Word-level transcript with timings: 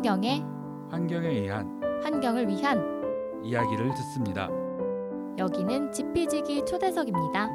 환경에 0.00 0.42
환경에 0.90 1.28
의한 1.28 1.78
환경을 2.02 2.48
위한 2.48 3.42
이야기를 3.44 3.90
듣습니다. 3.96 4.48
여기는 5.36 5.92
지피지기 5.92 6.64
초대석입니다. 6.64 7.50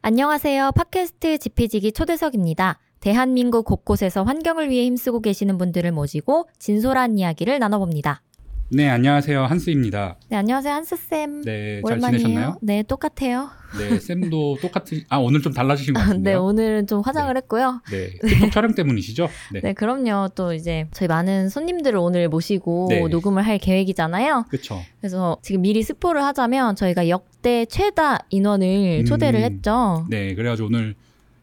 안녕하세요. 0.00 0.70
팟캐스트 0.74 1.36
지피지기 1.36 1.92
초대석입니다. 1.92 2.78
대한민국 3.00 3.66
곳곳에서 3.66 4.22
환경을 4.22 4.70
위해 4.70 4.86
힘쓰고 4.86 5.20
계시는 5.20 5.58
분들을 5.58 5.92
모시고 5.92 6.48
진솔한 6.58 7.18
이야기를 7.18 7.58
나눠봅니다. 7.58 8.22
네, 8.70 8.86
안녕하세요. 8.90 9.44
한스입니다. 9.44 10.16
네, 10.28 10.36
안녕하세요. 10.36 10.74
한스쌤. 10.74 11.40
네, 11.42 11.80
잘 11.80 11.82
오랜만이에요. 11.84 12.18
지내셨나요? 12.18 12.58
네, 12.60 12.82
똑같아요. 12.82 13.48
네, 13.78 13.98
쌤도 13.98 14.58
똑같은 14.60 15.04
아, 15.08 15.16
오늘 15.16 15.40
좀 15.40 15.54
달라지신 15.54 15.94
것 15.94 16.00
네, 16.00 16.06
같은데요. 16.06 16.44
오늘은 16.44 16.86
좀 16.86 17.00
화장을 17.00 17.34
했고요. 17.34 17.80
네, 17.90 18.10
틱톡 18.28 18.52
촬영 18.52 18.74
때문이시죠? 18.74 19.28
네. 19.54 19.60
네, 19.62 19.72
그럼요. 19.72 20.28
또 20.34 20.52
이제 20.52 20.86
저희 20.92 21.08
많은 21.08 21.48
손님들을 21.48 21.98
오늘 21.98 22.28
모시고 22.28 22.88
네. 22.90 23.00
녹음을 23.08 23.42
할 23.46 23.56
계획이잖아요. 23.56 24.44
그렇죠. 24.50 24.82
그래서 25.00 25.38
지금 25.40 25.62
미리 25.62 25.82
스포를 25.82 26.22
하자면 26.24 26.76
저희가 26.76 27.08
역대 27.08 27.64
최다 27.64 28.18
인원을 28.28 29.00
음. 29.00 29.04
초대를 29.06 29.40
했죠. 29.40 30.06
네, 30.10 30.34
그래 30.34 30.50
가지고 30.50 30.68
오늘 30.68 30.94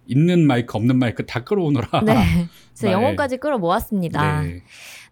있는 0.05 0.45
마이크 0.45 0.77
없는 0.77 0.99
마이크 0.99 1.25
다 1.25 1.43
끌어오느라 1.43 2.01
네. 2.05 2.13
그래서 2.77 2.87
네. 2.87 2.91
영혼까지 2.91 3.37
끌어 3.37 3.57
모았습니다. 3.57 4.41
네. 4.43 4.61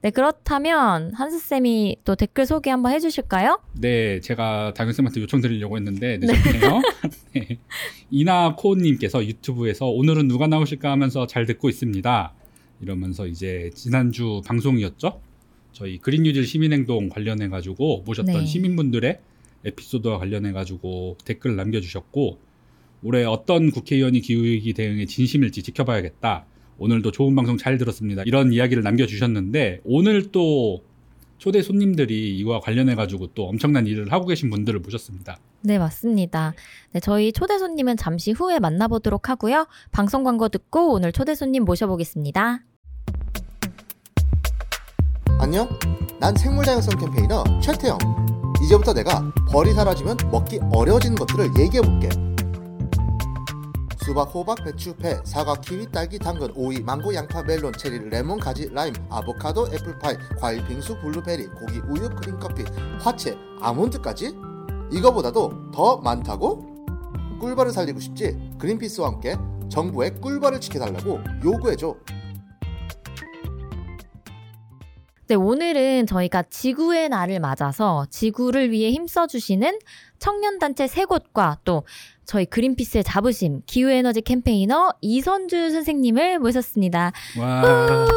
네. 0.03 0.09
그렇다면 0.09 1.13
한스쌤이 1.13 1.95
또 2.03 2.15
댓글 2.15 2.45
소개 2.45 2.69
한번 2.69 2.91
해주실까요? 2.91 3.61
네, 3.79 4.19
제가 4.19 4.73
당연쌤한테 4.75 5.21
요청드리려고 5.21 5.77
했는데 5.77 6.17
늦었네요. 6.21 6.81
네. 7.33 7.57
이나코님께서 8.11 9.25
유튜브에서 9.25 9.85
오늘은 9.85 10.27
누가 10.27 10.47
나오실까 10.47 10.91
하면서 10.91 11.25
잘 11.25 11.45
듣고 11.45 11.69
있습니다. 11.69 12.33
이러면서 12.81 13.27
이제 13.27 13.71
지난주 13.75 14.41
방송이었죠. 14.45 15.21
저희 15.71 15.97
그린 15.99 16.23
뉴딜 16.23 16.45
시민행동 16.45 17.07
관련해 17.07 17.47
가지고 17.47 18.03
모셨던 18.05 18.35
네. 18.35 18.45
시민분들의 18.45 19.19
에피소드와 19.63 20.17
관련해 20.19 20.51
가지고 20.51 21.17
댓글 21.23 21.55
남겨주셨고 21.55 22.39
올해 23.03 23.23
어떤 23.23 23.71
국회의원이 23.71 24.19
기후위기 24.19 24.73
대응에 24.73 25.05
진심일지 25.05 25.63
지켜봐야겠다. 25.63 26.45
오늘도 26.77 27.11
좋은 27.11 27.35
방송 27.35 27.57
잘 27.57 27.77
들었습니다. 27.77 28.23
이런 28.25 28.51
이야기를 28.51 28.83
남겨주셨는데 28.83 29.81
오늘 29.83 30.31
또 30.31 30.83
초대 31.37 31.61
손님들이 31.61 32.37
이와 32.37 32.61
관련해 32.61 32.95
가지고 32.95 33.27
또 33.35 33.47
엄청난 33.47 33.85
일을 33.85 34.11
하고 34.11 34.25
계신 34.25 34.49
분들을 34.49 34.79
모셨습니다. 34.79 35.37
네, 35.61 35.77
맞습니다. 35.77 36.53
네, 36.91 36.99
저희 36.99 37.31
초대 37.33 37.57
손님은 37.57 37.97
잠시 37.97 38.31
후에 38.31 38.59
만나보도록 38.59 39.29
하고요. 39.29 39.67
방송 39.91 40.23
광고 40.23 40.47
듣고 40.47 40.93
오늘 40.93 41.11
초대 41.11 41.35
손님 41.35 41.65
모셔보겠습니다. 41.65 42.63
안녕? 45.39 45.67
난 46.19 46.33
생물 46.35 46.63
다양성 46.63 46.97
campaigner 46.97 47.43
최태영. 47.61 47.97
이제부터 48.63 48.93
내가 48.93 49.33
벌이 49.51 49.73
사라지면 49.73 50.15
먹기 50.31 50.59
어려워지는 50.71 51.15
것들을 51.17 51.49
얘기해 51.59 51.81
볼게. 51.81 52.32
수박, 54.03 54.23
호박, 54.35 54.61
배추, 54.65 54.93
배, 54.97 55.17
사과, 55.23 55.55
키위, 55.55 55.89
딸기, 55.89 56.19
당근, 56.19 56.51
오이, 56.55 56.81
망고, 56.81 57.15
양파, 57.15 57.41
멜론, 57.41 57.71
체리, 57.71 58.09
레몬, 58.09 58.37
가지, 58.37 58.67
라임, 58.69 58.93
아보카도, 59.09 59.67
애플파이, 59.73 60.17
과일, 60.37 60.65
빙수, 60.67 60.99
블루베리, 60.99 61.47
고기, 61.47 61.79
우유, 61.87 62.09
크림, 62.09 62.37
커피, 62.37 62.63
화채, 62.99 63.33
아몬드까지? 63.61 64.35
이거보다도 64.91 65.71
더 65.73 65.97
많다고? 65.97 66.85
꿀벌을 67.39 67.71
살리고 67.71 68.01
싶지? 68.01 68.55
그린피스와 68.59 69.07
함께 69.07 69.37
정부의 69.69 70.19
꿀벌을 70.19 70.59
지켜달라고 70.59 71.21
요구해줘. 71.41 71.95
네, 75.27 75.35
오늘은 75.35 76.05
저희가 76.05 76.43
지구의 76.43 77.07
날을 77.07 77.39
맞아서 77.39 78.05
지구를 78.09 78.71
위해 78.71 78.91
힘써주시는 78.91 79.79
청년단체 80.19 80.87
세 80.87 81.05
곳과 81.05 81.59
또 81.63 81.83
저희 82.25 82.45
그린피스의 82.45 83.03
자부심, 83.03 83.61
기후에너지 83.65 84.21
캠페이너 84.21 84.93
이선주 85.01 85.71
선생님을 85.71 86.39
모셨습니다. 86.39 87.11
와, 87.39 88.07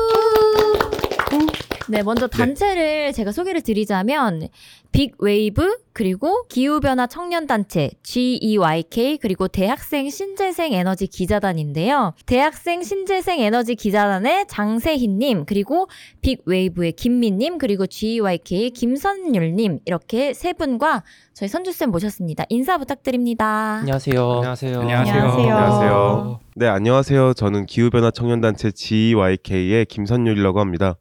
네, 1.88 2.02
먼저 2.02 2.26
단체를 2.26 3.12
제가 3.12 3.30
소개를 3.30 3.62
드리자면 3.62 4.48
빅웨이브 4.90 5.78
그리고 5.92 6.42
기후변화 6.48 7.06
청년단체 7.06 7.90
GEYK 8.02 9.18
그리고 9.18 9.46
대학생 9.46 10.10
신재생 10.10 10.72
에너지 10.72 11.06
기자단인데요. 11.06 12.14
대학생 12.26 12.82
신재생 12.82 13.40
에너지 13.40 13.76
기자단의 13.76 14.46
장세희님 14.48 15.44
그리고 15.44 15.86
빅웨이브의 16.22 16.92
김민님 16.92 17.58
그리고 17.58 17.86
GEYK 17.86 18.70
김선율님 18.70 19.80
이렇게 19.84 20.34
세 20.34 20.54
분과 20.54 21.04
저희 21.34 21.48
선주쌤 21.48 21.90
모셨습니다. 21.90 22.44
인사 22.48 22.78
부탁드립니다. 22.78 23.78
안녕하세요. 23.80 24.32
안녕하세요. 24.32 24.80
안녕하세요. 24.80 25.22
안녕하세요. 25.22 26.40
네, 26.56 26.66
안녕하세요. 26.66 27.34
저는 27.34 27.66
기후변화 27.66 28.10
청년단체 28.10 28.72
GYK의 28.72 29.84
김선율이라고 29.86 30.58
합니다. 30.58 30.96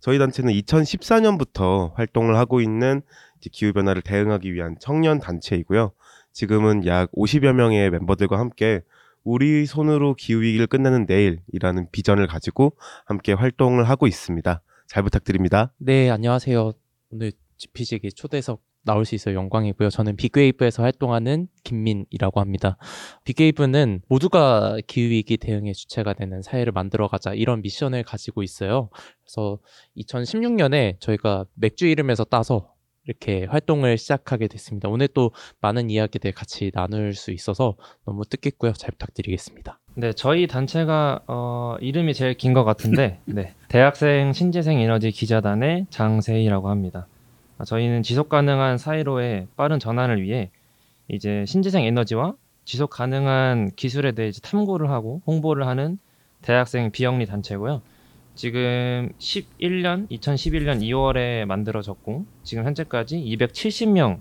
저희 0.00 0.18
단체는 0.18 0.52
2014년부터 0.52 1.92
활동을 1.94 2.36
하고 2.36 2.60
있는 2.60 3.02
이제 3.38 3.50
기후 3.52 3.72
변화를 3.72 4.02
대응하기 4.02 4.52
위한 4.52 4.76
청년 4.80 5.18
단체이고요. 5.18 5.92
지금은 6.32 6.86
약 6.86 7.10
50여 7.12 7.52
명의 7.52 7.90
멤버들과 7.90 8.38
함께 8.38 8.82
우리 9.24 9.66
손으로 9.66 10.14
기후 10.14 10.40
위기를 10.40 10.66
끝내는 10.66 11.06
내일이라는 11.06 11.88
비전을 11.90 12.26
가지고 12.26 12.76
함께 13.04 13.32
활동을 13.32 13.84
하고 13.84 14.06
있습니다. 14.06 14.62
잘 14.86 15.02
부탁드립니다. 15.02 15.72
네, 15.78 16.08
안녕하세요. 16.10 16.72
오늘 17.10 17.32
GPG기 17.56 18.12
초대석 18.12 18.62
나올 18.84 19.04
수 19.04 19.14
있어 19.14 19.34
영광이고요. 19.34 19.90
저는 19.90 20.16
빅웨이브에서 20.16 20.82
활동하는 20.82 21.48
김민이라고 21.64 22.40
합니다. 22.40 22.78
빅웨이브는 23.24 24.02
모두가 24.08 24.78
기후위기 24.86 25.36
대응의 25.36 25.74
주체가 25.74 26.14
되는 26.14 26.40
사회를 26.42 26.72
만들어가자 26.72 27.34
이런 27.34 27.60
미션을 27.62 28.02
가지고 28.04 28.42
있어요. 28.42 28.88
그래서 29.24 29.58
2016년에 29.96 31.00
저희가 31.00 31.44
맥주 31.54 31.86
이름에서 31.86 32.24
따서 32.24 32.72
이렇게 33.04 33.46
활동을 33.46 33.96
시작하게 33.96 34.48
됐습니다. 34.48 34.88
오늘 34.90 35.08
또 35.08 35.32
많은 35.60 35.88
이야기들 35.88 36.32
같이 36.32 36.70
나눌 36.74 37.14
수 37.14 37.30
있어서 37.32 37.76
너무 38.04 38.24
뜻깊고요. 38.26 38.72
잘 38.74 38.90
부탁드리겠습니다. 38.92 39.80
네, 39.94 40.12
저희 40.12 40.46
단체가 40.46 41.20
어, 41.26 41.76
이름이 41.80 42.12
제일 42.14 42.34
긴 42.34 42.52
것 42.52 42.64
같은데, 42.64 43.18
네, 43.26 43.54
대학생 43.68 44.32
신재생 44.34 44.78
에너지 44.80 45.10
기자단의 45.10 45.86
장세희라고 45.90 46.68
합니다. 46.68 47.06
아, 47.58 47.64
저희는 47.64 48.02
지속 48.02 48.28
가능한 48.28 48.78
사회로의 48.78 49.48
빠른 49.56 49.78
전환을 49.78 50.22
위해 50.22 50.50
이제 51.08 51.44
신재생 51.46 51.84
에너지와 51.84 52.34
지속 52.64 52.90
가능한 52.90 53.72
기술에 53.74 54.12
대해 54.12 54.30
탐구를 54.30 54.90
하고 54.90 55.22
홍보를 55.26 55.66
하는 55.66 55.98
대학생 56.42 56.90
비영리 56.92 57.26
단체고요. 57.26 57.82
지금 58.36 59.10
11년, 59.18 60.08
2011년 60.10 60.80
2월에 60.80 61.44
만들어졌고 61.46 62.26
지금 62.44 62.64
현재까지 62.64 63.16
270명의 63.16 64.20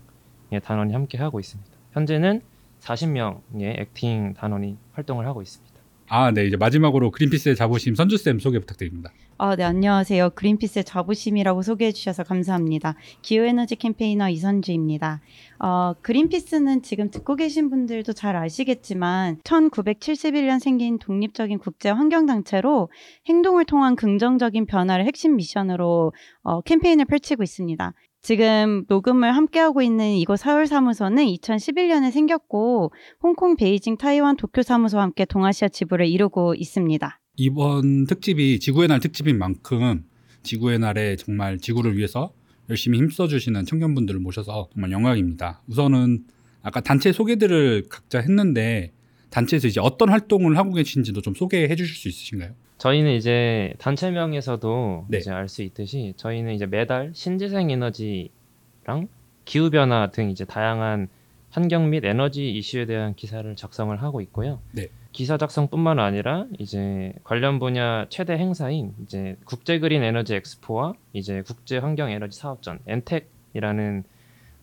단원이 0.64 0.94
함께 0.94 1.20
하고 1.20 1.40
있습니다. 1.40 1.70
현재는 1.92 2.42
40명의 2.80 3.80
액팅 3.80 4.34
단원이 4.34 4.78
활동을 4.94 5.28
하고 5.28 5.44
있습니다. 5.44 5.76
아, 6.10 6.32
네, 6.32 6.46
이제 6.46 6.58
마지막으로 6.58 7.12
그린피스의 7.12 7.56
자부심 7.56 7.94
선주쌤 7.94 8.40
소개 8.40 8.58
부탁드립니다. 8.60 9.12
아, 9.40 9.56
네, 9.56 9.64
안녕하세요. 9.64 10.32
그린피스의 10.32 10.84
자부심이라고 10.84 11.62
소개해 11.62 11.92
주셔서 11.92 12.24
감사합니다. 12.24 12.96
기후에너지 13.22 13.76
캠페이너 13.76 14.30
이선주입니다. 14.30 15.22
어, 15.60 15.94
그린피스는 16.02 16.82
지금 16.82 17.12
듣고 17.12 17.36
계신 17.36 17.70
분들도 17.70 18.14
잘 18.14 18.36
아시겠지만 18.36 19.38
1971년 19.44 20.60
생긴 20.60 20.98
독립적인 20.98 21.60
국제 21.60 21.92
환경 21.92 22.26
단체로 22.26 22.90
행동을 23.30 23.66
통한 23.66 23.96
긍정적인 23.96 24.66
변화를 24.66 25.06
핵심 25.06 25.36
미션으로 25.36 26.14
어, 26.42 26.62
캠페인을 26.62 27.06
펼치고 27.06 27.44
있습니다. 27.44 27.94
지금 28.22 28.86
녹음을 28.90 29.36
함께하고 29.36 29.84
있는 29.84 30.14
이곳 30.14 30.38
서울 30.38 30.66
사무소는 30.66 31.24
2011년에 31.26 32.10
생겼고 32.10 32.92
홍콩, 33.22 33.56
베이징, 33.56 33.98
타이완, 33.98 34.36
도쿄 34.36 34.64
사무소와 34.64 35.04
함께 35.04 35.26
동아시아 35.26 35.68
지부를 35.68 36.08
이루고 36.08 36.56
있습니다. 36.56 37.20
이번 37.38 38.08
특집이 38.08 38.60
지구의 38.60 38.88
날 38.88 39.00
특집인 39.00 39.38
만큼 39.38 40.04
지구의 40.44 40.80
날에 40.80 41.16
정말 41.16 41.60
지구를 41.60 41.96
위해서 41.96 42.34
열심히 42.70 42.98
힘써주시는 42.98 43.66
청년분들을 43.66 44.20
모셔서 44.20 44.70
정말 44.74 44.92
영광입니다. 44.92 45.62
우선은 45.68 46.26
아까 46.64 46.82
단체 46.82 47.14
소개들을 47.14 47.86
각자 47.90 48.20
했는데 48.20 48.92
단체에서 49.30 49.68
이제 49.68 49.80
어떤 49.80 50.10
활동을 50.10 50.58
하고 50.58 50.74
계신지도 50.74 51.22
좀 51.22 51.36
소개해 51.36 51.74
주실 51.76 51.96
수 51.96 52.08
있으신가요? 52.08 52.52
저희는 52.80 53.16
이제 53.16 53.74
단체명에서도 53.78 55.06
네. 55.10 55.20
이제 55.20 55.32
알 55.32 55.48
수 55.48 55.62
있듯이 55.64 56.14
저희는 56.18 56.54
이제 56.56 56.66
매달 56.66 57.12
신재생 57.14 57.70
에너지랑 57.70 59.08
기후 59.46 59.70
변화 59.70 60.10
등 60.12 60.30
이제 60.30 60.44
다양한 60.44 61.08
환경 61.50 61.90
및 61.90 62.04
에너지 62.04 62.50
이슈에 62.52 62.86
대한 62.86 63.16
기사를 63.16 63.56
작성을 63.56 63.96
하고 64.02 64.22
있고요. 64.22 64.60
네. 64.72 64.88
기사 65.18 65.36
작성뿐만 65.36 65.98
아니라 65.98 66.46
이제 66.60 67.12
관련 67.24 67.58
분야 67.58 68.08
최대 68.08 68.34
행사인 68.34 68.94
이제 69.02 69.36
국제 69.46 69.80
그린 69.80 70.04
에너지 70.04 70.36
엑스포와 70.36 70.94
이제 71.12 71.42
국제 71.42 71.80
환경 71.80 72.12
에너지 72.12 72.38
사업전 72.38 72.78
엔텍이라는 72.86 74.04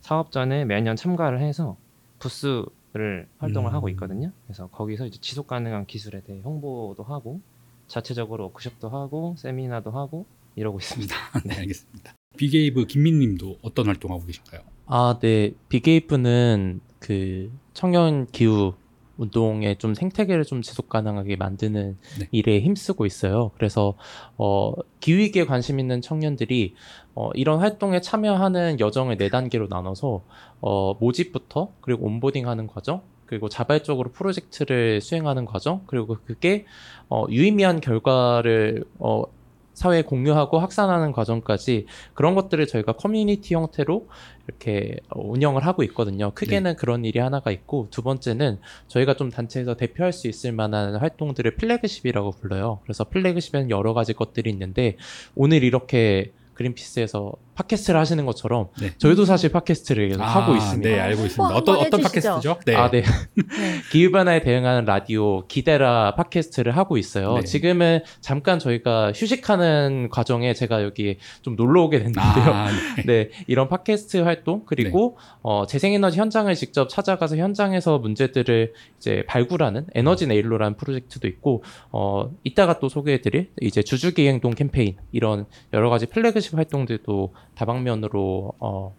사업전에 0.00 0.64
매년 0.64 0.94
참가를 0.94 1.40
해서 1.40 1.76
부스를 2.20 3.26
활동을 3.38 3.72
음. 3.72 3.74
하고 3.74 3.88
있거든요. 3.88 4.30
그래서 4.46 4.68
거기서 4.68 5.06
이제 5.06 5.18
지속 5.20 5.48
가능한 5.48 5.86
기술에 5.86 6.20
대해 6.20 6.40
홍보도 6.44 7.02
하고 7.02 7.40
자체적으로 7.88 8.44
워크숍도 8.44 8.88
하고 8.90 9.34
세미나도 9.36 9.90
하고 9.90 10.24
이러고 10.54 10.78
있습니다. 10.78 11.16
네, 11.46 11.56
알겠습니다. 11.56 12.14
비게이브 12.36 12.86
김민님도 12.86 13.58
어떤 13.62 13.88
활동하고 13.88 14.24
계신가요? 14.24 14.60
아, 14.86 15.18
네. 15.20 15.50
빅웨이프는 15.68 16.80
그 17.00 17.50
청년 17.72 18.26
기후 18.26 18.74
운동에 19.16 19.76
좀 19.76 19.94
생태계를 19.94 20.44
좀 20.44 20.62
지속 20.62 20.88
가능하게 20.88 21.36
만드는 21.36 21.96
네. 22.18 22.28
일에 22.30 22.60
힘쓰고 22.60 23.06
있어요. 23.06 23.50
그래서 23.56 23.94
어 24.36 24.72
기후위기에 25.00 25.44
관심 25.44 25.78
있는 25.78 26.00
청년들이 26.00 26.74
어 27.14 27.30
이런 27.34 27.60
활동에 27.60 28.00
참여하는 28.00 28.80
여정을 28.80 29.16
네 29.16 29.28
단계로 29.28 29.68
나눠서 29.68 30.22
어 30.60 30.94
모집부터 30.94 31.72
그리고 31.80 32.06
onboarding하는 32.06 32.66
과정 32.66 33.02
그리고 33.26 33.48
자발적으로 33.48 34.10
프로젝트를 34.12 35.00
수행하는 35.00 35.44
과정 35.44 35.82
그리고 35.86 36.18
그게 36.26 36.66
어 37.08 37.24
유의미한 37.30 37.80
결과를 37.80 38.84
어 38.98 39.24
사회에 39.74 40.02
공유하고 40.02 40.58
확산하는 40.58 41.12
과정까지 41.12 41.86
그런 42.14 42.34
것들을 42.34 42.66
저희가 42.66 42.92
커뮤니티 42.92 43.54
형태로 43.54 44.08
이렇게 44.46 44.96
어, 45.10 45.20
운영을 45.20 45.66
하고 45.66 45.82
있거든요. 45.84 46.30
크게는 46.34 46.76
그런 46.76 47.04
일이 47.04 47.18
하나가 47.18 47.50
있고 47.50 47.88
두 47.90 48.02
번째는 48.02 48.58
저희가 48.88 49.14
좀 49.14 49.30
단체에서 49.30 49.76
대표할 49.76 50.12
수 50.12 50.28
있을 50.28 50.52
만한 50.52 50.96
활동들을 50.96 51.56
flagship이라고 51.56 52.32
불러요. 52.32 52.80
그래서 52.84 53.04
flagship에는 53.04 53.70
여러 53.70 53.94
가지 53.94 54.12
것들이 54.12 54.50
있는데 54.50 54.96
오늘 55.34 55.64
이렇게 55.64 56.32
그린피스에서 56.54 57.32
팟캐스트를 57.54 57.98
하시는 58.00 58.24
것처럼 58.26 58.68
네. 58.80 58.90
저희도 58.98 59.24
사실 59.24 59.50
팟캐스트를 59.52 60.08
계속 60.08 60.22
하고 60.22 60.56
있습니다. 60.56 60.88
네, 60.88 61.00
알고 61.00 61.24
있습니다. 61.24 61.54
어떤 61.54 61.76
어떤. 61.76 62.00
팟캐스트죠? 62.02 62.58
네. 62.66 62.74
아, 62.74 62.90
네. 62.90 63.02
네. 63.02 63.42
기후 63.92 64.10
변화에 64.10 64.40
대응하는 64.40 64.84
라디오 64.84 65.46
기대라 65.46 66.14
팟캐스트를 66.16 66.76
하고 66.76 66.98
있어요. 66.98 67.34
네. 67.34 67.44
지금은 67.44 68.00
잠깐 68.20 68.58
저희가 68.58 69.12
휴식하는 69.14 70.08
과정에 70.10 70.52
제가 70.54 70.82
여기 70.82 71.18
좀 71.42 71.56
놀러 71.56 71.84
오게 71.84 71.98
됐는데요. 71.98 72.22
아, 72.24 72.68
네. 72.96 73.02
네, 73.06 73.30
이런 73.46 73.68
팟캐스트 73.68 74.18
활동 74.18 74.64
그리고 74.66 75.16
어, 75.42 75.66
재생에너지 75.66 76.18
현장을 76.18 76.52
직접 76.54 76.88
찾아가서 76.88 77.36
현장에서 77.36 77.98
문제들을 77.98 78.72
이제 78.98 79.24
발굴하는 79.28 79.86
에너지 79.94 80.26
네일로라는 80.26 80.76
프로젝트도 80.76 81.28
있고 81.28 81.62
어, 81.92 82.30
이따가 82.42 82.78
또 82.78 82.88
소개해드릴 82.88 83.50
이제 83.60 83.82
주주기 83.82 84.26
행동 84.26 84.52
캠페인 84.54 84.96
이런 85.12 85.46
여러 85.72 85.90
가지 85.90 86.06
플래그 86.06 86.40
십 86.44 86.54
활동들도 86.56 87.34
다방면으로 87.54 88.52
어, 88.58 88.94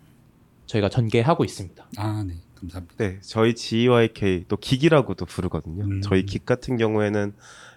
저희가 0.66 0.90
전개하고 0.90 1.46
있습니다. 1.46 1.86
아, 1.98 2.24
네. 2.28 2.36
감사합니다. 2.60 2.96
네, 2.98 3.20
저희 3.22 3.54
GYK 3.54 4.46
또 4.48 4.58
기기라고도 4.58 5.26
부르거든요. 5.26 5.84
음. 5.84 6.02
저희 6.02 6.26
기 6.26 6.40
같은 6.40 6.78
경우에는 6.78 7.34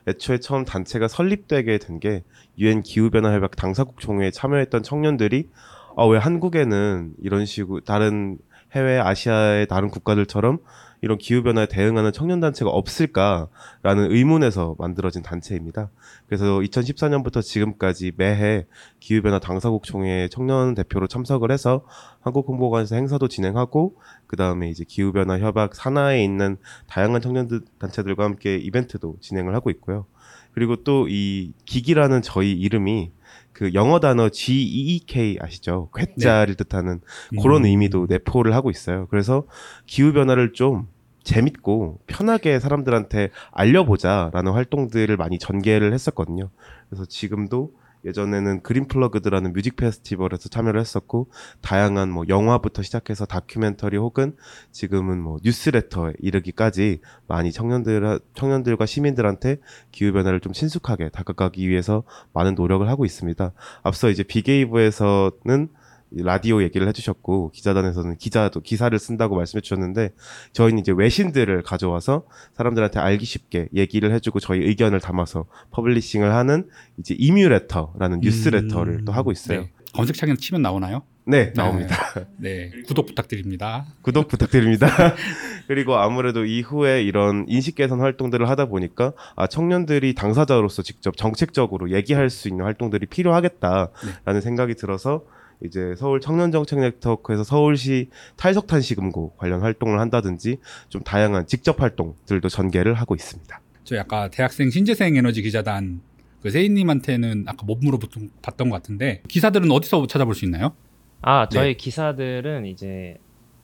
애초에 0.07 0.39
처음 0.39 0.65
단체가 0.65 1.07
설립되게 1.09 1.79
된 1.79 1.99
게 2.01 2.23
유엔 2.59 2.83
기후 2.83 3.11
변화 3.11 3.35
협약 3.35 3.57
당사국 3.57 4.01
총회에 4.01 4.31
참여했던 4.31 4.83
청년들이 4.83 5.49
아, 5.97 6.05
왜 6.07 6.19
한국에는 6.19 7.15
이런 7.23 7.45
식으로 7.45 7.81
다른 7.81 8.39
해외 8.73 8.99
아시아의 9.01 9.67
다른 9.67 9.89
국가들처럼 9.91 10.59
이런 11.01 11.19
기후변화에 11.19 11.67
대응하는 11.67 12.13
청년단체가 12.13 12.71
없을까라는 12.71 14.11
의문에서 14.11 14.77
만들어진 14.79 15.23
단체입니다. 15.23 15.91
그래서 16.27 16.59
2014년부터 16.59 17.43
지금까지 17.43 18.13
매해 18.17 18.67
기후변화 19.01 19.39
당사국 19.39 19.85
총회에 19.85 20.29
청년 20.29 20.75
대표로 20.75 21.07
참석을 21.07 21.51
해서 21.51 21.85
한국홍보관에서 22.21 22.97
행사도 22.97 23.29
진행하고 23.29 23.97
그 24.27 24.37
다음에 24.37 24.69
이제 24.69 24.85
기후변화 24.87 25.39
협약 25.39 25.75
산하에 25.75 26.23
있는 26.23 26.57
다양한 26.87 27.21
청년들 27.21 27.63
단체들과 27.79 28.25
함께 28.25 28.57
이벤트도 28.57 29.17
진행을 29.21 29.55
하고 29.55 29.71
있고요. 29.71 30.07
그리고 30.53 30.83
또 30.83 31.07
이 31.09 31.53
기기라는 31.65 32.23
저희 32.23 32.53
이름이 32.53 33.13
그 33.53 33.75
영어 33.75 34.01
단어 34.01 34.29
GEEK 34.29 35.39
아시죠? 35.41 35.91
괴짜를 35.95 36.55
뜻하는 36.55 37.01
그런 37.43 37.63
음. 37.63 37.67
의미도 37.67 38.07
내포를 38.09 38.55
하고 38.55 38.71
있어요. 38.71 39.07
그래서 39.11 39.45
기후 39.87 40.13
변화를 40.13 40.53
좀 40.53 40.87
재밌고 41.25 42.01
편하게 42.07 42.59
사람들한테 42.59 43.31
알려보자라는 43.53 44.53
활동들을 44.53 45.17
많이 45.17 45.39
전개를 45.39 45.93
했었거든요. 45.93 46.51
그래서 46.89 47.05
지금도 47.05 47.73
예전에는 48.05 48.63
그린 48.63 48.87
플러그드라는 48.87 49.53
뮤직 49.53 49.77
페스티벌에서 49.77 50.49
참여를 50.49 50.81
했었고 50.81 51.29
다양한 51.61 52.11
뭐 52.11 52.25
영화부터 52.29 52.83
시작해서 52.83 53.27
다큐멘터리 53.27 53.97
혹은 53.97 54.37
지금은 54.71 55.21
뭐 55.21 55.39
뉴스레터에 55.43 56.15
이르기까지 56.19 57.01
많이 57.27 57.53
청년들 57.53 58.21
청년들과 58.35 58.87
시민들한테 58.87 59.59
기후 59.93 60.13
변화를 60.13 60.41
좀 60.41 60.53
친숙하게 60.53 61.11
다가가기 61.11 61.69
위해서 61.69 62.03
많은 62.33 62.55
노력을 62.55 62.89
하고 62.89 63.05
있습니다. 63.05 63.53
앞서 63.83 64.11
이제 64.11 64.23
빅웨이브에서는 64.23 65.69
이 65.69 65.78
라디오 66.11 66.63
얘기를 66.63 66.89
해주셨고 66.89 67.51
기자단에서는 67.53 68.17
기자도 68.17 68.61
기사를 68.61 68.97
쓴다고 68.99 69.37
말씀해 69.37 69.61
주셨는데 69.61 70.11
저희는 70.53 70.81
이제 70.81 70.93
외신들을 70.93 71.63
가져와서 71.63 72.25
사람들한테 72.55 72.99
알기 72.99 73.25
쉽게 73.25 73.69
얘기를 73.75 74.13
해주고 74.13 74.41
저희 74.41 74.61
의견을 74.61 75.01
담아서 75.01 75.47
publishing을 75.73 76.33
하는 76.33 76.69
이제 76.99 77.15
이뮤레터라는 77.19 78.21
뉴스레터를 78.21 78.95
음. 78.95 79.05
또 79.05 79.13
하고 79.13 79.33
있어요. 79.33 79.63
네. 79.63 79.71
검색창에 79.93 80.35
치면 80.37 80.63
나오나요? 80.63 81.03
네, 81.25 81.53
나옵니다. 81.53 81.97
네. 82.39 82.71
구독 82.87 83.05
부탁드립니다. 83.07 83.87
구독 84.01 84.29
부탁드립니다. 84.29 84.87
그리고 85.69 85.97
아무래도 85.97 86.47
이후에 86.47 87.03
이런 87.03 87.45
인식 87.49 87.75
개선 87.75 88.01
활동들을 88.01 88.49
하다 88.49 88.67
보니까 88.67 89.13
아, 89.37 89.47
청년들이 89.47 90.15
당사자로서 90.15 90.83
직접 90.83 91.19
정책적으로 91.19 91.91
얘기할 91.93 92.31
수 92.31 92.49
있는 92.49 92.65
활동들이 92.65 93.05
필요하겠다라는 93.07 94.41
생각이 94.41 94.75
들어서 94.75 95.25
이제 95.65 95.95
서울 95.97 96.21
청년 96.21 96.53
정책 96.53 96.81
네트워크에서 96.81 97.45
서울시 97.45 98.11
탈석탄 98.37 98.81
시 98.81 98.95
금고 98.95 99.33
관련 99.37 99.61
활동을 99.63 99.99
한다든지 100.01 100.59
좀 100.89 101.03
다양한 101.03 101.47
직접 101.47 101.81
활동들도 101.81 102.49
전개를 102.49 102.95
하고 102.95 103.15
있습니다. 103.15 103.61
저희 103.85 103.99
아까 103.99 104.29
대학생 104.29 104.71
신재생 104.71 105.17
에너지 105.17 105.43
기자단 105.43 106.01
그 106.43 106.51
세인님한테는 106.51 107.45
아까 107.49 107.65
못 107.65 107.79
물어봤던 107.83 108.71
것 108.71 108.71
같은데 108.71 109.23
기사들은 109.29 109.71
어디서 109.71 110.07
찾아볼 110.07 110.35
수 110.35 110.45
있나요? 110.45 110.73
아, 111.21 111.49
저희 111.49 111.69
네. 111.69 111.75
기사들은 111.75 112.67
이제 112.67 113.19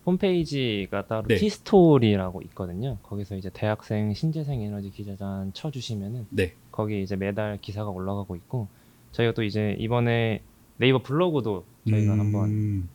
홈페이지가 0.06 1.06
따로 1.06 1.24
네. 1.28 1.36
티스토리라고 1.36 2.42
있거든요. 2.42 2.98
거기서 3.02 3.36
이제 3.36 3.50
대학생 3.52 4.12
신재생 4.12 4.60
에너지 4.60 4.90
기자단 4.90 5.52
쳐주시면은 5.52 6.26
네. 6.30 6.54
거기 6.72 7.02
이제 7.02 7.16
매달 7.16 7.58
기사가 7.60 7.90
올라가고 7.90 8.34
있고 8.36 8.68
저희가 9.12 9.32
또 9.34 9.42
이제 9.42 9.76
이번에 9.78 10.42
네이버 10.76 11.02
블로그도 11.02 11.64
저희가 11.88 12.14
음, 12.14 12.20
한번 12.20 12.88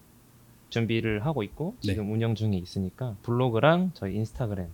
준비를 0.70 1.26
하고 1.26 1.44
있고 1.44 1.76
네. 1.86 1.94
지금 1.94 2.12
운영 2.12 2.36
중에 2.36 2.56
있으니까 2.56 3.16
블로그랑 3.24 3.92
저희 3.94 4.16
인스타그램을 4.16 4.70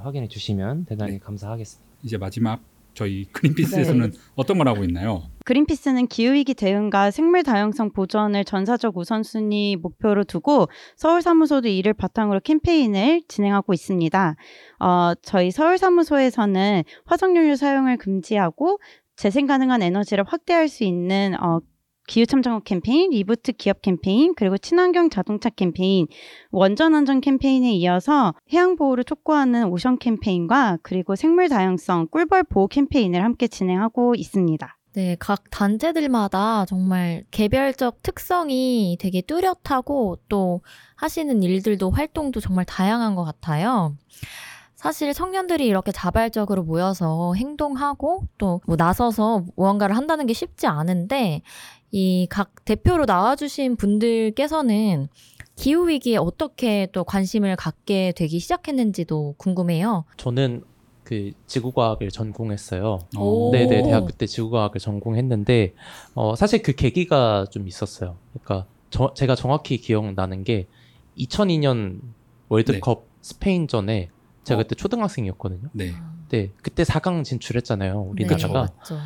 확인해 0.00 0.28
주시면 0.28 0.86
대단히 0.86 1.12
네. 1.12 1.18
감사하겠습니다. 1.18 1.92
이제 2.02 2.18
마지막 2.18 2.60
저희 2.94 3.24
그린피스에서는 3.32 4.12
어떤 4.34 4.58
걸 4.58 4.68
하고 4.68 4.84
있나요? 4.84 5.22
그린피스는 5.46 6.08
기후위기 6.08 6.52
대응과 6.54 7.10
생물 7.10 7.42
다양성 7.42 7.90
보전을 7.90 8.44
전사적 8.44 8.96
우선순위 8.96 9.76
목표로 9.76 10.24
두고 10.24 10.68
서울 10.96 11.22
사무소도 11.22 11.68
이를 11.68 11.94
바탕으로 11.94 12.40
캠페인을 12.40 13.22
진행하고 13.28 13.72
있습니다. 13.72 14.36
어, 14.80 15.12
저희 15.22 15.50
서울 15.50 15.78
사무소에서는 15.78 16.82
화석연료 17.06 17.56
사용을 17.56 17.96
금지하고 17.96 18.78
재생 19.16 19.46
가능한 19.46 19.82
에너지를 19.82 20.24
확대할 20.24 20.68
수 20.68 20.84
있는 20.84 21.34
어, 21.40 21.60
기후 22.06 22.26
참정권 22.26 22.64
캠페인, 22.64 23.10
리부트 23.10 23.52
기업 23.52 23.80
캠페인, 23.82 24.34
그리고 24.34 24.58
친환경 24.58 25.08
자동차 25.08 25.48
캠페인, 25.50 26.06
원전 26.50 26.94
안전 26.94 27.20
캠페인에 27.20 27.72
이어서 27.72 28.34
해양 28.52 28.76
보호를 28.76 29.04
촉구하는 29.04 29.68
ocean 29.68 29.98
캠페인과 29.98 30.78
그리고 30.82 31.16
생물 31.16 31.48
다양성 31.48 32.08
꿀벌 32.10 32.44
보호 32.44 32.66
캠페인을 32.66 33.22
함께 33.22 33.46
진행하고 33.48 34.14
있습니다. 34.16 34.76
네, 34.94 35.16
각 35.18 35.44
단체들마다 35.50 36.66
정말 36.66 37.24
개별적 37.30 38.02
특성이 38.02 38.98
되게 39.00 39.22
뚜렷하고 39.22 40.18
또 40.28 40.60
하시는 40.96 41.42
일들도 41.42 41.90
활동도 41.90 42.40
정말 42.40 42.66
다양한 42.66 43.14
것 43.14 43.24
같아요. 43.24 43.96
사실 44.76 45.14
청년들이 45.14 45.64
이렇게 45.66 45.92
자발적으로 45.92 46.64
모여서 46.64 47.34
행동하고 47.34 48.26
또 48.36 48.60
뭐 48.66 48.76
나서서 48.76 49.44
무언가를 49.56 49.96
한다는 49.96 50.26
게 50.26 50.32
쉽지 50.34 50.66
않은데 50.66 51.42
이 51.92 52.26
각 52.30 52.64
대표로 52.64 53.04
나와주신 53.04 53.76
분들께서는 53.76 55.08
기후 55.56 55.88
위기에 55.88 56.16
어떻게 56.16 56.88
또 56.92 57.04
관심을 57.04 57.56
갖게 57.56 58.12
되기 58.16 58.38
시작했는지도 58.38 59.34
궁금해요. 59.36 60.04
저는 60.16 60.64
그그 61.04 61.32
지구과학을 61.46 62.08
전공했어요. 62.10 62.98
어. 63.18 63.50
네네 63.52 63.82
대학교 63.82 64.08
때 64.08 64.26
지구과학을 64.26 64.80
전공했는데 64.80 65.74
어, 66.14 66.34
사실 66.34 66.62
그 66.62 66.72
계기가 66.72 67.46
좀 67.50 67.68
있었어요. 67.68 68.16
그러니까 68.32 68.66
저, 68.88 69.12
제가 69.14 69.34
정확히 69.34 69.76
기억나는 69.76 70.44
게 70.44 70.68
2002년 71.18 72.00
월드컵 72.48 73.06
스페인전에 73.20 74.08
제가 74.44 74.60
어. 74.60 74.62
그때 74.62 74.74
초등학생이었거든요. 74.74 75.68
네. 75.72 75.92
네 76.30 76.50
그때 76.62 76.82
4강 76.84 77.24
진출했잖아요. 77.24 77.92
네, 77.92 78.24
우리나라가 78.24 78.72
맞죠. 78.78 78.98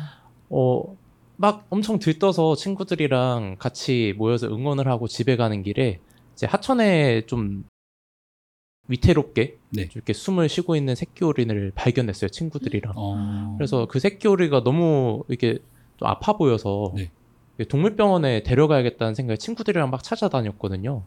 어, 0.49 0.95
막 1.37 1.65
엄청 1.69 1.99
들떠서 1.99 2.55
친구들이랑 2.55 3.57
같이 3.59 4.13
모여서 4.17 4.47
응원을 4.47 4.87
하고 4.87 5.07
집에 5.07 5.37
가는 5.37 5.63
길에 5.63 5.99
이제 6.33 6.45
하천에 6.47 7.25
좀 7.27 7.63
위태롭게 8.87 9.57
네. 9.69 9.89
이렇게 9.93 10.13
숨을 10.13 10.49
쉬고 10.49 10.75
있는 10.75 10.95
새끼 10.95 11.23
오리를 11.23 11.71
발견했어요 11.75 12.29
친구들이랑. 12.29 12.93
어. 12.95 13.55
그래서 13.57 13.85
그 13.87 13.99
새끼 13.99 14.27
오리가 14.27 14.63
너무 14.63 15.23
이렇게 15.27 15.59
좀 15.97 16.07
아파 16.07 16.33
보여서 16.33 16.93
네. 16.95 17.11
동물병원에 17.67 18.43
데려가야겠다는 18.43 19.15
생각에 19.15 19.37
친구들이랑 19.37 19.89
막 19.89 20.03
찾아다녔거든요. 20.03 21.03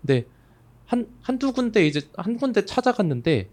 근데 0.00 0.26
한 0.86 1.08
한두 1.22 1.52
군데 1.52 1.86
이제 1.86 2.02
한 2.16 2.36
군데 2.36 2.64
찾아갔는데 2.64 3.48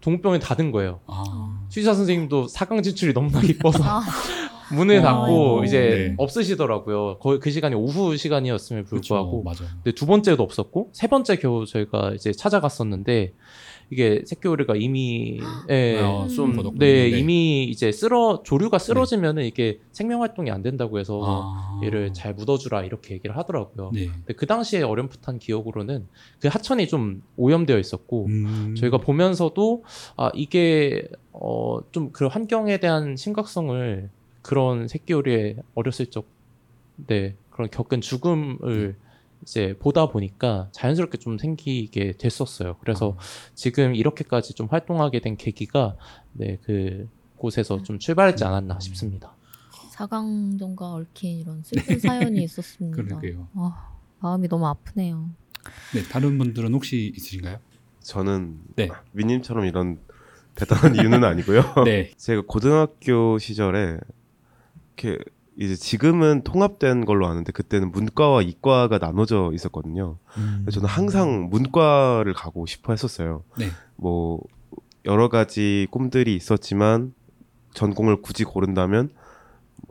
동물병원이 0.00 0.42
닫은 0.42 0.70
거예요. 0.70 1.00
아. 1.06 1.66
수의사 1.70 1.94
선생님도 1.94 2.46
4강 2.46 2.82
진출이 2.84 3.14
너무나 3.14 3.40
기뻐서 3.40 3.82
아, 3.82 4.02
문을 4.74 4.98
어. 4.98 5.02
닫고 5.02 5.64
이제 5.64 5.80
네. 5.80 6.14
없으시더라고요. 6.18 7.18
거의 7.18 7.40
그 7.40 7.50
시간이 7.50 7.74
오후 7.74 8.16
시간이었음에도 8.16 8.88
불구하고. 8.88 9.42
그렇죠. 9.42 9.64
맞아요. 9.64 9.74
근데 9.82 9.94
두 9.94 10.06
번째도 10.06 10.42
없었고 10.42 10.90
세 10.92 11.06
번째 11.06 11.36
겨우 11.36 11.66
저희가 11.66 12.12
이제 12.14 12.32
찾아갔었는데 12.32 13.32
이게 13.90 14.22
새끼오리가 14.26 14.76
이미 14.76 15.38
예, 15.70 16.00
어, 16.00 16.26
좀 16.28 16.56
걷었군요. 16.56 16.78
네, 16.78 17.10
네. 17.10 17.18
이미 17.18 17.64
이제 17.64 17.92
쓸어 17.92 18.42
조류가 18.42 18.78
쓰러지면은 18.78 19.44
이게 19.44 19.80
생명 19.92 20.22
활동이 20.22 20.50
안 20.50 20.62
된다고 20.62 20.98
해서 20.98 21.20
아. 21.22 21.80
얘를 21.84 22.12
잘 22.12 22.34
묻어주라 22.34 22.84
이렇게 22.84 23.14
얘기를 23.14 23.36
하더라고요. 23.36 23.90
네. 23.94 24.06
근데 24.06 24.34
그 24.34 24.46
당시에 24.46 24.82
어렴풋한 24.82 25.38
기억으로는 25.38 26.06
그 26.40 26.48
하천이 26.48 26.88
좀 26.88 27.22
오염되어 27.36 27.78
있었고 27.78 28.26
음. 28.26 28.74
저희가 28.76 28.98
보면서도 28.98 29.84
아 30.16 30.30
이게 30.34 31.06
어좀 31.32 32.10
그 32.12 32.26
환경에 32.26 32.78
대한 32.78 33.16
심각성을 33.16 34.10
그런 34.44 34.86
새끼오리의 34.88 35.56
어렸을 35.74 36.06
적 36.06 36.26
네 37.08 37.34
그런 37.50 37.68
겪은 37.70 38.00
죽음을 38.00 38.96
이제 39.42 39.76
보다 39.80 40.06
보니까 40.06 40.68
자연스럽게 40.70 41.18
좀 41.18 41.38
생기게 41.38 42.12
됐었어요. 42.18 42.76
그래서 42.80 43.16
지금 43.56 43.96
이렇게까지 43.96 44.54
좀 44.54 44.68
활동하게 44.70 45.18
된 45.20 45.36
계기가 45.36 45.96
네 46.34 46.58
그 46.62 47.08
곳에서 47.36 47.82
좀 47.82 47.98
출발했지 47.98 48.44
않았나 48.44 48.78
싶습니다. 48.78 49.34
사강전과 49.90 50.92
얽힌 50.92 51.40
이런 51.40 51.62
슬픈 51.64 51.98
사연이 51.98 52.44
있었습니다. 52.44 52.96
그러게요. 52.96 53.48
아, 53.54 53.92
마음이 54.20 54.46
너무 54.48 54.66
아프네요. 54.68 55.30
네, 55.94 56.02
다른 56.04 56.38
분들은 56.38 56.72
혹시 56.74 57.12
있으신가요? 57.16 57.58
저는 58.00 58.60
네. 58.76 58.88
위님처럼 59.12 59.64
이런 59.64 59.98
대단한 60.54 60.94
이유는 60.96 61.24
아니고요. 61.24 61.62
네. 61.84 62.12
제가 62.16 62.42
고등학교 62.46 63.38
시절에 63.38 63.98
이렇게 64.96 65.18
이제 65.56 65.76
지금은 65.76 66.42
통합된 66.42 67.04
걸로 67.04 67.26
아는데 67.28 67.52
그때는 67.52 67.92
문과와 67.92 68.42
이과가 68.42 68.98
나눠져 68.98 69.52
있었거든요. 69.54 70.18
음. 70.36 70.66
저는 70.70 70.88
항상 70.88 71.48
문과를 71.50 72.34
가고 72.34 72.66
싶어 72.66 72.92
했었어요. 72.92 73.44
네. 73.58 73.66
뭐 73.96 74.40
여러 75.04 75.28
가지 75.28 75.86
꿈들이 75.90 76.34
있었지만 76.34 77.14
전공을 77.74 78.22
굳이 78.22 78.42
고른다면 78.44 79.10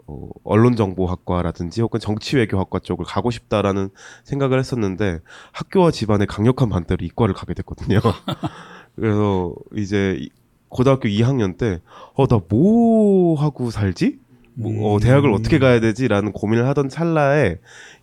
뭐 0.05 0.31
언론정보학과라든지 0.43 1.81
혹은 1.81 1.99
정치외교학과 1.99 2.79
쪽을 2.79 3.05
가고 3.05 3.31
싶다라는 3.31 3.89
생각을 4.25 4.59
했었는데 4.59 5.19
학교와 5.53 5.91
집안의 5.91 6.27
강력한 6.27 6.67
반대로 6.69 7.05
이과를 7.05 7.33
가게 7.33 7.53
됐거든요. 7.53 7.99
그래서 8.95 9.53
이제 9.75 10.17
이- 10.19 10.29
고등학교 10.69 11.07
2학년 11.07 11.57
때 11.57 11.79
어 12.15 12.25
나 12.27 12.39
뭐 12.49 13.35
하고 13.39 13.69
살지? 13.69 14.19
뭐, 14.55 14.93
어, 14.95 14.99
대학을 14.99 15.29
음. 15.29 15.33
어떻게 15.33 15.59
가야 15.59 15.79
되지라는 15.79 16.31
고민을 16.31 16.67
하던 16.67 16.89
찰나에 16.89 17.57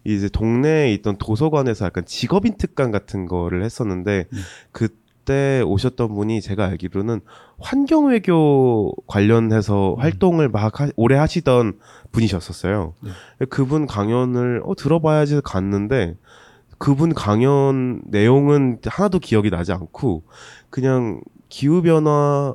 이제 0.05 0.29
동네에 0.29 0.93
있던 0.95 1.17
도서관에서 1.19 1.87
약간 1.87 2.05
직업인 2.05 2.57
특강 2.57 2.91
같은 2.91 3.27
거를 3.27 3.63
했었는데 3.65 4.27
네. 4.31 4.39
그때 4.73 5.61
오셨던 5.63 6.15
분이 6.15 6.41
제가 6.41 6.65
알기로는 6.67 7.21
환경 7.59 8.09
외교 8.09 8.93
관련해서 9.07 9.97
활동을 9.99 10.49
막 10.49 10.81
하- 10.81 10.91
오래 10.97 11.17
하시던 11.17 11.79
분이셨었어요. 12.11 12.95
네. 13.01 13.11
그분 13.47 13.87
강연을 13.87 14.63
어, 14.65 14.75
들어봐야지 14.75 15.41
갔는데 15.45 16.17
그분 16.79 17.13
강연 17.15 18.01
내용은 18.07 18.79
하나도 18.87 19.19
기억이 19.19 19.51
나지 19.51 19.73
않고 19.73 20.25
그냥 20.71 21.21
기후 21.51 21.83
변화에 21.83 22.55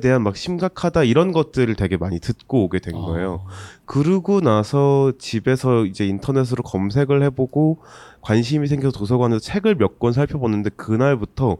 대한 0.00 0.22
막 0.22 0.36
심각하다 0.36 1.04
이런 1.04 1.30
것들을 1.32 1.74
되게 1.76 1.96
많이 1.96 2.18
듣고 2.18 2.64
오게 2.64 2.80
된 2.80 2.94
거예요. 2.94 3.44
아. 3.46 3.50
그러고 3.84 4.40
나서 4.40 5.12
집에서 5.18 5.84
이제 5.84 6.04
인터넷으로 6.06 6.62
검색을 6.64 7.22
해보고 7.22 7.78
관심이 8.20 8.66
생겨서 8.66 8.98
도서관에서 8.98 9.38
책을 9.40 9.76
몇 9.76 9.98
권 10.00 10.12
살펴봤는데 10.12 10.70
그날부터 10.70 11.58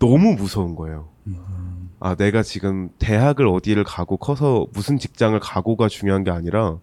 너무 0.00 0.34
무서운 0.34 0.74
거예요. 0.74 1.08
음. 1.28 1.90
아, 2.00 2.14
내가 2.14 2.42
지금 2.42 2.90
대학을 2.98 3.46
어디를 3.46 3.84
가고 3.84 4.16
커서 4.16 4.66
무슨 4.72 4.98
직장을 4.98 5.38
가고가 5.40 5.88
중요한 5.88 6.22
게 6.24 6.30
아니라, 6.30 6.78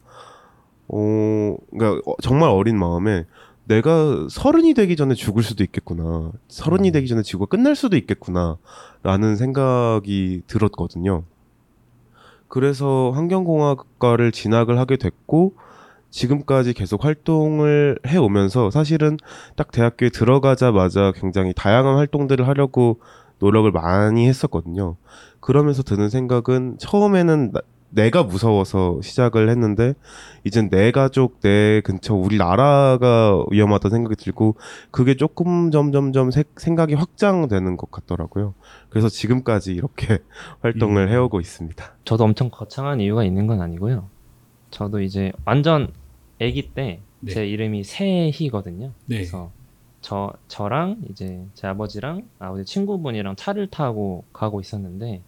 어, 0.87 1.55
그러니까 1.71 2.01
어, 2.05 2.13
정말 2.21 2.49
어린 2.49 2.77
마음에 2.77 3.25
내가 3.65 4.27
서른이 4.29 4.73
되기 4.73 4.95
전에 4.95 5.15
죽을 5.15 5.43
수도 5.43 5.63
있겠구나. 5.63 6.31
서른이 6.47 6.89
음. 6.89 6.93
되기 6.93 7.07
전에 7.07 7.23
지구가 7.23 7.47
끝날 7.47 7.75
수도 7.75 7.97
있겠구나. 7.97 8.57
라는 9.03 9.35
생각이 9.35 10.43
들었거든요. 10.47 11.23
그래서 12.47 13.11
환경공학과를 13.11 14.31
진학을 14.31 14.77
하게 14.77 14.97
됐고, 14.97 15.55
지금까지 16.11 16.73
계속 16.73 17.03
활동을 17.03 17.99
해오면서 18.07 18.71
사실은 18.71 19.17
딱 19.57 19.71
대학교에 19.71 20.09
들어가자마자 20.09 21.11
굉장히 21.13 21.51
다양한 21.53 21.97
활동들을 21.97 22.47
하려고 22.47 22.99
노력을 23.39 23.69
많이 23.71 24.25
했었거든요. 24.27 24.95
그러면서 25.41 25.83
드는 25.83 26.09
생각은 26.09 26.77
처음에는 26.79 27.51
나- 27.51 27.61
내가 27.95 28.23
무서워서 28.23 28.99
시작을 29.01 29.47
했는데 29.49 29.93
이젠 30.43 30.69
내 30.69 30.91
가족, 30.91 31.39
내 31.39 31.79
근처, 31.81 32.13
우리 32.13 32.37
나라가 32.37 33.41
위험하다는 33.49 33.95
생각이 33.95 34.15
들고 34.17 34.55
그게 34.91 35.15
조금 35.15 35.71
점점점 35.71 36.29
세- 36.31 36.43
생각이 36.57 36.93
확장되는 36.93 37.77
것 37.77 37.89
같더라고요. 37.91 38.53
그래서 38.89 39.07
지금까지 39.07 39.73
이렇게 39.73 40.19
활동을 40.61 41.07
음. 41.07 41.09
해오고 41.09 41.39
있습니다. 41.39 41.83
저도 42.03 42.25
엄청 42.25 42.49
거창한 42.49 42.99
이유가 42.99 43.23
있는 43.23 43.47
건 43.47 43.61
아니고요. 43.61 44.09
저도 44.71 44.99
이제 45.01 45.31
완전 45.45 45.93
아기 46.41 46.73
때 46.73 46.99
네. 47.21 47.33
제 47.33 47.47
이름이 47.47 47.85
세희거든요. 47.85 48.91
네. 49.05 49.15
그래서 49.17 49.51
저 50.01 50.33
저랑 50.49 50.97
이제 51.09 51.45
제 51.53 51.67
아버지랑 51.67 52.23
아버지 52.39 52.65
친구분이랑 52.65 53.37
차를 53.37 53.67
타고 53.67 54.25
가고 54.33 54.59
있었는데 54.59 55.21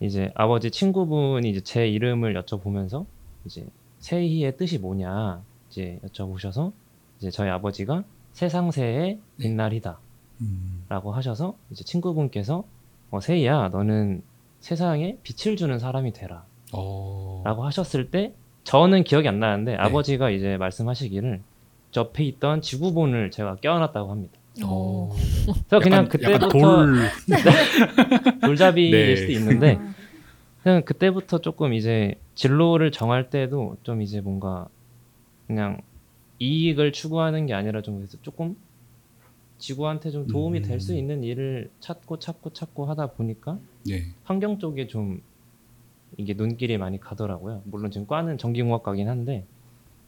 이제 0.00 0.32
아버지 0.34 0.70
친구분이 0.70 1.48
이제 1.48 1.60
제 1.60 1.88
이름을 1.88 2.34
여쭤보면서 2.42 3.04
이제 3.44 3.66
세희의 3.98 4.56
뜻이 4.56 4.78
뭐냐 4.78 5.42
이제 5.68 6.00
여쭤보셔서 6.06 6.72
이제 7.18 7.30
저희 7.30 7.50
아버지가 7.50 8.04
세상새의 8.32 9.18
빛날이다라고 9.38 10.00
음. 10.40 10.86
하셔서 11.12 11.56
이제 11.70 11.84
친구분께서 11.84 12.64
어, 13.10 13.20
세희야 13.20 13.68
너는 13.68 14.22
세상에 14.60 15.18
빛을 15.22 15.56
주는 15.56 15.78
사람이 15.78 16.12
되라 16.12 16.44
어. 16.72 17.42
라고 17.44 17.64
하셨을 17.64 18.10
때 18.10 18.32
저는 18.64 19.04
기억이 19.04 19.28
안 19.28 19.40
나는데 19.40 19.74
아버지가 19.76 20.30
이제 20.30 20.56
말씀하시기를 20.56 21.42
옆에 21.96 22.24
있던 22.24 22.62
지구본을 22.62 23.30
제가 23.30 23.56
껴안았다고 23.56 24.10
합니다. 24.10 24.39
어. 24.64 25.10
그래서 25.68 25.78
그냥 25.82 26.04
약간- 26.04 26.08
그때부터 26.08 26.48
돌. 26.48 26.96
돌잡이일 28.42 28.90
네. 28.90 29.16
수도 29.16 29.32
있는데 29.32 29.78
그냥 30.62 30.82
그때부터 30.82 31.38
조금 31.38 31.72
이제 31.72 32.14
진로를 32.34 32.90
정할 32.90 33.30
때도 33.30 33.76
좀 33.82 34.02
이제 34.02 34.20
뭔가 34.20 34.68
그냥 35.46 35.80
이익을 36.38 36.92
추구하는 36.92 37.46
게 37.46 37.54
아니라 37.54 37.82
좀 37.82 37.96
그래서 37.96 38.18
조금 38.22 38.56
지구한테 39.58 40.10
좀 40.10 40.26
도움이 40.26 40.62
될수 40.62 40.92
음. 40.92 40.98
있는 40.98 41.22
일을 41.22 41.70
찾고 41.80 42.18
찾고 42.18 42.52
찾고 42.52 42.86
하다 42.86 43.08
보니까 43.08 43.58
네. 43.86 44.04
환경 44.24 44.58
쪽에 44.58 44.86
좀 44.86 45.20
이게 46.16 46.34
눈길이 46.34 46.76
많이 46.78 46.98
가더라고요. 46.98 47.62
물론 47.64 47.90
지금 47.90 48.06
과는 48.06 48.38
전기공학과긴 48.38 49.08
한데 49.08 49.44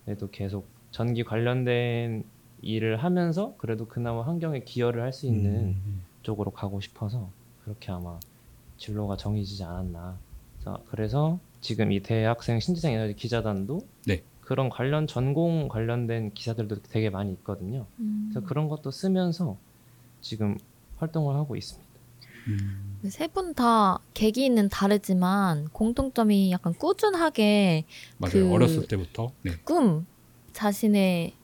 그래도 0.05 0.29
계속 0.31 0.67
전기 0.91 1.23
관련된 1.23 2.25
일을 2.63 3.03
하면서 3.03 3.55
그래도 3.59 3.87
그나마 3.87 4.23
환경에 4.23 4.61
기여를 4.61 5.03
할 5.03 5.13
수 5.13 5.27
있는 5.27 5.75
음. 5.85 6.03
쪽으로 6.23 6.51
가고 6.53 6.81
싶어서 6.81 7.29
그렇게 7.65 7.91
아마 7.93 8.19
진로가 8.79 9.17
정해지지 9.17 9.65
않았나. 9.65 10.17
자, 10.65 10.79
그래서 10.87 11.39
지금 11.61 11.93
이 11.93 12.01
대학생 12.01 12.61
신지생 12.61 12.93
에너지 12.95 13.15
기자단도 13.15 13.87
네. 14.07 14.23
그런 14.41 14.69
관련 14.69 15.07
전공 15.07 15.69
관련된 15.69 16.35
기사들도 16.35 16.83
되게 16.83 17.11
많이 17.11 17.33
있거든요. 17.33 17.87
음. 18.01 18.31
그래서 18.33 18.47
그런 18.47 18.69
것도 18.69 18.91
쓰면서 18.91 19.57
지금 20.21 20.57
활동을 20.99 21.35
하고 21.35 21.57
있습니다. 21.57 21.91
음, 22.49 22.99
세분 23.09 23.55
다 23.55 24.01
계기는 24.15 24.69
다르지만 24.69 25.69
공통점이 25.73 26.51
약간 26.51 26.73
꾸준하게 26.75 27.85
맞아요. 28.19 28.33
그- 28.33 28.53
어렸을 28.53 28.87
때부터. 28.89 29.33
네. 29.43 29.53
꿈 29.65 30.07
자신의 30.53 31.35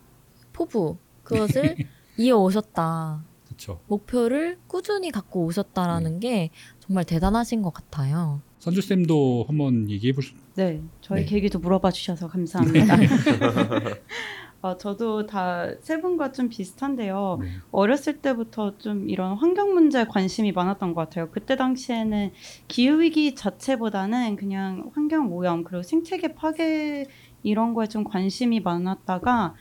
포부 0.51 0.97
그것을 1.29 1.75
이어오셨다. 2.17 3.23
그렇죠. 3.45 3.79
목표를 3.87 4.57
꾸준히 4.67 5.11
갖고 5.11 5.45
오셨다라는 5.45 6.19
게 6.19 6.49
정말 6.79 7.03
대단하신 7.05 7.61
것 7.61 7.73
같아요. 7.73 8.41
선주 8.59 8.81
쌤도 8.81 9.45
한번 9.47 9.89
얘기해 9.89 10.13
보실. 10.13 10.35
네, 10.55 10.81
저희 11.01 11.21
네. 11.21 11.25
계기도 11.25 11.59
물어봐 11.59 11.91
주셔서 11.91 12.27
감사합니다. 12.27 12.95
어, 14.61 14.75
저도 14.77 15.25
다 15.25 15.73
세 15.81 16.01
분과 16.01 16.33
좀 16.33 16.49
비슷한데요. 16.49 17.37
네. 17.41 17.47
어렸을 17.71 18.17
때부터 18.17 18.77
좀 18.77 19.09
이런 19.09 19.37
환경 19.37 19.73
문제에 19.73 20.03
관심이 20.05 20.51
많았던 20.51 20.93
것 20.93 21.01
같아요. 21.01 21.29
그때 21.31 21.55
당시에는 21.55 22.31
기후 22.67 22.99
위기 22.99 23.35
자체보다는 23.35 24.35
그냥 24.35 24.91
환경 24.93 25.31
오염 25.31 25.63
그리고 25.63 25.81
생태계 25.83 26.33
파괴 26.33 27.05
이런 27.41 27.73
거에 27.73 27.87
좀 27.87 28.03
관심이 28.03 28.59
많았다가 28.59 29.55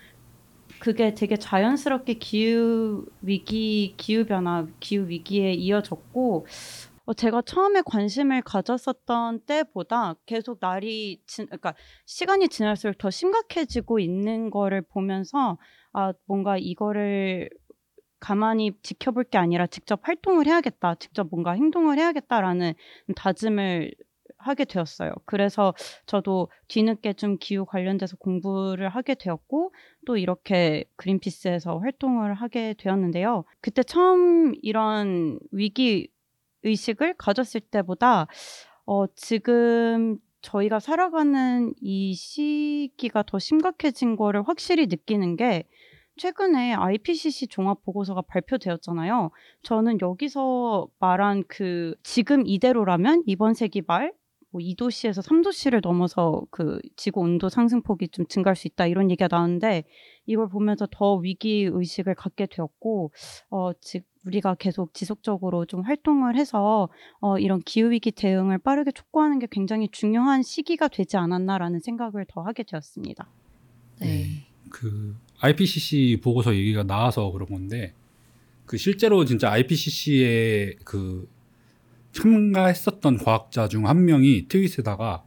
그게 0.81 1.15
되게 1.15 1.37
자연스럽게 1.37 2.15
기후 2.15 3.07
위기, 3.23 3.95
기후 3.97 4.25
변화, 4.25 4.67
기후 4.81 5.09
위기에 5.09 5.53
이어졌고 5.53 6.47
어, 7.07 7.15
제가 7.15 7.43
처음에 7.43 7.81
관심을 7.87 8.43
가졌었던 8.43 9.41
때보다 9.47 10.15
계속 10.27 10.59
날이 10.61 11.23
지, 11.27 11.47
그러니까 11.47 11.75
시간이 12.05 12.49
지날수록 12.49 12.99
더 12.99 13.11
심각해지고 13.11 13.99
있는 13.99 14.51
거를 14.51 14.83
보면서 14.83 15.59
아 15.93 16.13
뭔가 16.27 16.59
이거를 16.59 17.49
가만히 18.21 18.73
지켜볼 18.83 19.25
게 19.25 19.39
아니라 19.39 19.67
직접 19.67 20.01
활동을 20.03 20.47
해야겠다, 20.47 20.97
직접 20.97 21.29
뭔가 21.31 21.53
행동을 21.53 21.99
해야겠다라는 21.99 22.75
다짐을 23.17 23.93
하게 24.39 24.65
되었어요. 24.65 25.13
그래서 25.25 25.75
저도 26.07 26.49
뒤늦게 26.69 27.15
좀 27.15 27.37
기후 27.39 27.65
관련돼서 27.65 28.17
공부를 28.17 28.89
하게 28.89 29.15
되었고 29.15 29.73
또 30.07 30.17
이렇게 30.17 30.85
그린피스에서 30.97 31.79
활동을 31.79 32.35
하게 32.35 32.75
되었는데요. 32.79 33.45
그때 33.61 33.83
처음 33.83 34.55
이런 34.63 35.39
위기 35.53 36.09
의식을 36.63 37.15
가졌을 37.19 37.61
때보다 37.61 38.27
어, 38.87 39.07
지금 39.15 40.19
저희가 40.41 40.81
살아가는 40.81 41.75
이 41.81 42.15
시기가 42.15 43.23
더 43.25 43.39
심각해진 43.39 44.17
거를 44.17 44.43
확실히 44.47 44.87
느끼는 44.87 45.37
게 45.37 45.65
최근에 46.17 46.75
IPCC 46.75 47.47
종합 47.47 47.83
보고서가 47.85 48.23
발표되었잖아요. 48.23 49.31
저는 49.63 49.99
여기서 50.01 50.89
말한 50.99 51.45
그 51.49 51.95
지금 52.03 52.47
이대로라면 52.47 53.23
이번 53.27 53.55
세기 53.55 53.83
말 53.87 54.13
뭐 54.51 54.61
2도씨에서 54.61 55.23
3도씨를 55.23 55.81
넘어서 55.83 56.43
그 56.51 56.81
지구 56.97 57.21
온도 57.21 57.49
상승폭이 57.49 58.09
좀 58.09 58.27
증가할 58.27 58.57
수 58.57 58.67
있다 58.67 58.87
이런 58.87 59.11
얘기가 59.11 59.29
나왔는데 59.31 59.85
이걸 60.27 60.49
보면서 60.49 60.87
더 60.91 61.17
위기 61.17 61.69
의식을 61.71 62.15
갖게 62.15 62.47
되었고 62.47 63.13
어, 63.51 63.73
즉 63.81 64.05
우리가 64.27 64.55
계속 64.55 64.95
지속적으로 64.95 65.65
좀 65.65 65.83
활동을 65.83 66.37
해서 66.37 66.89
어, 67.21 67.39
이런 67.39 67.61
기후 67.61 67.91
위기 67.91 68.11
대응을 68.11 68.59
빠르게 68.59 68.91
촉구하는 68.91 69.39
게 69.39 69.47
굉장히 69.51 69.89
중요한 69.91 70.43
시기가 70.43 70.89
되지 70.89 71.17
않았나라는 71.17 71.81
생각을 71.81 72.27
더 72.29 72.43
하게 72.43 72.63
되었습니다. 72.63 73.31
네. 74.01 74.47
그 74.71 75.17
IPCC 75.41 76.21
보고서 76.23 76.55
얘기가 76.55 76.83
나와서 76.83 77.31
그런 77.33 77.49
건데 77.49 77.95
그 78.67 78.77
실제로 78.77 79.25
진짜 79.25 79.51
IPCC에 79.51 80.77
그 80.85 81.29
참가했었던 82.23 83.19
과학자 83.19 83.69
중 83.69 83.87
한 83.87 84.05
명이 84.05 84.49
트윗에다가 84.49 85.25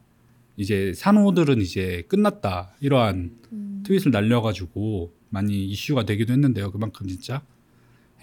이제 0.56 0.92
산호들은 0.94 1.60
이제 1.60 2.04
끝났다 2.08 2.74
이러한 2.80 3.38
음. 3.52 3.82
트윗을 3.84 4.10
날려가지고 4.10 5.12
많이 5.30 5.64
이슈가 5.66 6.04
되기도 6.04 6.32
했는데요. 6.32 6.70
그만큼 6.70 7.08
진짜 7.08 7.42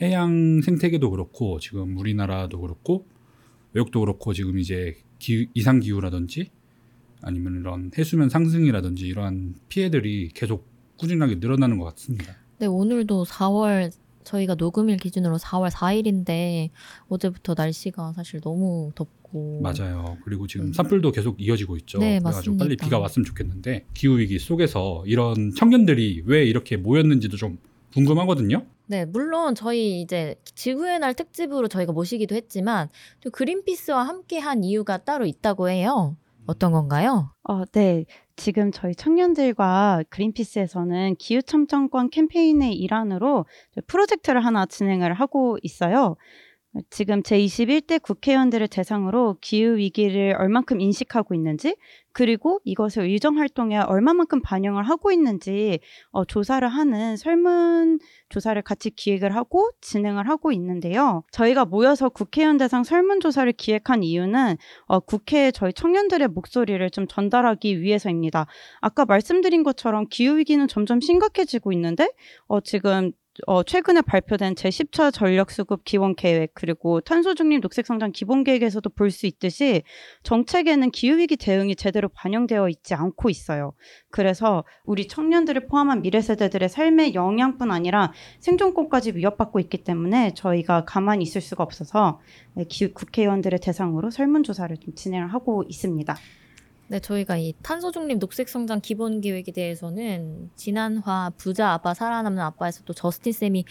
해양 0.01 0.61
생태계도 0.61 1.09
그렇고 1.09 1.59
지금 1.59 1.97
우리나라도 1.97 2.61
그렇고 2.61 3.07
외국도 3.73 3.99
그렇고 3.99 4.33
지금 4.33 4.59
이제 4.59 4.95
기, 5.17 5.49
이상 5.53 5.79
기후라든지 5.79 6.51
아니면 7.21 7.59
이런 7.59 7.91
해수면 7.97 8.29
상승이라든지 8.29 9.07
이러한 9.07 9.55
피해들이 9.67 10.29
계속 10.33 10.67
꾸준하게 10.97 11.35
늘어나는 11.35 11.77
것 11.77 11.85
같습니다. 11.85 12.35
네, 12.59 12.67
오늘도 12.67 13.25
4월 13.25 13.91
저희가 14.29 14.55
녹음일 14.55 14.97
기준으로 14.97 15.37
4월 15.37 15.71
4일인데 15.71 16.69
어제부터 17.07 17.55
날씨가 17.57 18.13
사실 18.13 18.39
너무 18.41 18.91
덥고 18.93 19.61
맞아요. 19.61 20.17
그리고 20.23 20.45
지금 20.45 20.67
음. 20.67 20.73
산불도 20.73 21.11
계속 21.11 21.41
이어지고 21.41 21.77
있죠. 21.77 21.97
네, 21.99 22.19
그래가지고 22.19 22.57
빨리 22.57 22.69
맞습니다. 22.69 22.85
비가 22.85 22.99
왔으면 22.99 23.25
좋겠는데 23.25 23.85
기후 23.93 24.19
위기 24.19 24.37
속에서 24.37 25.03
이런 25.07 25.53
청년들이 25.55 26.23
왜 26.25 26.45
이렇게 26.45 26.77
모였는지도 26.77 27.37
좀 27.37 27.57
궁금하거든요. 27.93 28.65
네, 28.85 29.05
물론 29.05 29.55
저희 29.55 30.01
이제 30.01 30.35
지구의 30.55 30.99
날 30.99 31.13
특집으로 31.15 31.67
저희가 31.67 31.91
모시기도 31.91 32.35
했지만 32.35 32.89
또 33.21 33.29
그린피스와 33.31 34.03
함께 34.03 34.37
한 34.39 34.63
이유가 34.63 34.97
따로 34.97 35.25
있다고 35.25 35.69
해요. 35.69 36.15
어떤 36.49 36.71
건가요? 36.71 37.31
어, 37.43 37.63
네. 37.65 38.05
지금 38.35 38.71
저희 38.71 38.95
청년들과 38.95 40.03
그린피스에서는 40.09 41.15
기후참정권 41.17 42.09
캠페인의 42.09 42.73
일환으로 42.73 43.45
프로젝트를 43.85 44.43
하나 44.43 44.65
진행을 44.65 45.13
하고 45.13 45.59
있어요. 45.61 46.15
지금 46.89 47.23
제21대 47.23 48.01
국회의원들을 48.01 48.67
대상으로 48.67 49.37
기후위기를 49.41 50.35
얼만큼 50.37 50.79
인식하고 50.79 51.33
있는지, 51.33 51.75
그리고 52.11 52.59
이것을 52.63 53.03
의정활동에 53.03 53.77
얼마만큼 53.77 54.41
반영을 54.41 54.83
하고 54.83 55.11
있는지 55.11 55.79
어, 56.11 56.25
조사를 56.25 56.67
하는 56.67 57.17
설문 57.17 57.99
조사를 58.29 58.61
같이 58.61 58.89
기획을 58.89 59.35
하고 59.35 59.69
진행을 59.81 60.27
하고 60.27 60.51
있는데요. 60.51 61.23
저희가 61.31 61.65
모여서 61.65 62.09
국회의원 62.09 62.57
대상 62.57 62.83
설문조사를 62.83 63.51
기획한 63.53 64.03
이유는 64.03 64.57
어, 64.85 64.99
국회에 64.99 65.51
저희 65.51 65.71
청년들의 65.73 66.27
목소리를 66.29 66.89
좀 66.89 67.07
전달하기 67.07 67.81
위해서입니다. 67.81 68.47
아까 68.81 69.05
말씀드린 69.05 69.63
것처럼 69.63 70.05
기후위기는 70.09 70.67
점점 70.67 70.99
심각해지고 70.99 71.71
있는데 71.73 72.11
어, 72.47 72.59
지금 72.61 73.11
어, 73.47 73.63
최근에 73.63 74.01
발표된 74.01 74.55
제10차 74.55 75.13
전력수급 75.13 75.83
기본 75.85 76.15
계획 76.15 76.51
그리고 76.53 76.99
탄소중립 77.01 77.61
녹색성장 77.61 78.11
기본 78.11 78.43
계획에서도 78.43 78.89
볼 78.91 79.09
수 79.11 79.25
있듯이 79.27 79.83
정책에는 80.23 80.91
기후위기 80.91 81.35
대응이 81.37 81.75
제대로 81.75 82.09
반영되어 82.09 82.69
있지 82.69 82.93
않고 82.93 83.29
있어요. 83.29 83.73
그래서 84.11 84.63
우리 84.83 85.07
청년들을 85.07 85.67
포함한 85.67 86.01
미래 86.01 86.21
세대들의 86.21 86.69
삶의 86.69 87.13
영향뿐 87.15 87.71
아니라 87.71 88.13
생존권까지 88.39 89.15
위협받고 89.15 89.59
있기 89.61 89.83
때문에 89.83 90.33
저희가 90.35 90.85
가만히 90.85 91.23
있을 91.23 91.41
수가 91.41 91.63
없어서 91.63 92.19
네, 92.53 92.65
기- 92.65 92.93
국회의원들의 92.93 93.59
대상으로 93.61 94.11
설문조사를 94.11 94.77
좀 94.77 94.93
진행을 94.95 95.33
하고 95.33 95.63
있습니다. 95.67 96.15
네, 96.91 96.99
저희가 96.99 97.37
이 97.37 97.53
탄소 97.61 97.91
중립 97.91 98.17
녹색 98.17 98.49
성장 98.49 98.81
기본 98.81 99.21
계획에 99.21 99.51
대해서는 99.51 100.49
지난화 100.55 101.33
부자 101.37 101.71
아빠 101.71 101.93
살아남는 101.93 102.41
아빠에서 102.41 102.83
또 102.83 102.93
저스틴 102.93 103.31
쌤이 103.31 103.63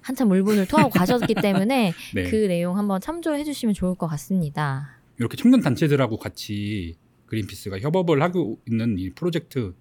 한참 0.00 0.26
물분을 0.26 0.66
토하고 0.66 0.90
가셨기 0.90 1.34
때문에 1.34 1.92
네. 2.14 2.22
그 2.24 2.34
내용 2.48 2.76
한번 2.76 3.00
참조해 3.00 3.44
주시면 3.44 3.74
좋을 3.74 3.94
것 3.94 4.08
같습니다. 4.08 4.98
이렇게 5.20 5.36
청년 5.36 5.60
단체들하고 5.60 6.16
같이 6.18 6.96
그린피스가 7.26 7.78
협업을 7.78 8.20
하고 8.20 8.58
있는 8.68 8.98
이 8.98 9.10
프로젝트를 9.10 9.74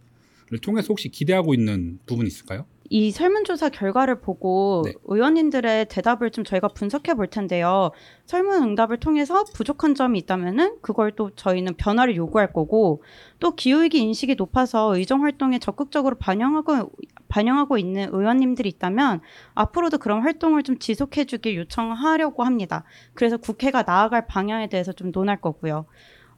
통해서 0.62 0.88
혹시 0.90 1.10
기대하고 1.10 1.56
있는 1.56 1.98
부분 2.06 2.28
있을까요? 2.28 2.68
이 2.96 3.10
설문조사 3.10 3.70
결과를 3.70 4.22
보고 4.22 4.84
네. 4.86 4.94
의원님들의 5.06 5.88
대답을 5.88 6.30
좀 6.30 6.44
저희가 6.44 6.68
분석해 6.68 7.16
볼 7.16 7.26
텐데요. 7.26 7.90
설문 8.28 8.62
응답을 8.62 9.00
통해서 9.00 9.46
부족한 9.46 9.96
점이 9.96 10.20
있다면은 10.20 10.78
그걸 10.84 11.12
또 11.14 11.32
저희는 11.32 11.74
변화를 11.74 12.16
요구할 12.16 12.54
거고 12.54 13.02
또 13.40 13.56
기후위기 13.56 13.98
인식이 13.98 14.36
높아서 14.36 14.96
의정 14.96 15.24
활동에 15.24 15.58
적극적으로 15.58 16.18
반영하고 16.20 16.92
반영하고 17.30 17.80
있는 17.80 18.10
의원님들이 18.12 18.70
있다면 18.70 19.22
앞으로도 19.56 19.98
그런 19.98 20.22
활동을 20.22 20.62
좀 20.62 20.78
지속해 20.78 21.26
주길 21.26 21.56
요청하려고 21.56 22.44
합니다. 22.44 22.84
그래서 23.16 23.38
국회가 23.38 23.82
나아갈 23.82 24.28
방향에 24.28 24.70
대해서 24.70 24.92
좀 24.92 25.12
논할 25.12 25.42
거고요. 25.42 25.88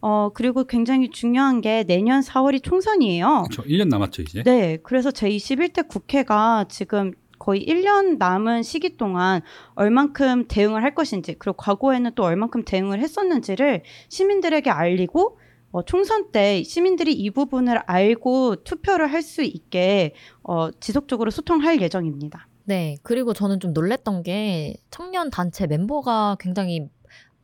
어, 0.07 0.29
그리고 0.35 0.65
굉장히 0.65 1.09
중요한 1.09 1.61
게 1.61 1.83
내년 1.83 2.21
4월이 2.21 2.61
총선이에요. 2.61 3.45
저 3.51 3.63
1년 3.63 3.87
남았죠 3.87 4.21
이제. 4.21 4.43
네, 4.43 4.77
그래서 4.83 5.09
제21대 5.09 5.87
국회가 5.87 6.65
지금 6.69 7.11
거의 7.39 7.65
1년 7.65 8.19
남은 8.19 8.61
시기 8.61 8.97
동안 8.97 9.41
얼만큼 9.73 10.45
대응을 10.47 10.83
할 10.83 10.93
것인지 10.93 11.33
그리고 11.39 11.57
과거에는 11.57 12.11
또 12.13 12.23
얼만큼 12.23 12.65
대응을 12.65 12.99
했었는지를 12.99 13.81
시민들에게 14.09 14.69
알리고 14.69 15.39
어, 15.71 15.81
총선 15.81 16.31
때 16.31 16.61
시민들이 16.61 17.11
이 17.11 17.31
부분을 17.31 17.79
알고 17.87 18.57
투표를 18.57 19.11
할 19.11 19.23
수 19.23 19.41
있게 19.41 20.13
어, 20.43 20.69
지속적으로 20.79 21.31
소통할 21.31 21.81
예정입니다. 21.81 22.47
네. 22.65 22.97
그리고 23.01 23.33
저는 23.33 23.59
좀 23.59 23.73
놀랬던 23.73 24.21
게 24.21 24.75
청년 24.91 25.31
단체 25.31 25.65
멤버가 25.65 26.37
굉장히 26.39 26.89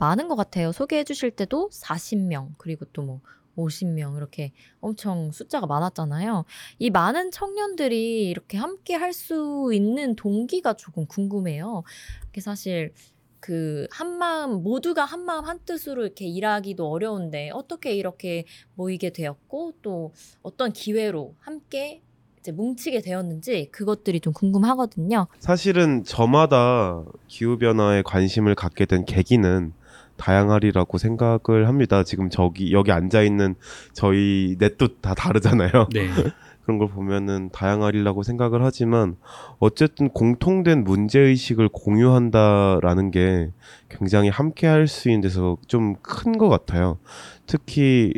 많은 0.02 0.28
것 0.28 0.36
같아요. 0.36 0.72
소개해 0.72 1.04
주실 1.04 1.30
때도 1.32 1.70
40명, 1.70 2.50
그리고 2.58 2.86
또 2.86 3.04
뭐 3.04 3.22
50명 3.58 4.16
이렇게 4.18 4.54
엄청 4.80 5.32
숫자가 5.32 5.68
많았잖아요. 5.68 6.46
이 6.80 6.90
많은 6.90 7.32
청년들이 7.32 8.30
이렇게 8.30 8.58
함께 8.58 8.96
할 8.96 9.12
수 9.14 9.72
있는 9.74 10.16
동기가 10.16 10.74
조금 10.76 11.06
궁금해요. 11.06 11.84
이게 12.30 12.40
사실 12.40 12.94
그 13.42 13.88
한마음 13.92 14.64
모두가 14.64 15.04
한마음 15.04 15.44
한뜻으로 15.44 16.04
이렇게 16.06 16.26
일하기도 16.26 16.90
어려운데 16.90 17.50
어떻게 17.54 17.94
이렇게 17.94 18.46
모이게 18.76 19.10
되었고 19.12 19.74
또 19.82 20.14
어떤 20.42 20.72
기회로 20.72 21.36
함께 21.40 22.02
이제 22.40 22.54
뭉치게 22.54 23.02
되었는지 23.02 23.68
그것들이 23.72 24.22
좀 24.22 24.32
궁금하거든요. 24.32 25.28
사실은 25.40 26.06
저마다 26.06 27.04
기후 27.28 27.58
변화에 27.58 28.02
관심을 28.02 28.56
갖게 28.56 28.86
된 28.86 29.04
계기는 29.04 29.74
다양하리라고 30.22 30.98
생각을 31.00 31.68
합니다. 31.68 32.04
지금 32.04 32.30
저기 32.30 32.72
여기 32.74 32.92
앉아 32.92 33.24
있는 33.24 33.56
저희 33.94 34.56
넷도 34.60 35.00
다 35.02 35.16
다르잖아요. 35.16 35.88
네. 35.94 36.08
그런 36.64 36.78
걸 36.78 36.90
보면은 36.90 37.50
다양하리라고 37.52 38.22
생각을 38.22 38.64
하지만 38.64 39.16
어쨌든 39.60 40.10
공통된 40.10 40.84
문제 40.84 41.20
의식을 41.20 41.70
공유한다라는 41.70 43.10
게 43.12 43.52
굉장히 43.90 44.30
함께 44.30 44.68
할 44.68 44.88
수 44.88 45.10
있는 45.10 45.22
데서 45.22 45.58
좀 45.68 45.96
큰 46.04 46.38
것 46.38 46.50
같아요. 46.50 47.00
특히 47.48 48.14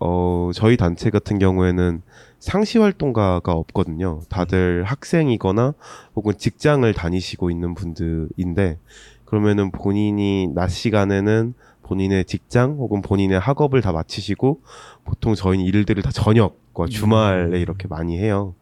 어 0.00 0.50
저희 0.54 0.76
단체 0.76 1.10
같은 1.10 1.38
경우에는 1.38 2.02
상시 2.40 2.78
활동가가 2.78 3.52
없거든요. 3.52 4.20
다들 4.28 4.82
학생이거나 4.84 5.74
혹은 6.16 6.32
직장을 6.36 6.92
다니시고 6.92 7.50
있는 7.50 7.74
분들인데 7.74 8.78
그러면은 9.32 9.70
본인이 9.70 10.46
낮 10.54 10.68
시간에는 10.68 11.54
본인의 11.84 12.26
직장 12.26 12.72
혹은 12.72 13.00
본인의 13.00 13.40
학업을 13.40 13.80
다 13.80 13.90
마치시고 13.90 14.60
보통 15.06 15.34
저희는 15.34 15.64
일들을 15.64 16.02
다 16.02 16.10
저녁과 16.10 16.84
주말에 16.90 17.58
이렇게 17.58 17.88
많이 17.88 18.18
해요. 18.18 18.54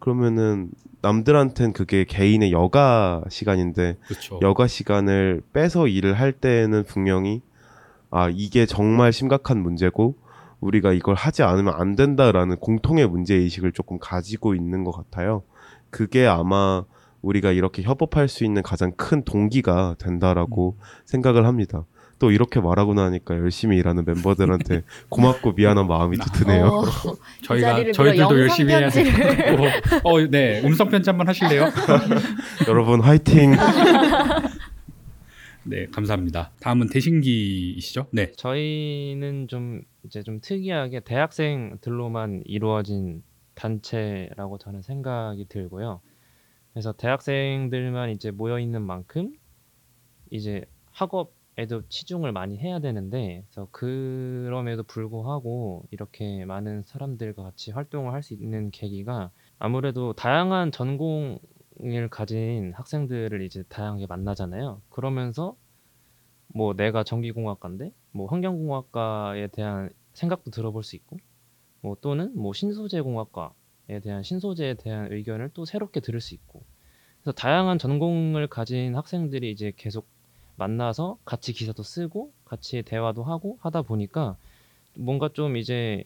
그러면은 0.00 0.72
남들한텐 1.00 1.72
그게 1.72 2.04
개인의 2.04 2.50
여가 2.50 3.22
시간인데 3.28 3.98
그렇죠. 4.08 4.40
여가 4.42 4.66
시간을 4.66 5.42
빼서 5.52 5.86
일을 5.86 6.14
할 6.14 6.32
때는 6.32 6.82
분명히 6.88 7.40
아 8.10 8.28
이게 8.34 8.66
정말 8.66 9.12
심각한 9.12 9.62
문제고 9.62 10.16
우리가 10.58 10.92
이걸 10.92 11.14
하지 11.14 11.44
않으면 11.44 11.72
안 11.72 11.94
된다라는 11.94 12.56
공통의 12.56 13.06
문제 13.06 13.36
의식을 13.36 13.70
조금 13.70 14.00
가지고 14.00 14.56
있는 14.56 14.82
것 14.82 14.90
같아요. 14.90 15.44
그게 15.90 16.26
아마 16.26 16.82
우리가 17.22 17.52
이렇게 17.52 17.82
협업할 17.82 18.28
수 18.28 18.44
있는 18.44 18.62
가장 18.62 18.92
큰 18.92 19.22
동기가 19.24 19.96
된다라고 19.98 20.78
생각을 21.04 21.46
합니다. 21.46 21.84
또 22.18 22.30
이렇게 22.30 22.60
말하고 22.60 22.92
나니까 22.92 23.34
열심히 23.38 23.78
일하는 23.78 24.04
멤버들한테 24.04 24.82
고맙고 25.08 25.52
미안한 25.52 25.86
마음이 25.86 26.18
또 26.18 26.24
드네요. 26.26 26.66
어, 26.66 26.84
이 27.40 27.44
저희가 27.44 27.92
저희들도 27.92 28.40
열심히 28.40 28.74
해야 28.74 28.88
되고. 28.90 29.64
어, 30.04 30.20
네. 30.26 30.60
음성 30.62 30.88
편지 30.88 31.08
한번 31.08 31.28
하실래요? 31.28 31.70
여러분 32.68 33.00
화이팅! 33.00 33.52
네, 35.64 35.86
감사합니다. 35.86 36.52
다음은 36.60 36.88
대신기이시죠? 36.88 38.08
네. 38.12 38.32
저희는 38.32 39.48
좀 39.48 39.82
이제 40.04 40.22
좀 40.22 40.40
특이하게 40.42 41.00
대학생들로만 41.00 42.42
이루어진 42.44 43.22
단체라고 43.54 44.58
저는 44.58 44.82
생각이 44.82 45.46
들고요. 45.48 46.00
그래서 46.72 46.92
대학생들만 46.92 48.10
이제 48.10 48.30
모여 48.30 48.58
있는 48.58 48.82
만큼 48.82 49.32
이제 50.30 50.64
학업에도 50.92 51.82
치중을 51.88 52.32
많이 52.32 52.58
해야 52.58 52.78
되는데 52.80 53.44
그래서 53.50 53.68
그럼에도 53.72 54.82
불구하고 54.84 55.86
이렇게 55.90 56.44
많은 56.44 56.82
사람들과 56.84 57.42
같이 57.42 57.72
활동을 57.72 58.12
할 58.12 58.22
수 58.22 58.34
있는 58.34 58.70
계기가 58.70 59.30
아무래도 59.58 60.12
다양한 60.14 60.72
전공을 60.72 62.08
가진 62.10 62.72
학생들을 62.74 63.42
이제 63.42 63.64
다양하게 63.68 64.06
만나잖아요. 64.06 64.82
그러면서 64.90 65.56
뭐 66.48 66.74
내가 66.74 67.04
전기공학과인데 67.04 67.92
뭐 68.12 68.26
환경공학과에 68.28 69.48
대한 69.48 69.90
생각도 70.14 70.50
들어볼 70.50 70.82
수 70.84 70.96
있고 70.96 71.18
뭐 71.82 71.96
또는 72.00 72.32
뭐 72.36 72.52
신소재공학과에 72.52 73.50
대한 73.98 74.22
신소재에 74.22 74.74
대한 74.74 75.12
의견을 75.12 75.50
또 75.52 75.64
새롭게 75.64 75.98
들을 76.00 76.20
수 76.20 76.34
있고 76.34 76.62
그래서 77.22 77.32
다양한 77.34 77.78
전공을 77.78 78.46
가진 78.46 78.94
학생들이 78.94 79.50
이제 79.50 79.72
계속 79.76 80.06
만나서 80.56 81.18
같이 81.24 81.52
기사도 81.52 81.82
쓰고 81.82 82.32
같이 82.44 82.82
대화도 82.82 83.24
하고 83.24 83.58
하다 83.60 83.82
보니까 83.82 84.36
뭔가 84.94 85.28
좀 85.32 85.56
이제 85.56 86.04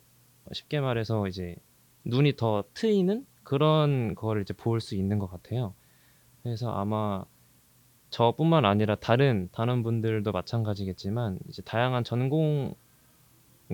쉽게 0.52 0.80
말해서 0.80 1.28
이제 1.28 1.56
눈이 2.04 2.36
더 2.36 2.64
트이는 2.74 3.26
그런 3.42 4.14
거를 4.14 4.42
이제 4.42 4.54
볼 4.54 4.80
수 4.80 4.94
있는 4.94 5.18
것 5.18 5.26
같아요. 5.30 5.74
그래서 6.42 6.70
아마 6.72 7.24
저뿐만 8.10 8.64
아니라 8.64 8.94
다른 8.94 9.48
다른 9.52 9.82
분들도 9.82 10.30
마찬가지겠지만 10.30 11.38
이제 11.48 11.62
다양한 11.62 12.04
전공의 12.04 12.74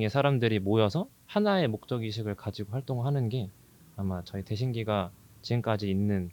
사람들이 0.09 0.61
모여서 0.61 1.09
하나의 1.27 1.69
목적 1.69 2.03
의식을 2.03 2.35
가지고 2.37 2.73
활동하는 2.73 3.29
게 3.29 3.51
아마 4.01 4.23
저희 4.25 4.43
대신기가 4.43 5.13
지금까지 5.43 5.91
있는 5.91 6.31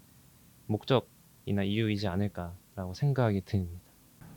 목적이나 0.68 1.64
이유이지 1.66 2.08
않을까라고 2.08 2.94
생각이 2.94 3.42
듭니다. 3.42 3.82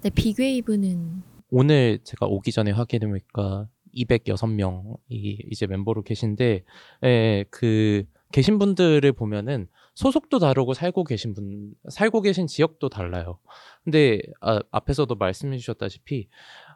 네, 0.02 0.10
빅웨이브는 0.10 1.22
오늘 1.50 2.00
제가 2.02 2.26
오기 2.26 2.50
전에 2.50 2.72
확인해보니까 2.72 3.68
206명이 3.94 5.46
이제 5.48 5.68
멤버로 5.68 6.02
계신데, 6.02 6.64
예, 7.04 7.44
그, 7.50 8.04
계신 8.32 8.58
분들을 8.58 9.12
보면은 9.12 9.68
소속도 9.94 10.40
다르고 10.40 10.74
살고 10.74 11.04
계신 11.04 11.32
분, 11.32 11.74
살고 11.88 12.22
계신 12.22 12.48
지역도 12.48 12.88
달라요. 12.88 13.38
근데, 13.84 14.20
아, 14.40 14.60
앞에서도 14.72 15.14
말씀해 15.14 15.56
주셨다시피, 15.56 16.28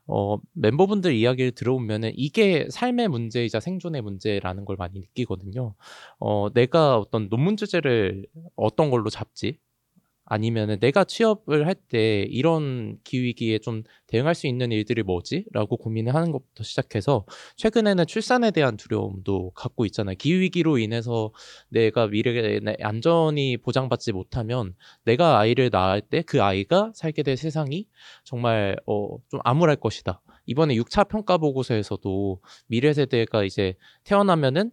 어, 0.07 0.39
멤버분들 0.53 1.15
이야기를 1.15 1.53
들어보면은 1.53 2.13
이게 2.15 2.69
삶의 2.71 3.09
문제이자 3.09 3.61
생존의 3.61 4.03
문제라는 4.03 4.65
걸 4.65 4.77
많이 4.77 5.01
느끼거든요. 5.01 5.75
어, 6.19 6.49
내가 6.53 6.99
어떤 6.99 7.29
논문 7.29 7.57
주제를 7.57 8.27
어떤 8.57 8.91
걸로 8.91 9.09
잡지? 9.11 9.59
아니면은 10.27 10.79
내가 10.81 11.05
취업을 11.05 11.67
할 11.67 11.75
때 11.89 12.23
이런 12.31 12.99
기후위기에 13.05 13.59
좀 13.59 13.83
대응할 14.07 14.35
수 14.35 14.47
있는 14.47 14.73
일들이 14.73 15.03
뭐지? 15.03 15.45
라고 15.53 15.77
고민을 15.77 16.15
하는 16.15 16.33
것부터 16.33 16.65
시작해서 16.65 17.27
최근에는 17.57 18.07
출산에 18.07 18.51
대한 18.53 18.77
두려움도 18.77 19.51
갖고 19.55 19.85
있잖아요. 19.87 20.17
기후위기로 20.17 20.79
인해서 20.79 21.33
내가 21.69 22.07
미래에 22.07 22.61
안전이 22.81 23.59
보장받지 23.59 24.13
못하면 24.13 24.75
내가 25.05 25.39
아이를 25.39 25.69
낳을 25.73 26.01
때 26.01 26.23
그 26.27 26.43
아이가 26.43 26.91
살게 26.95 27.23
될 27.23 27.37
세상이 27.37 27.87
정말 28.25 28.77
어, 28.87 29.19
좀 29.31 29.41
암울할 29.45 29.77
것이다. 29.77 30.21
이번에 30.47 30.75
6차 30.77 31.09
평가 31.09 31.39
보고서에서도 31.39 32.41
미래 32.67 32.93
세대가 32.93 33.45
이제 33.45 33.75
태어나면은 34.05 34.71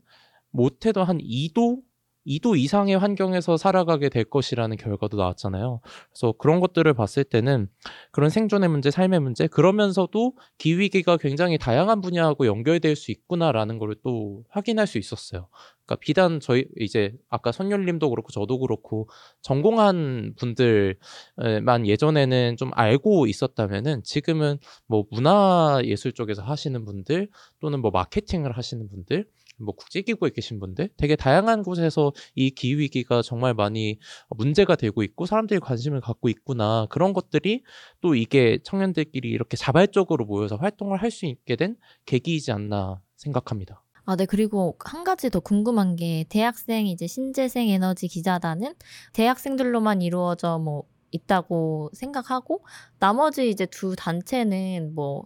못해도 0.51 1.03
한 1.03 1.17
2도 1.19 1.81
2도 2.27 2.57
이상의 2.57 2.97
환경에서 2.97 3.57
살아가게 3.57 4.09
될 4.09 4.23
것이라는 4.23 4.75
결과도 4.77 5.17
나왔잖아요. 5.17 5.81
그래서 6.09 6.33
그런 6.33 6.59
것들을 6.59 6.91
봤을 6.93 7.23
때는 7.23 7.67
그런 8.11 8.29
생존의 8.29 8.69
문제, 8.69 8.91
삶의 8.91 9.19
문제, 9.19 9.47
그러면서도 9.47 10.33
기후위기가 10.57 11.17
굉장히 11.17 11.57
다양한 11.57 12.01
분야하고 12.01 12.45
연결될 12.47 12.95
수 12.95 13.11
있구나라는 13.11 13.77
걸 13.77 13.91
또 14.03 14.43
확인할 14.49 14.87
수 14.87 14.97
있었어요. 14.97 15.47
그러니까 15.85 15.99
비단 15.99 16.39
저희 16.39 16.65
이제 16.79 17.13
아까 17.29 17.51
선율님도 17.51 18.09
그렇고 18.09 18.31
저도 18.31 18.59
그렇고 18.59 19.09
전공한 19.41 20.33
분들만 20.37 21.85
예전에는 21.85 22.57
좀 22.57 22.71
알고 22.73 23.27
있었다면은 23.27 24.03
지금은 24.03 24.57
뭐 24.87 25.05
문화 25.11 25.81
예술 25.83 26.13
쪽에서 26.13 26.41
하시는 26.41 26.85
분들 26.85 27.29
또는 27.59 27.81
뭐 27.81 27.91
마케팅을 27.91 28.51
하시는 28.51 28.87
분들 28.89 29.25
뭐 29.59 29.75
국제 29.75 30.01
기구에 30.01 30.31
계신 30.31 30.59
분들 30.59 30.89
되게 30.97 31.15
다양한 31.15 31.63
곳에서 31.63 32.13
이 32.35 32.51
기후 32.51 32.79
위기가 32.79 33.21
정말 33.21 33.53
많이 33.53 33.99
문제가 34.29 34.75
되고 34.75 35.03
있고 35.03 35.25
사람들이 35.25 35.59
관심을 35.59 36.01
갖고 36.01 36.29
있구나 36.29 36.87
그런 36.89 37.13
것들이 37.13 37.63
또 38.01 38.15
이게 38.15 38.59
청년들끼리 38.63 39.29
이렇게 39.29 39.57
자발적으로 39.57 40.25
모여서 40.25 40.55
활동을 40.55 41.01
할 41.01 41.11
수 41.11 41.25
있게 41.25 41.57
된 41.57 41.75
계기이지 42.05 42.53
않나 42.53 43.01
생각합니다. 43.17 43.83
아, 44.05 44.15
네. 44.15 44.25
그리고 44.25 44.77
한 44.83 45.03
가지 45.03 45.29
더 45.29 45.39
궁금한 45.41 45.95
게 45.95 46.25
대학생 46.29 46.87
이제 46.87 47.05
신재생 47.05 47.67
에너지 47.69 48.07
기자단은 48.07 48.73
대학생들로만 49.13 50.01
이루어져 50.01 50.57
뭐 50.57 50.83
있다고 51.11 51.91
생각하고 51.93 52.63
나머지 52.99 53.49
이제 53.49 53.65
두 53.65 53.95
단체는 53.95 54.95
뭐 54.95 55.25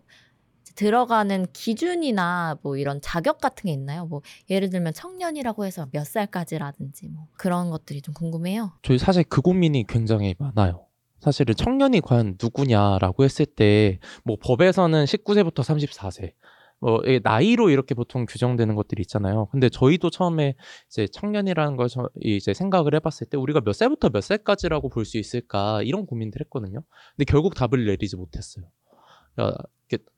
들어가는 0.75 1.47
기준이나 1.53 2.57
뭐 2.61 2.77
이런 2.77 2.99
자격 3.01 3.39
같은 3.39 3.67
게 3.67 3.73
있나요? 3.73 4.05
뭐 4.05 4.21
예를 4.49 4.69
들면 4.69 4.93
청년이라고 4.93 5.65
해서 5.65 5.87
몇 5.91 6.05
살까지라든지 6.05 7.07
뭐 7.09 7.27
그런 7.37 7.69
것들이 7.69 8.01
좀 8.01 8.13
궁금해요. 8.13 8.73
저희 8.83 8.97
사실 8.97 9.23
그 9.23 9.41
고민이 9.41 9.85
굉장히 9.87 10.35
많아요. 10.37 10.85
사실은 11.19 11.55
청년이 11.55 12.01
과연 12.01 12.37
누구냐라고 12.41 13.23
했을 13.23 13.45
때, 13.47 13.99
뭐 14.23 14.37
법에서는 14.39 15.05
19세부터 15.05 15.63
34세, 15.63 16.33
뭐 16.79 17.01
나이로 17.23 17.69
이렇게 17.71 17.95
보통 17.95 18.25
규정되는 18.27 18.75
것들이 18.75 19.01
있잖아요. 19.01 19.47
근데 19.47 19.69
저희도 19.69 20.11
처음에 20.11 20.55
이제 20.87 21.07
청년이라는 21.07 21.77
걸 21.77 21.87
저- 21.89 22.09
이제 22.21 22.53
생각을 22.53 22.93
해봤을 22.95 23.27
때 23.31 23.37
우리가 23.37 23.61
몇 23.61 23.73
살부터 23.73 24.09
몇 24.09 24.21
살까지라고 24.21 24.89
볼 24.89 25.05
수 25.05 25.17
있을까 25.17 25.81
이런 25.83 26.05
고민들 26.05 26.41
했거든요. 26.41 26.83
근데 27.15 27.25
결국 27.25 27.55
답을 27.55 27.85
내리지 27.85 28.17
못했어요. 28.17 28.65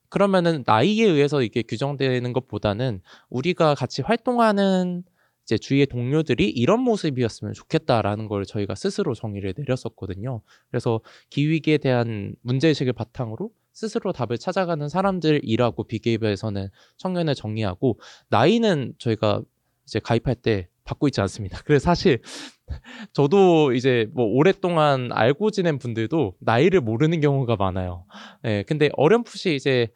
그러면은 0.10 0.63
나이에 0.65 1.06
의해서 1.06 1.41
이게 1.41 1.62
규정되는 1.62 2.34
것보다는 2.34 3.02
우리가 3.30 3.76
같이 3.76 4.02
활동하는 4.02 5.04
이제 5.43 5.58
주위의 5.58 5.86
동료들이 5.86 6.50
이런 6.50 6.82
모습이었으면 6.82 7.54
좋겠다라는 7.54 8.28
걸 8.28 8.46
저희가 8.46 8.76
스스로 8.76 9.13
정의를 9.13 9.54
내렸었거든요. 9.58 10.41
그래서 10.70 11.00
기후위기에 11.30 11.78
대한 11.78 12.36
문제의식을 12.41 12.91
바탕으로 12.93 13.52
스스로 13.72 14.12
답을 14.12 14.38
찾아가는 14.39 14.89
사람들이라고 14.89 15.84
비게이브에서는 15.86 16.70
청년을 16.98 17.36
정의하고 17.36 18.00
나이는 18.30 18.96
저희가 18.98 19.41
이제 19.86 20.00
가입할 20.00 20.36
때 20.36 20.67
받고 20.88 21.08
있지 21.10 21.21
않습니다. 21.21 21.62
그래서 21.65 21.84
사실 21.86 22.21
저도 23.13 23.73
이제 23.73 24.10
뭐 24.13 24.26
오랫동안 24.26 25.12
알고 25.12 25.52
지낸 25.52 25.78
분들도 25.78 26.36
나이를 26.39 26.82
모르는 26.82 27.21
경우가 27.21 27.58
많아요. 27.58 28.06
네, 28.41 28.63
근데 28.63 28.89
어렴풋이 28.93 29.56
이제 29.56 29.89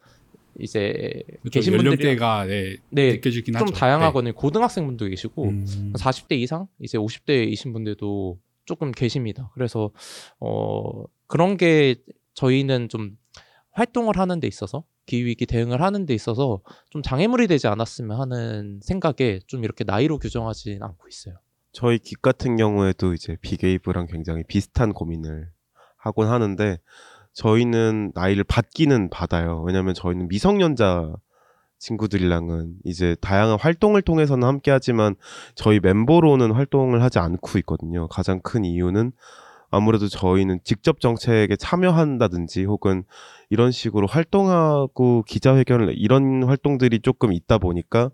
이제 0.60 1.22
계신 1.50 1.72
연령대가 1.72 2.44
네, 2.44 2.76
네, 2.90 3.12
느껴지긴 3.12 3.54
좀 3.54 3.68
하죠. 3.68 3.72
다양하거든요. 3.72 4.34
고등학생분도 4.34 5.08
계시고 5.08 5.46
네. 5.46 5.50
음. 5.52 5.92
40대 5.96 6.32
이상, 6.32 6.66
이제 6.78 6.98
50대이신 6.98 7.72
분들도 7.72 8.38
조금 8.66 8.92
계십니다. 8.92 9.50
그래서 9.54 9.90
어 10.38 11.04
그런 11.26 11.56
게 11.56 11.96
저희는 12.34 12.90
좀 12.90 13.16
활동을 13.72 14.18
하는 14.18 14.40
데 14.40 14.46
있어서 14.46 14.84
기후위기 15.06 15.46
대응을 15.46 15.82
하는 15.82 16.06
데 16.06 16.14
있어서 16.14 16.60
좀 16.90 17.02
장애물이 17.02 17.46
되지 17.46 17.66
않았으면 17.66 18.18
하는 18.18 18.80
생각에 18.82 19.40
좀 19.46 19.64
이렇게 19.64 19.84
나이로 19.84 20.18
규정하진 20.18 20.82
않고 20.82 21.08
있어요. 21.08 21.36
저희 21.72 21.98
깃 21.98 22.20
같은 22.20 22.56
경우에도 22.56 23.14
이제 23.14 23.36
비게이브랑 23.40 24.06
굉장히 24.06 24.44
비슷한 24.46 24.92
고민을 24.92 25.48
하곤 25.96 26.28
하는데 26.28 26.78
저희는 27.32 28.12
나이를 28.14 28.44
받기는 28.44 29.10
받아요. 29.10 29.62
왜냐면 29.62 29.94
저희는 29.94 30.28
미성년자 30.28 31.14
친구들이랑은 31.78 32.74
이제 32.84 33.16
다양한 33.20 33.58
활동을 33.58 34.02
통해서는 34.02 34.46
함께 34.46 34.70
하지만 34.70 35.16
저희 35.54 35.80
멤버로는 35.80 36.52
활동을 36.52 37.02
하지 37.02 37.18
않고 37.18 37.58
있거든요. 37.60 38.06
가장 38.08 38.40
큰 38.40 38.64
이유는 38.64 39.12
아무래도 39.72 40.06
저희는 40.06 40.60
직접 40.64 41.00
정책에 41.00 41.56
참여한다든지 41.56 42.64
혹은 42.64 43.04
이런 43.50 43.72
식으로 43.72 44.06
활동하고 44.06 45.24
기자회견을 45.26 45.94
이런 45.96 46.44
활동들이 46.44 47.00
조금 47.00 47.32
있다 47.32 47.58
보니까 47.58 48.10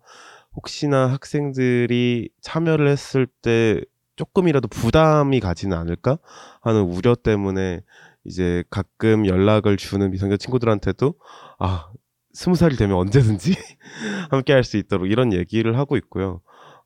혹시나 0.54 1.06
학생들이 1.10 2.30
참여를 2.40 2.88
했을 2.88 3.26
때 3.42 3.80
조금이라도 4.16 4.68
부담이 4.68 5.40
가지는 5.40 5.76
않을까 5.76 6.18
하는 6.62 6.82
우려 6.82 7.14
때문에 7.14 7.80
이제 8.24 8.64
가끔 8.70 9.26
연락을 9.26 9.76
주는 9.76 10.10
미성년 10.10 10.38
친구들한테도 10.38 11.14
아 11.58 11.88
스무 12.32 12.56
살이 12.56 12.76
되면 12.76 12.96
언제든지 12.96 13.54
함께 14.30 14.52
할 14.52 14.64
수 14.64 14.76
있도록 14.76 15.10
이런 15.10 15.32
얘기를 15.32 15.76
하고 15.78 15.96
있고요. 15.96 16.40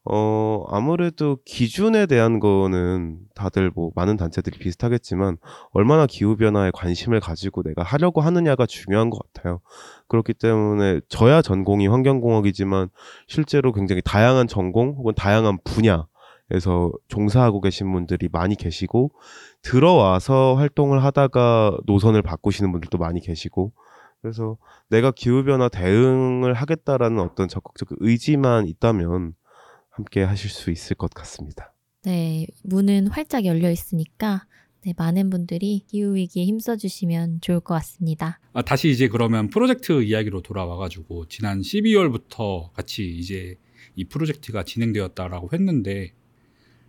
어, 0.04 0.64
아무래도 0.68 1.38
기준에 1.44 2.06
대한 2.06 2.40
거는 2.40 3.20
다들 3.34 3.70
뭐 3.72 3.92
많은 3.94 4.16
단체들이 4.16 4.58
비슷하겠지만 4.58 5.36
얼마나 5.70 6.06
기후변화에 6.06 6.72
관심을 6.74 7.20
가지고 7.20 7.62
내가 7.62 7.84
하려고 7.84 8.20
하느냐가 8.20 8.66
중요한 8.66 9.10
것 9.10 9.20
같아요. 9.32 9.60
그렇기 10.08 10.34
때문에 10.34 11.00
저야 11.08 11.40
전공이 11.40 11.86
환경공학이지만 11.86 12.88
실제로 13.28 13.72
굉장히 13.72 14.02
다양한 14.04 14.48
전공 14.48 14.94
혹은 14.96 15.14
다양한 15.14 15.58
분야 15.64 16.06
에서 16.50 16.92
종사하고 17.08 17.62
계신 17.62 17.90
분들이 17.92 18.28
많이 18.30 18.56
계시고 18.56 19.12
들어와서 19.62 20.54
활동을 20.56 21.02
하다가 21.02 21.78
노선을 21.86 22.20
바꾸시는 22.20 22.72
분들도 22.72 22.98
많이 22.98 23.20
계시고 23.20 23.72
그래서 24.20 24.58
내가 24.90 25.12
기후변화 25.12 25.68
대응을 25.68 26.52
하겠다라는 26.52 27.20
어떤 27.20 27.48
적극적 27.48 27.88
의지만 28.00 28.66
있다면 28.66 29.34
함께 29.92 30.22
하실 30.22 30.50
수 30.50 30.70
있을 30.70 30.96
것 30.96 31.12
같습니다. 31.14 31.74
네, 32.02 32.46
문은 32.64 33.06
활짝 33.08 33.44
열려 33.44 33.70
있으니까 33.70 34.46
네, 34.84 34.92
많은 34.96 35.30
분들이 35.30 35.84
기후 35.86 36.16
위기에 36.16 36.44
힘써 36.44 36.76
주시면 36.76 37.40
좋을 37.40 37.60
것 37.60 37.74
같습니다. 37.74 38.40
아, 38.52 38.62
다시 38.62 38.90
이제 38.90 39.06
그러면 39.06 39.48
프로젝트 39.48 40.02
이야기로 40.02 40.42
돌아와 40.42 40.76
가지고 40.76 41.28
지난 41.28 41.60
12월부터 41.60 42.72
같이 42.72 43.08
이제 43.16 43.56
이 43.94 44.04
프로젝트가 44.04 44.64
진행되었다라고 44.64 45.50
했는데 45.52 46.14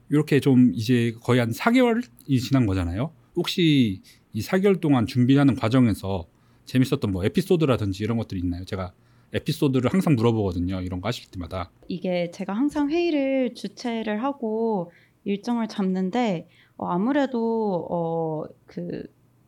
이렇게 0.09 0.39
좀 0.39 0.71
이제 0.73 1.13
거의 1.21 1.39
한 1.39 1.51
4개월이 1.51 2.39
지난 2.41 2.65
거잖아요. 2.65 3.13
혹시 3.35 4.01
이 4.31 4.41
4개월 4.41 4.79
동안 4.79 5.05
준비하는 5.05 5.55
과정에서 5.55 6.27
재밌었던 6.65 7.11
뭐 7.11 7.23
에피소드라든지 7.25 8.03
이런 8.03 8.17
것들이 8.17 8.39
있나요? 8.39 8.65
제가 8.65 8.93
에피소드를 9.33 9.91
항상 9.91 10.15
물어보거든요. 10.15 10.81
이런 10.81 11.01
거 11.01 11.07
하실 11.07 11.29
때마다. 11.31 11.71
이게 11.87 12.31
제가 12.31 12.53
항상 12.53 12.89
회의를 12.89 13.55
주최를 13.55 14.23
하고 14.23 14.91
일정을 15.25 15.67
잡는데 15.67 16.47
어, 16.77 16.87
아무래도 16.87 17.87
어, 17.89 18.43
그 18.65 19.03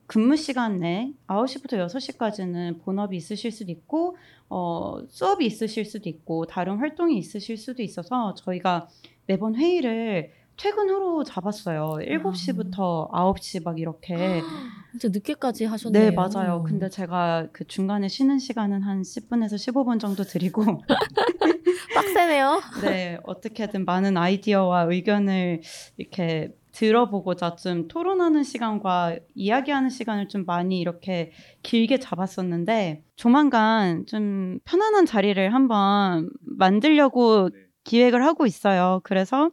근무 0.08 0.36
시간 0.36 0.80
내 0.80 1.12
9시부터 1.28 1.88
6시까지는 1.88 2.84
본업이 2.84 3.18
있으실 3.18 3.52
수도 3.52 3.72
있고 3.72 4.18
어, 4.50 5.00
수업이 5.10 5.46
있으실 5.46 5.86
수도 5.86 6.10
있고 6.10 6.46
다른 6.46 6.78
활동이 6.78 7.18
있으실 7.18 7.58
수도 7.58 7.82
있어서 7.82 8.36
저희가 8.36 8.88
매번 9.26 9.56
회의를 9.56 10.32
퇴근 10.58 10.90
후로 10.90 11.24
잡았어요. 11.24 11.98
7시부터 12.02 13.10
9시 13.12 13.64
막 13.64 13.80
이렇게. 13.80 14.42
진짜 14.92 15.10
늦게까지 15.10 15.66
하셨네요. 15.66 16.10
네, 16.10 16.12
맞아요. 16.12 16.64
근데 16.64 16.90
제가 16.90 17.48
그 17.52 17.68
중간에 17.68 18.08
쉬는 18.08 18.40
시간은 18.40 18.82
한 18.82 19.02
10분에서 19.02 19.56
15분 19.56 20.00
정도 20.00 20.24
드리고 20.24 20.64
빡세네요. 21.96 22.62
네, 22.82 23.18
어떻게든 23.24 23.84
많은 23.86 24.16
아이디어와 24.16 24.84
의견을 24.84 25.62
이렇게 25.98 26.54
들어보고자 26.72 27.56
좀 27.56 27.88
토론하는 27.88 28.44
시간과 28.44 29.18
이야기하는 29.34 29.90
시간을 29.90 30.28
좀 30.28 30.46
많이 30.46 30.80
이렇게 30.80 31.32
길게 31.64 32.00
잡았었는데 32.00 33.04
조만간 33.16 34.06
좀 34.06 34.60
편안한 34.66 35.06
자리를 35.06 35.54
한번 35.54 36.30
만들려고 36.42 37.50
기획을 37.86 38.26
하고 38.26 38.46
있어요. 38.46 39.00
그래서 39.04 39.52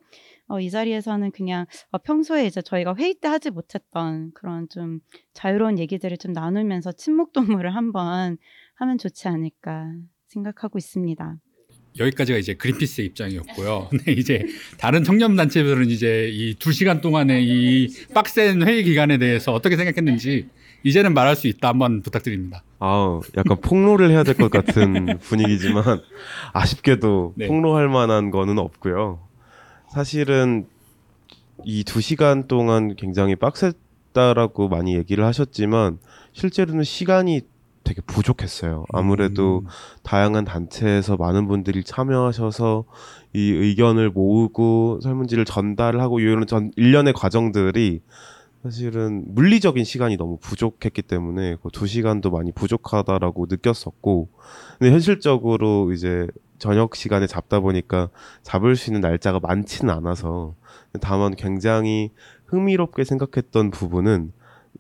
어, 0.53 0.61
이 0.61 0.69
자리에서는 0.71 1.31
그냥 1.31 1.65
어, 1.93 1.99
평소에 1.99 2.47
이제 2.47 2.61
저희가 2.61 2.95
회의 2.99 3.15
때 3.15 3.27
하지 3.27 3.49
못했던 3.51 4.33
그런 4.35 4.69
좀 4.69 5.01
자유로운 5.33 5.79
얘기들을 5.79 6.19
좀 6.19 6.33
나누면서 6.35 6.93
침묵 6.93 7.33
동물을 7.33 7.75
한번 7.75 8.37
하면 8.77 8.99
좋지 8.99 9.29
않을까 9.29 9.93
생각하고 10.29 10.77
있습니다. 10.77 11.37
여기까지가 11.99 12.39
이제 12.39 12.53
그린피스의 12.55 13.07
입장이었고요. 13.09 13.89
근데 13.91 14.13
이제 14.13 14.45
다른 14.79 15.05
청년 15.05 15.37
단체들은 15.37 15.89
이제 15.89 16.29
이 16.31 16.55
두 16.59 16.71
시간 16.73 17.01
동안의 17.01 17.45
이 17.47 17.89
빡센 18.13 18.63
회의 18.67 18.85
기간에 18.85 19.17
대해서 19.17 19.53
어떻게 19.55 19.77
생각했는지 19.77 20.49
이제는 20.85 21.15
말할 21.15 21.35
수 21.37 21.49
있다 21.49 21.69
한번 21.69 22.03
부탁드립니다. 22.03 22.63
아, 22.79 23.21
약간 23.37 23.59
폭로를 23.61 24.11
해야 24.11 24.23
될 24.23 24.35
것 24.35 24.51
같은 24.51 25.17
분위기지만 25.21 25.83
아쉽게도 26.53 27.35
네. 27.37 27.47
폭로할 27.47 27.89
만한 27.89 28.31
거는 28.31 28.59
없고요. 28.59 29.32
사실은 29.93 30.67
이 31.65 31.85
두 31.85 32.01
시간 32.01 32.49
동안 32.49 32.97
굉장히 32.97 33.37
빡셌다라고 33.37 34.69
많이 34.69 34.95
얘기를 34.97 35.25
하셨지만 35.25 35.99
실제로는 36.33 36.83
시간이 36.83 37.43
되게 37.85 38.01
부족했어요. 38.03 38.85
아무래도 38.93 39.59
음, 39.61 39.67
다양한 40.03 40.45
단체에서 40.45 41.17
많은 41.17 41.47
분들이 41.49 41.85
참여하셔서 41.85 42.85
이 43.35 43.51
의견을 43.53 44.11
모으고 44.11 45.01
설문지를 45.03 45.45
전달하고 45.45 46.21
이런 46.21 46.47
전 46.47 46.71
일련의 46.77 47.13
과정들이 47.13 48.01
사실은 48.63 49.25
물리적인 49.35 49.85
시간이 49.85 50.17
너무 50.17 50.39
부족했기 50.41 51.03
때문에 51.03 51.57
그 51.63 51.71
두 51.71 51.87
시간도 51.87 52.31
많이 52.31 52.53
부족하다라고 52.53 53.47
느꼈었고 53.51 54.29
근데 54.79 54.93
현실적으로 54.93 55.93
이제 55.93 56.29
저녁 56.63 56.95
시간에 56.95 57.27
잡다 57.27 57.59
보니까 57.59 58.09
잡을 58.45 58.77
수 58.77 58.91
있는 58.91 59.01
날짜가 59.01 59.41
많지는 59.43 59.93
않아서 59.93 60.55
다만 61.01 61.35
굉장히 61.35 62.13
흥미롭게 62.47 63.03
생각했던 63.03 63.73
부분은 63.73 64.31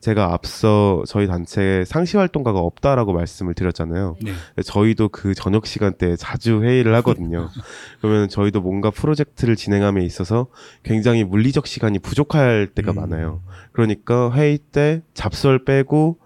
제가 0.00 0.32
앞서 0.32 1.02
저희 1.08 1.26
단체에 1.26 1.84
상시 1.84 2.16
활동가가 2.16 2.60
없다라고 2.60 3.12
말씀을 3.12 3.54
드렸잖아요. 3.54 4.16
네. 4.22 4.32
저희도 4.64 5.08
그 5.08 5.34
저녁 5.34 5.66
시간대에 5.66 6.14
자주 6.14 6.62
회의를 6.62 6.94
하거든요. 6.96 7.48
그러면 8.00 8.28
저희도 8.28 8.60
뭔가 8.60 8.90
프로젝트를 8.90 9.56
진행함에 9.56 10.04
있어서 10.04 10.46
굉장히 10.84 11.24
물리적 11.24 11.66
시간이 11.66 11.98
부족할 11.98 12.68
때가 12.76 12.92
음. 12.92 12.96
많아요. 12.96 13.42
그러니까 13.72 14.32
회의 14.32 14.58
때 14.58 15.02
잡설 15.14 15.64
빼고 15.64 16.18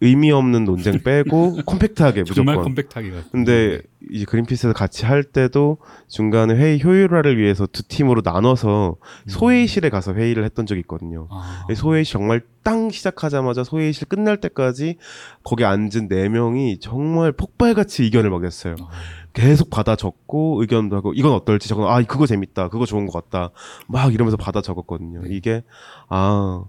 의미 0.00 0.30
없는 0.30 0.64
논쟁 0.64 1.02
빼고 1.02 1.58
컴팩트하게 1.66 2.24
정말 2.24 2.56
무조건. 2.56 2.74
컴팩트하게 2.74 3.10
갔 3.12 3.32
근데 3.32 3.80
이제 4.10 4.24
그린피스에서 4.24 4.74
같이 4.74 5.06
할 5.06 5.24
때도 5.24 5.78
중간에 6.08 6.54
회의 6.54 6.82
효율화를 6.82 7.38
위해서 7.38 7.66
두 7.66 7.82
팀으로 7.82 8.22
나눠서 8.24 8.96
소회의실에 9.26 9.88
가서 9.88 10.14
회의를 10.14 10.44
했던 10.44 10.66
적이 10.66 10.80
있거든요. 10.80 11.28
아. 11.30 11.66
소회의실 11.74 12.12
정말 12.12 12.42
땅 12.62 12.90
시작하자마자 12.90 13.64
소회의실 13.64 14.08
끝날 14.08 14.38
때까지 14.40 14.96
거기 15.42 15.64
앉은 15.64 16.08
네 16.08 16.28
명이 16.28 16.78
정말 16.80 17.32
폭발같이 17.32 18.02
의견을 18.04 18.30
막 18.30 18.42
냈어요. 18.42 18.74
아. 18.80 18.88
계속 19.32 19.68
받아 19.68 19.96
적고 19.96 20.62
의견도 20.62 20.96
하고 20.96 21.12
이건 21.12 21.32
어떨지 21.32 21.68
저건 21.68 21.90
아 21.92 22.02
그거 22.02 22.26
재밌다 22.26 22.68
그거 22.68 22.86
좋은 22.86 23.06
것 23.06 23.12
같다 23.12 23.50
막 23.86 24.14
이러면서 24.14 24.36
받아 24.38 24.62
적었거든요. 24.62 25.22
네. 25.22 25.28
이게 25.30 25.62
아 26.08 26.64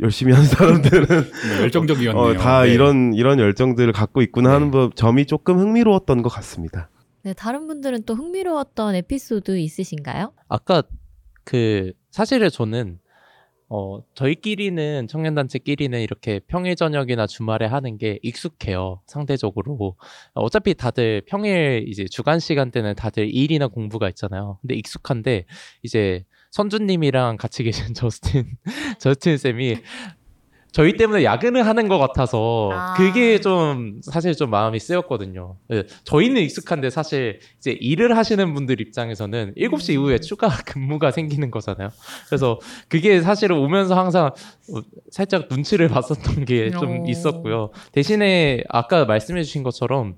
열심히 0.00 0.32
하는 0.32 0.46
사람들은 0.46 1.06
네, 1.06 1.60
열정적이었네요. 1.62 2.22
어, 2.24 2.34
다 2.34 2.62
네. 2.62 2.72
이런 2.72 3.12
이런 3.14 3.38
열정들을 3.38 3.92
갖고 3.92 4.22
있구나 4.22 4.50
네. 4.50 4.54
하는 4.54 4.70
법- 4.70 4.96
점이 4.96 5.26
조금 5.26 5.58
흥미로웠던 5.58 6.22
것 6.22 6.28
같습니다. 6.30 6.88
네, 7.22 7.32
다른 7.34 7.66
분들은 7.66 8.04
또 8.04 8.14
흥미로웠던 8.14 8.94
에피소드 8.96 9.58
있으신가요? 9.58 10.32
아까 10.48 10.82
그 11.44 11.92
사실은 12.10 12.50
저는 12.50 12.98
어 13.74 14.00
저희끼리는 14.14 15.08
청년단체끼리는 15.08 15.98
이렇게 16.00 16.40
평일 16.46 16.76
저녁이나 16.76 17.26
주말에 17.26 17.64
하는 17.64 17.96
게 17.96 18.18
익숙해요 18.22 19.00
상대적으로 19.06 19.96
어차피 20.34 20.74
다들 20.74 21.22
평일 21.26 21.86
이제 21.88 22.04
주간 22.04 22.38
시간대는 22.38 22.94
다들 22.96 23.34
일이나 23.34 23.68
공부가 23.68 24.10
있잖아요 24.10 24.58
근데 24.60 24.74
익숙한데 24.74 25.46
이제 25.82 26.22
선주님이랑 26.52 27.38
같이 27.38 27.64
계신 27.64 27.92
저스틴 27.94 28.44
저스틴 28.98 29.38
쌤이 29.38 29.78
저희 30.70 30.96
때문에 30.96 31.22
야근을 31.22 31.66
하는 31.66 31.86
것 31.86 31.98
같아서 31.98 32.70
아. 32.72 32.94
그게 32.94 33.40
좀 33.40 34.00
사실 34.02 34.34
좀 34.34 34.48
마음이 34.48 34.78
쓰였거든요. 34.78 35.56
예, 35.70 35.84
저희는 36.04 36.40
익숙한데 36.40 36.88
사실 36.88 37.40
이제 37.58 37.72
일을 37.72 38.16
하시는 38.16 38.54
분들 38.54 38.80
입장에서는 38.80 39.52
7시 39.54 39.90
음. 39.90 39.94
이후에 39.94 40.18
추가 40.20 40.48
근무가 40.64 41.10
생기는 41.10 41.50
거잖아요. 41.50 41.90
그래서 42.26 42.58
그게 42.88 43.20
사실은 43.20 43.58
오면서 43.58 43.98
항상 43.98 44.28
어, 44.28 44.80
살짝 45.10 45.48
눈치를 45.50 45.88
봤었던 45.88 46.46
게좀 46.46 47.02
어. 47.02 47.04
있었고요. 47.06 47.70
대신에 47.92 48.64
아까 48.70 49.04
말씀해 49.04 49.42
주신 49.42 49.62
것처럼 49.62 50.16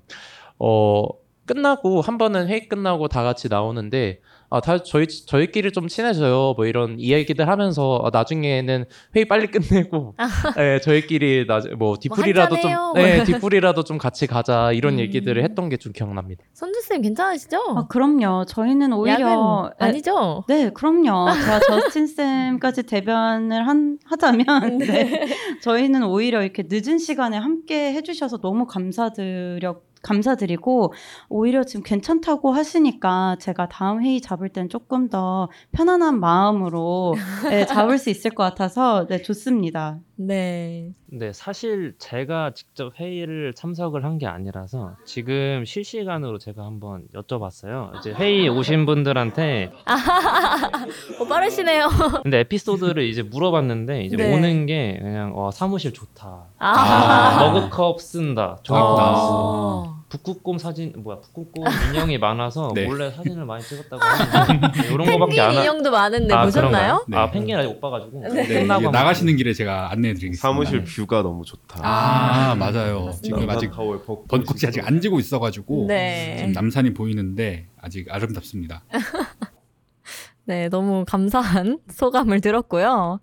어 0.57 1.03
끝나고 1.45 1.99
한 1.99 2.17
번은 2.17 2.47
회의 2.47 2.69
끝나고 2.69 3.09
다 3.09 3.23
같이 3.23 3.49
나오는데 3.49 4.19
아, 4.55 4.61
다 4.61 4.77
저희 4.81 5.05
저희끼리 5.07 5.71
좀 5.71 5.87
친해져요. 5.87 6.53
뭐 6.55 6.65
이런 6.65 6.99
이야기들 6.99 7.47
하면서 7.47 8.01
아, 8.03 8.09
나중에는 8.11 8.85
회의 9.15 9.25
빨리 9.25 9.47
끝내고 9.51 10.15
예, 10.59 10.79
저희끼리 10.81 11.45
나뭐 11.45 11.97
뒤풀이라도 11.99 12.55
좀 12.57 12.71
한잔해요. 12.71 12.93
예, 12.97 13.23
뒤풀이라도 13.25 13.83
좀 13.83 13.97
같이 13.97 14.27
가자 14.27 14.71
이런 14.71 14.93
음. 14.95 14.99
얘기들을 14.99 15.43
했던 15.43 15.69
게 15.69 15.75
좀 15.77 15.91
기억납니다. 15.91 16.43
선주 16.53 16.81
쌤 16.81 17.01
괜찮으시죠? 17.01 17.57
아, 17.75 17.85
그럼요. 17.87 18.45
저희는 18.45 18.93
오히려 18.93 19.19
야근 19.19 19.87
에, 19.87 19.89
아니죠? 19.89 20.43
네, 20.47 20.69
그럼요. 20.69 21.31
제가 21.33 21.59
저스틴 21.59 22.07
쌤까지 22.07 22.83
대변을 22.83 23.67
한, 23.67 23.97
하자면 24.05 24.77
네. 24.79 25.27
저희는 25.61 26.03
오히려 26.03 26.41
이렇게 26.43 26.63
늦은 26.69 26.97
시간에 26.97 27.37
함께 27.37 27.91
해주셔서 27.93 28.37
너무 28.37 28.65
감사드려 28.65 29.75
감사드리고 30.05 30.93
오히려 31.29 31.63
지금 31.63 31.83
괜찮다고 31.83 32.51
하시니까 32.53 33.37
제가 33.39 33.67
다음 33.69 34.01
회의 34.03 34.21
잡을 34.21 34.49
땐 34.49 34.69
조금 34.69 35.09
더 35.09 35.49
편안한 35.71 36.19
마음으로 36.19 37.15
네, 37.49 37.65
잡을 37.65 37.97
수 37.97 38.09
있을 38.09 38.31
것 38.31 38.43
같아서 38.43 39.07
네, 39.07 39.21
좋습니다. 39.21 39.99
네. 40.17 40.91
네, 41.07 41.31
사실 41.33 41.95
제가 41.99 42.51
직접 42.53 42.97
회의를 42.99 43.53
참석을 43.53 44.03
한 44.03 44.15
게 44.15 44.27
아니라서 44.27 44.95
지금 45.05 45.65
실시간으로 45.65 46.37
제가 46.37 46.63
한번 46.63 47.03
여쭤봤어요. 47.13 47.97
이제 47.99 48.13
회의 48.13 48.47
오신 48.47 48.85
분들한테 48.85 49.71
어, 51.19 51.25
빠르시네요. 51.25 51.89
근데 52.23 52.39
에피소드를 52.39 53.03
이제 53.03 53.23
물어봤는데 53.23 54.03
이제 54.03 54.15
네. 54.15 54.33
오는 54.33 54.65
게 54.65 54.97
그냥 55.01 55.33
어, 55.35 55.51
사무실 55.51 55.91
좋다. 55.93 56.45
아. 56.59 57.51
머그컵 57.53 57.99
쓴다. 57.99 58.57
종이컵 58.63 58.97
아. 58.99 59.94
북극곰 60.09 60.59
사진 60.59 60.93
뭐야 60.97 61.19
북극곰 61.19 61.65
인형이 61.89 62.17
많아서 62.19 62.71
네. 62.75 62.85
몰래 62.85 63.09
사진을 63.11 63.43
많이 63.45 63.63
찍었다고 63.63 64.01
하는데 64.01 64.87
이런 64.87 64.97
거밖에 65.05 65.31
펭귄 65.31 65.39
안 65.41 65.55
하. 65.55 65.61
인형도 65.61 65.91
많은데 65.91 66.33
아, 66.33 66.45
보셨나요? 66.45 67.03
그런가요? 67.05 67.21
아 67.21 67.25
네. 67.25 67.31
펭귄 67.31 67.57
아직 67.59 67.67
못 67.69 67.81
봐가지고 67.81 68.21
네. 68.21 68.29
네, 68.29 68.61
끝나고 68.61 68.91
나가시는 68.91 69.35
길에 69.35 69.53
제가 69.53 69.91
안내해드리겠습니다. 69.91 70.41
사무실 70.41 70.83
네. 70.83 70.91
뷰가 70.95 71.23
너무 71.23 71.43
좋다. 71.43 71.79
아 71.83 72.55
맞아요. 72.55 73.11
지금 73.21 73.49
아직 73.49 73.71
벚꽃이 73.71 74.03
벚꽃이 74.27 74.59
아직. 74.67 74.85
안 74.87 75.01
지고 75.01 75.19
있어가지고 75.19 75.85
네. 75.87 76.35
지금 76.37 76.51
남산이 76.51 76.93
보이는데 76.93 77.67
아직 77.81 78.07
아름답습니다. 78.11 78.83
네, 80.47 80.69
너무 80.69 81.05
감사한 81.07 81.79
소감을 81.91 82.39
들었고요. 82.41 83.19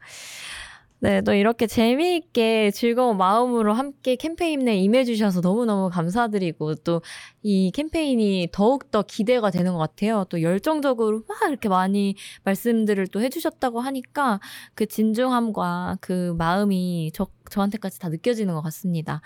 네, 1.02 1.20
또 1.22 1.34
이렇게 1.34 1.66
재미있게 1.66 2.70
즐거운 2.70 3.16
마음으로 3.16 3.72
함께 3.72 4.14
캠페인 4.14 4.68
에 4.68 4.76
임해주셔서 4.76 5.40
너무너무 5.40 5.90
감사드리고 5.90 6.76
또 6.76 7.00
이 7.44 7.72
캠페인이 7.74 8.50
더욱더 8.52 9.02
기대가 9.02 9.50
되는 9.50 9.72
것 9.72 9.78
같아요. 9.80 10.24
또 10.28 10.42
열정적으로 10.42 11.24
막 11.28 11.48
이렇게 11.48 11.68
많이 11.68 12.14
말씀들을 12.44 13.08
또 13.08 13.20
해주셨다고 13.20 13.80
하니까 13.80 14.38
그 14.76 14.86
진중함과 14.86 15.98
그 16.00 16.34
마음이 16.38 17.10
저, 17.14 17.26
저한테까지 17.50 17.98
다 17.98 18.08
느껴지는 18.10 18.54
것 18.54 18.60
같습니다. 18.62 19.20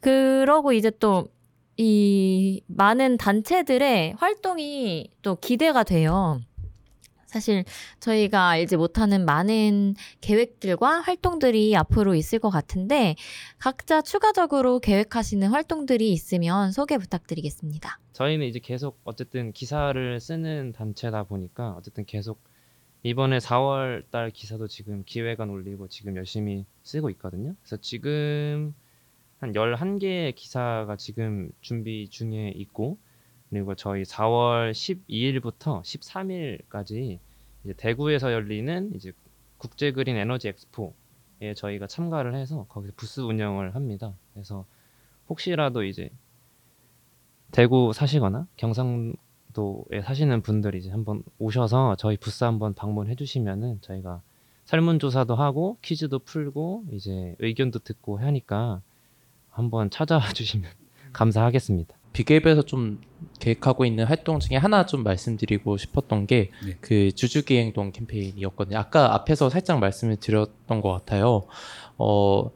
그러고 0.00 0.72
이제 0.74 0.90
또이 0.90 2.62
많은 2.66 3.16
단체들의 3.18 4.16
활동이 4.18 5.10
또 5.22 5.36
기대가 5.36 5.82
돼요. 5.82 6.40
사실 7.36 7.64
저희가 8.00 8.48
알지 8.48 8.78
못하는 8.78 9.26
많은 9.26 9.94
계획들과 10.22 11.02
활동들이 11.02 11.76
앞으로 11.76 12.14
있을 12.14 12.38
것 12.38 12.48
같은데 12.48 13.14
각자 13.58 14.00
추가적으로 14.00 14.80
계획하시는 14.80 15.46
활동들이 15.48 16.10
있으면 16.12 16.72
소개 16.72 16.96
부탁드리겠습니다. 16.96 18.00
저희는 18.14 18.46
이제 18.46 18.58
계속 18.58 18.98
어쨌든 19.04 19.52
기사를 19.52 20.18
쓰는 20.18 20.72
단체다 20.72 21.24
보니까 21.24 21.74
어쨌든 21.76 22.06
계속 22.06 22.40
이번에 23.02 23.36
4월 23.36 24.10
달 24.10 24.30
기사도 24.30 24.66
지금 24.66 25.02
기획안 25.04 25.50
올리고 25.50 25.88
지금 25.88 26.16
열심히 26.16 26.64
쓰고 26.84 27.10
있거든요. 27.10 27.54
그래서 27.60 27.76
지금 27.82 28.74
한 29.40 29.52
11개의 29.52 30.34
기사가 30.34 30.96
지금 30.96 31.50
준비 31.60 32.08
중에 32.08 32.54
있고 32.56 32.96
그리고 33.50 33.74
저희 33.74 34.02
4월 34.02 34.72
12일부터 34.72 35.82
13일까지 35.82 37.18
이제 37.66 37.74
대구에서 37.76 38.32
열리는 38.32 38.92
이제 38.94 39.12
국제 39.58 39.90
그린 39.90 40.16
에너지 40.16 40.46
엑스포에 40.46 41.54
저희가 41.56 41.88
참가를 41.88 42.36
해서 42.36 42.64
거기서 42.68 42.92
부스 42.96 43.20
운영을 43.20 43.74
합니다. 43.74 44.14
그래서 44.32 44.64
혹시라도 45.28 45.82
이제 45.82 46.10
대구 47.50 47.92
사시거나 47.92 48.46
경상도에 48.56 50.02
사시는 50.04 50.42
분들이 50.42 50.78
이제 50.78 50.90
한번 50.90 51.24
오셔서 51.40 51.96
저희 51.96 52.16
부스 52.16 52.44
한번 52.44 52.72
방문해 52.72 53.16
주시면은 53.16 53.80
저희가 53.80 54.22
설문조사도 54.66 55.34
하고 55.34 55.78
퀴즈도 55.82 56.20
풀고 56.20 56.84
이제 56.92 57.34
의견도 57.40 57.80
듣고 57.80 58.18
하니까 58.18 58.80
한번 59.50 59.90
찾아와 59.90 60.20
주시면 60.32 60.70
감사하겠습니다. 61.12 61.96
비게임에서 62.16 62.62
좀 62.62 62.98
계획하고 63.40 63.84
있는 63.84 64.04
활동 64.04 64.40
중에 64.40 64.56
하나 64.56 64.86
좀 64.86 65.02
말씀드리고 65.02 65.76
싶었던 65.76 66.26
게 66.26 66.50
네. 66.64 66.76
그 66.80 67.12
주주기행동 67.12 67.92
캠페인이었거든요. 67.92 68.78
아까 68.78 69.14
앞에서 69.14 69.50
살짝 69.50 69.80
말씀을 69.80 70.16
드렸던 70.16 70.80
것 70.80 70.92
같아요. 70.92 71.46
어, 71.98 72.50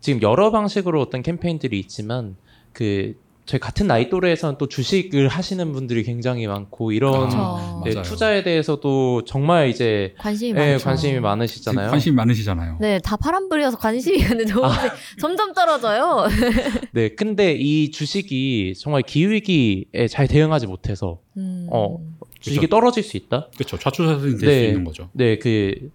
지금 0.00 0.22
여러 0.22 0.50
방식으로 0.50 1.00
어떤 1.02 1.22
캠페인들이 1.22 1.78
있지만 1.78 2.36
그 2.72 3.14
저희 3.46 3.60
같은 3.60 3.86
나이 3.86 4.08
또래에서는 4.08 4.56
또 4.58 4.68
주식을 4.68 5.28
하시는 5.28 5.72
분들이 5.72 6.02
굉장히 6.02 6.46
많고 6.46 6.92
이런 6.92 7.28
그쵸. 7.28 7.82
네, 7.84 7.92
맞아요. 7.92 8.02
투자에 8.02 8.42
대해서도 8.42 9.24
정말 9.24 9.68
이제 9.68 10.14
관심이 10.18 10.58
예, 10.58 10.72
많죠. 10.72 10.84
관심이 10.84 11.20
많으시잖아요. 11.20 11.90
관심 11.90 12.14
많으시잖아요. 12.14 12.78
네, 12.80 12.98
다 13.00 13.16
파란불이어서 13.16 13.76
관심이 13.76 14.18
근데 14.18 14.44
아. 14.62 14.94
점점 15.20 15.52
떨어져요. 15.52 16.26
네, 16.92 17.10
근데 17.10 17.52
이 17.52 17.90
주식이 17.90 18.74
정말 18.78 19.02
기후위기에 19.02 20.08
잘 20.08 20.26
대응하지 20.26 20.66
못해서 20.66 21.20
음. 21.36 21.68
어. 21.70 21.98
주식이 22.40 22.68
떨어질 22.68 23.02
수 23.02 23.16
있다? 23.16 23.48
그렇죠. 23.54 23.78
좌초사진이 23.78 24.32
될수 24.32 24.46
네. 24.46 24.68
있는 24.68 24.84
거죠. 24.84 25.08
네, 25.14 25.38
그, 25.38 25.90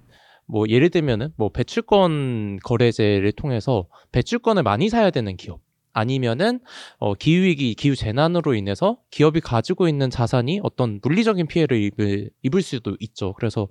뭐, 0.47 0.67
예를 0.67 0.89
들면은, 0.89 1.29
뭐, 1.37 1.49
배출권 1.49 2.57
거래제를 2.63 3.31
통해서 3.33 3.85
배출권을 4.11 4.63
많이 4.63 4.89
사야 4.89 5.11
되는 5.11 5.37
기업. 5.37 5.59
아니면은, 5.99 6.59
어, 6.97 7.13
기후 7.13 7.43
위기, 7.43 7.75
기후 7.75 7.95
재난으로 7.95 8.55
인해서 8.55 8.97
기업이 9.11 9.41
가지고 9.41 9.87
있는 9.87 10.09
자산이 10.09 10.61
어떤 10.63 10.99
물리적인 11.03 11.47
피해를 11.47 11.81
입을, 11.81 12.29
입을 12.41 12.61
수도 12.61 12.95
있죠. 12.99 13.33
그래서, 13.33 13.67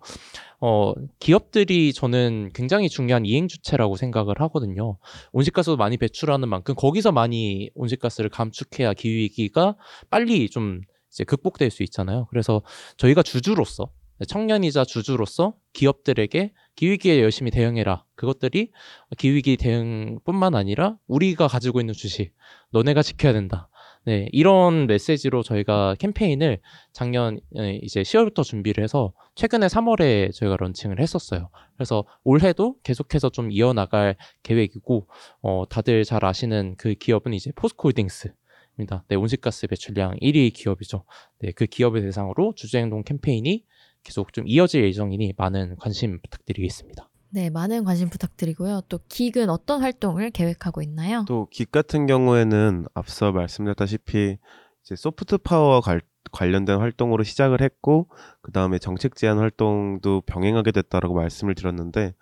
어, 0.61 0.93
기업들이 1.18 1.93
저는 1.93 2.51
굉장히 2.55 2.89
중요한 2.89 3.24
이행 3.24 3.49
주체라고 3.49 3.97
생각을 3.97 4.41
하거든요. 4.41 4.99
온실가스도 5.33 5.76
많이 5.76 5.97
배출하는 5.97 6.49
만큼 6.49 6.74
거기서 6.74 7.12
많이 7.12 7.70
온실가스를 7.74 8.31
감축해야 8.31 8.95
기후 8.95 9.14
위기가 9.16 9.76
빨리 10.11 10.49
좀 10.49 10.81
이제 11.11 11.24
극복될 11.24 11.70
수 11.70 11.83
있잖아요. 11.83 12.26
그래서 12.31 12.62
저희가 12.97 13.22
주주로서 13.22 13.91
청년이자 14.26 14.85
주주로서 14.85 15.55
기업들에게 15.72 16.53
기후위기에 16.79 17.20
열심히 17.20 17.51
대응해라. 17.51 18.05
그것들이 18.14 18.70
기후위기 19.16 19.57
대응뿐만 19.57 20.55
아니라 20.55 20.97
우리가 21.09 21.49
가지고 21.49 21.81
있는 21.81 21.93
주식, 21.93 22.33
너네가 22.70 23.03
지켜야 23.03 23.33
된다. 23.33 23.68
네, 24.05 24.29
이런 24.31 24.87
메시지로 24.87 25.43
저희가 25.43 25.97
캠페인을 25.99 26.61
작년 26.93 27.41
에, 27.57 27.81
이제 27.83 28.03
10월부터 28.03 28.45
준비를 28.45 28.85
해서 28.85 29.12
최근에 29.35 29.66
3월에 29.66 30.33
저희가 30.33 30.57
런칭을 30.57 31.01
했었어요. 31.01 31.51
그래서 31.74 32.05
올해도 32.22 32.76
계속해서 32.85 33.31
좀 33.31 33.51
이어나갈 33.51 34.14
계획이고, 34.45 35.09
어, 35.43 35.64
다들 35.68 36.05
잘 36.05 36.24
아시는 36.24 36.76
그 36.79 36.95
기업은 36.95 37.35
이제 37.35 37.51
포스코홀딩스. 37.57 38.33
입니다. 38.79 39.05
네, 39.09 39.16
온실가스 39.16 39.66
배출량 39.66 40.18
1위 40.20 40.53
기업이죠. 40.55 41.05
네, 41.41 41.51
그 41.51 41.66
기업을 41.66 42.01
대상으로 42.03 42.55
주주행동 42.55 43.03
캠페인이 43.03 43.64
계속 44.05 44.33
좀 44.33 44.45
이어질 44.47 44.85
예정이니 44.85 45.35
많은 45.37 45.77
관심 45.79 46.21
부탁드리겠습니다. 46.23 47.09
네, 47.31 47.51
많은 47.51 47.85
관심 47.85 48.09
부탁드리고요. 48.09 48.83
또 48.89 49.01
기근 49.09 49.51
어떤 49.51 49.83
활동을 49.83 50.31
계획하고 50.31 50.81
있나요? 50.83 51.25
또깃 51.29 51.71
같은 51.71 52.07
경우에는 52.07 52.87
앞서 52.95 53.33
말씀드렸다시피 53.33 54.39
이제 54.83 54.97
소프트 54.97 55.37
파워 55.39 55.81
관- 55.81 56.01
관련된 56.33 56.79
활동으로 56.79 57.25
시작을 57.25 57.61
했고 57.61 58.09
그 58.41 58.51
다음에 58.53 58.79
정책 58.79 59.15
제안 59.15 59.39
활동도 59.39 60.23
병행하게 60.23 60.73
됐다라고 60.73 61.15
말씀을 61.15 61.55
드렸는데 61.55 62.15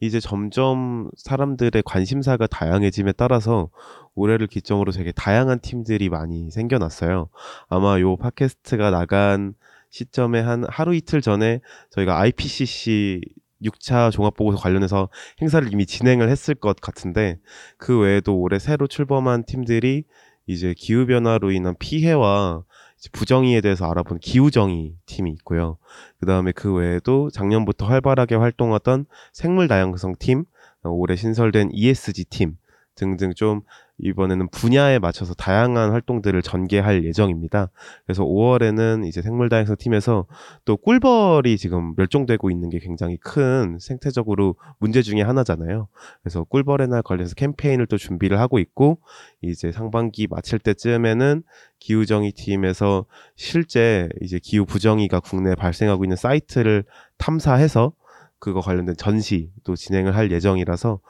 이제 0.00 0.20
점점 0.20 1.10
사람들의 1.16 1.82
관심사가 1.84 2.46
다양해짐에 2.46 3.12
따라서 3.12 3.68
올해를 4.14 4.46
기점으로 4.46 4.92
되게 4.92 5.12
다양한 5.12 5.60
팀들이 5.60 6.08
많이 6.08 6.50
생겨났어요. 6.50 7.28
아마 7.68 8.00
요 8.00 8.16
팟캐스트가 8.16 8.90
나간 8.90 9.54
시점에 9.94 10.40
한 10.40 10.64
하루 10.68 10.92
이틀 10.92 11.20
전에 11.20 11.60
저희가 11.90 12.18
IPCC 12.18 13.20
6차 13.62 14.10
종합보고서 14.10 14.58
관련해서 14.58 15.08
행사를 15.40 15.72
이미 15.72 15.86
진행을 15.86 16.28
했을 16.28 16.56
것 16.56 16.80
같은데 16.80 17.38
그 17.78 18.00
외에도 18.00 18.36
올해 18.36 18.58
새로 18.58 18.88
출범한 18.88 19.44
팀들이 19.44 20.02
이제 20.48 20.74
기후 20.76 21.06
변화로 21.06 21.52
인한 21.52 21.76
피해와 21.78 22.64
부정의에 23.12 23.60
대해서 23.60 23.88
알아본 23.88 24.18
기후정의 24.18 24.96
팀이 25.06 25.30
있고요. 25.30 25.78
그 26.18 26.26
다음에 26.26 26.50
그 26.50 26.74
외에도 26.74 27.30
작년부터 27.30 27.86
활발하게 27.86 28.34
활동하던 28.34 29.06
생물 29.32 29.68
다양성 29.68 30.14
팀, 30.18 30.44
어, 30.82 30.90
올해 30.90 31.14
신설된 31.14 31.70
ESG 31.72 32.24
팀 32.24 32.56
등등 32.96 33.32
좀 33.34 33.60
이번에는 33.98 34.48
분야에 34.48 34.98
맞춰서 34.98 35.34
다양한 35.34 35.92
활동들을 35.92 36.42
전개할 36.42 37.04
예정입니다. 37.04 37.70
그래서 38.06 38.24
5월에는 38.24 39.06
이제 39.06 39.22
생물 39.22 39.48
다양성 39.48 39.76
팀에서 39.78 40.26
또 40.64 40.76
꿀벌이 40.76 41.56
지금 41.58 41.94
멸종되고 41.96 42.50
있는 42.50 42.70
게 42.70 42.80
굉장히 42.80 43.16
큰 43.18 43.78
생태적으로 43.80 44.56
문제 44.78 45.00
중에 45.00 45.22
하나잖아요. 45.22 45.88
그래서 46.22 46.44
꿀벌의 46.44 46.88
날 46.88 47.02
관련해서 47.02 47.34
캠페인을 47.36 47.86
또 47.86 47.96
준비를 47.96 48.40
하고 48.40 48.58
있고 48.58 48.98
이제 49.42 49.70
상반기 49.70 50.26
마칠 50.28 50.58
때쯤에는 50.58 51.42
기후정의 51.78 52.32
팀에서 52.32 53.06
실제 53.36 54.08
이제 54.20 54.40
기후 54.42 54.64
부정의가 54.64 55.20
국내에 55.20 55.54
발생하고 55.54 56.04
있는 56.04 56.16
사이트를 56.16 56.84
탐사해서 57.18 57.92
그거 58.40 58.60
관련된 58.60 58.96
전시도 58.96 59.76
진행을 59.76 60.16
할 60.16 60.30
예정이라서 60.30 61.00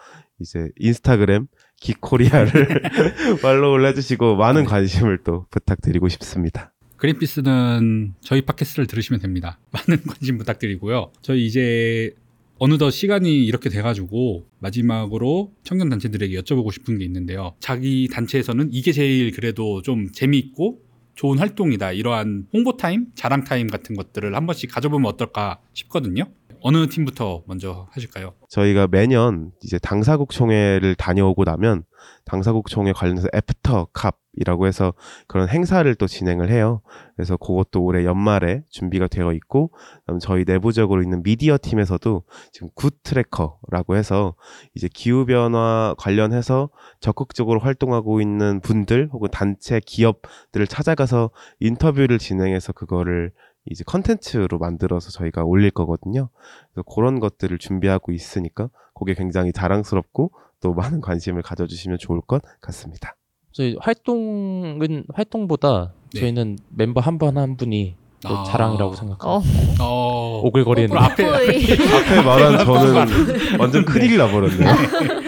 이제 0.41 0.69
인스타그램 0.77 1.47
기코리아를 1.85 2.83
팔로우를 3.43 3.87
해주시고 3.89 4.37
많은 4.37 4.65
관심을 4.65 5.19
또 5.23 5.47
부탁드리고 5.51 6.09
싶습니다. 6.09 6.73
그린피스는 6.97 8.15
저희 8.21 8.41
팟캐스트를 8.41 8.87
들으시면 8.87 9.21
됩니다. 9.21 9.59
많은 9.71 10.03
관심 10.05 10.39
부탁드리고요. 10.39 11.13
저희 11.21 11.47
이제 11.47 12.15
어느덧 12.57 12.91
시간이 12.91 13.45
이렇게 13.45 13.69
돼가지고 13.69 14.47
마지막으로 14.61 15.53
청년 15.65 15.91
단체들에게 15.91 16.41
여쭤보고 16.41 16.73
싶은 16.73 16.99
게 16.99 17.05
있는데요. 17.05 17.55
자기 17.61 18.09
단체에서는 18.11 18.71
이게 18.73 18.93
제일 18.93 19.33
그래도 19.33 19.83
좀 19.83 20.11
재미있고 20.13 20.81
좋은 21.15 21.39
활동이다. 21.39 21.93
이러한 21.93 22.47
홍보 22.53 22.77
타임, 22.77 23.07
자랑 23.15 23.45
타임 23.45 23.69
같은 23.69 23.95
것들을 23.95 24.35
한 24.35 24.47
번씩 24.47 24.71
가져보면 24.73 25.07
어떨까 25.07 25.61
싶거든요. 25.75 26.25
어느 26.67 26.87
팀부터 26.89 27.43
먼저 27.47 27.89
하실까요? 27.91 28.33
저희가 28.49 28.87
매년 28.87 29.53
이제 29.63 29.79
당사국 29.79 30.31
총회를 30.31 30.95
다녀오고 30.95 31.45
나면 31.45 31.85
당사국 32.25 32.71
총회 32.71 32.95
관련해서 32.95 33.29
After 33.35 33.89
COP이라고 33.93 34.67
해서 34.67 34.95
그런 35.27 35.51
행사를 35.51 35.95
또 35.97 36.07
진행을 36.07 36.51
해요. 36.51 36.81
그래서 37.17 37.37
그것도 37.37 37.85
올해 37.85 38.07
연말에 38.07 38.63
준비가 38.71 39.09
되어 39.09 39.35
있고 39.35 39.73
그다음 40.01 40.19
저희 40.21 40.45
내부적으로 40.47 41.03
있는 41.03 41.23
미디어 41.23 41.59
팀에서도 41.61 42.23
지금 42.51 42.71
Good 42.75 42.95
Tracker라고 43.03 43.97
해서 43.97 44.35
이제 44.75 44.89
기후 44.91 45.27
변화 45.27 45.95
관련해서 45.99 46.71
적극적으로 46.99 47.61
활동하고 47.61 48.23
있는 48.23 48.61
분들 48.63 49.11
혹은 49.13 49.29
단체 49.31 49.83
기업들을 49.85 50.67
찾아가서 50.67 51.31
인터뷰를 51.61 52.19
진행해서 52.19 52.73
그거를 52.73 53.33
이제 53.71 53.83
컨텐츠로 53.87 54.59
만들어서 54.59 55.11
저희가 55.11 55.45
올릴 55.45 55.71
거거든요. 55.71 56.29
그래서 56.73 56.83
그런 56.95 57.21
것들을 57.21 57.57
준비하고 57.59 58.13
있으니까 58.13 58.69
그게 58.95 59.15
굉장히 59.15 59.53
자랑스럽고 59.53 60.33
또 60.61 60.75
많은 60.75 61.01
관심을 61.01 61.43
가져주시면 61.43 61.99
좋을 61.99 62.21
것 62.21 62.43
같습니다. 62.61 63.17
저희 63.53 63.77
활동은 63.81 65.05
활동보다 65.13 65.93
네. 66.13 66.21
저희는 66.21 66.59
멤버 66.71 67.01
한 67.01 67.19
분한 67.19 67.57
분이 67.57 67.97
또 68.27 68.37
아. 68.37 68.45
자랑이라고 68.45 68.95
생각하고 68.95 69.31
어, 69.31 69.43
어, 69.81 70.41
오글거리는 70.45 70.97
앞에 70.97 71.25
거의 71.25 71.65
앞에 71.73 72.23
말한 72.23 72.65
저는 72.65 73.59
완전 73.59 73.85
큰일 73.85 74.17
나버렸네요. 74.19 74.75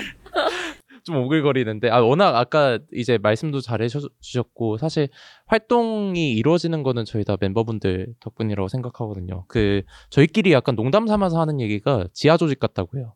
좀 1.07 1.17
오글거리는데 1.19 1.89
아 1.89 2.01
워낙 2.01 2.37
아까 2.37 2.81
이제 2.93 3.17
말씀도 3.17 3.61
잘 3.61 3.81
해주셨고 3.81 4.77
사실 4.79 5.09
활동이 5.47 6.33
이루어지는 6.33 6.83
거는 6.83 7.05
저희 7.05 7.23
다 7.23 7.37
멤버분들 7.41 8.15
덕분이라고 8.19 8.67
생각하거든요. 8.67 9.45
그 9.47 9.83
저희끼리 10.11 10.53
약간 10.53 10.75
농담 10.75 11.07
삼아서 11.07 11.41
하는 11.41 11.61
얘기가 11.61 12.09
지하 12.13 12.37
조직 12.37 12.59
같다고 12.59 12.99
해요. 12.99 13.15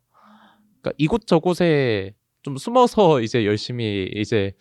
그러니까 0.80 0.92
이곳 0.98 1.26
저곳에 1.26 2.14
좀 2.42 2.56
숨어서 2.56 3.20
이제 3.22 3.44
열심히 3.44 4.08
이제 4.14 4.52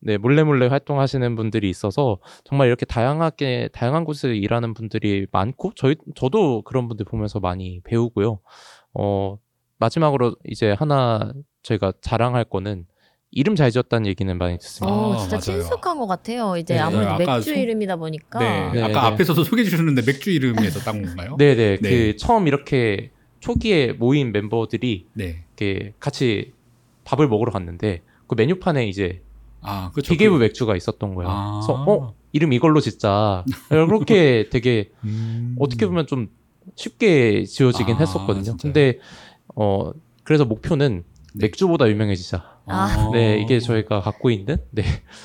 네 0.00 0.16
몰래 0.16 0.42
몰래 0.42 0.66
활동하시는 0.66 1.36
분들이 1.36 1.68
있어서 1.68 2.18
정말 2.44 2.68
이렇게 2.68 2.86
다양하게 2.86 3.68
다양한 3.74 4.04
곳에서 4.04 4.32
일하는 4.32 4.72
분들이 4.72 5.26
많고 5.30 5.72
저희 5.76 5.96
저도 6.14 6.62
그런 6.62 6.88
분들 6.88 7.04
보면서 7.04 7.38
많이 7.38 7.80
배우고요. 7.84 8.40
어 8.94 9.36
마지막으로 9.78 10.36
이제 10.44 10.72
하나 10.72 11.32
저희가 11.62 11.92
자랑할 12.00 12.44
거는 12.44 12.86
이름 13.30 13.56
잘 13.56 13.70
지었다는 13.70 14.06
얘기는 14.06 14.36
많이 14.38 14.58
듣습니다. 14.58 14.94
어, 14.96 15.14
아, 15.14 15.16
진짜 15.18 15.36
맞아요. 15.36 15.40
친숙한 15.62 15.98
것 15.98 16.06
같아요. 16.06 16.56
이제 16.56 16.74
네, 16.74 16.80
아무래도 16.80 17.10
아까 17.10 17.34
맥주 17.36 17.50
소- 17.54 17.60
이름이다 17.60 17.96
보니까. 17.96 18.38
네, 18.38 18.70
네, 18.72 18.82
아까 18.82 18.92
네. 19.02 19.06
앞에서도 19.14 19.44
소개해 19.44 19.68
주셨는데 19.68 20.02
맥주 20.06 20.30
이름에서 20.30 20.80
딴 20.80 21.02
건가요? 21.02 21.36
네네 21.38 21.78
네. 21.80 21.90
그 21.90 22.16
처음 22.16 22.46
이렇게 22.48 23.10
초기에 23.40 23.92
모인 23.92 24.32
멤버들이 24.32 25.06
네. 25.12 25.44
이렇게 25.58 25.92
같이 26.00 26.52
밥을 27.04 27.28
먹으러 27.28 27.52
갔는데 27.52 28.02
그 28.26 28.34
메뉴판에 28.34 28.86
이제 28.88 29.22
아, 29.60 29.90
그렇죠. 29.92 30.12
비계브 30.12 30.38
그- 30.38 30.42
맥주가 30.44 30.74
있었던 30.76 31.14
거예요. 31.14 31.30
아. 31.30 31.60
그래서 31.60 31.84
어 31.86 32.14
이름 32.32 32.52
이걸로 32.54 32.80
짓자. 32.80 33.44
그렇게 33.68 34.48
되게 34.50 34.90
음. 35.04 35.54
어떻게 35.58 35.86
보면 35.86 36.06
좀 36.06 36.28
쉽게 36.76 37.44
지어지긴 37.44 37.96
아, 37.96 37.98
했었거든요. 37.98 38.42
진짜요? 38.44 38.56
근데 38.72 38.98
어 39.60 39.92
그래서 40.22 40.44
목표는 40.44 41.02
네. 41.34 41.46
맥주보다 41.46 41.88
유명해지자. 41.88 42.58
아. 42.66 43.10
네, 43.12 43.40
이게 43.40 43.58
저희가 43.58 44.00
갖고 44.00 44.30
있는 44.30 44.58
네 44.70 44.84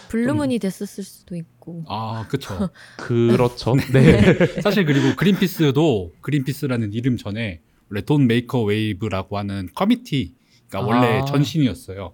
블루문이 0.10 0.58
됐었을 0.60 1.04
수도 1.04 1.36
있고. 1.36 1.84
아, 1.88 2.26
그쵸. 2.28 2.70
그렇죠. 2.98 3.76
네. 3.94 4.34
사실 4.62 4.86
그리고 4.86 5.16
그린피스도 5.16 6.14
그린피스라는 6.22 6.94
이름 6.94 7.18
전에 7.18 7.62
원래 7.90 8.02
Don't 8.02 8.26
Make 8.26 8.64
a 8.64 8.72
Wave라고 8.72 9.38
하는 9.38 9.70
committee가 9.76 10.82
원래 10.82 11.20
아. 11.20 11.26
전신이었어요. 11.26 12.14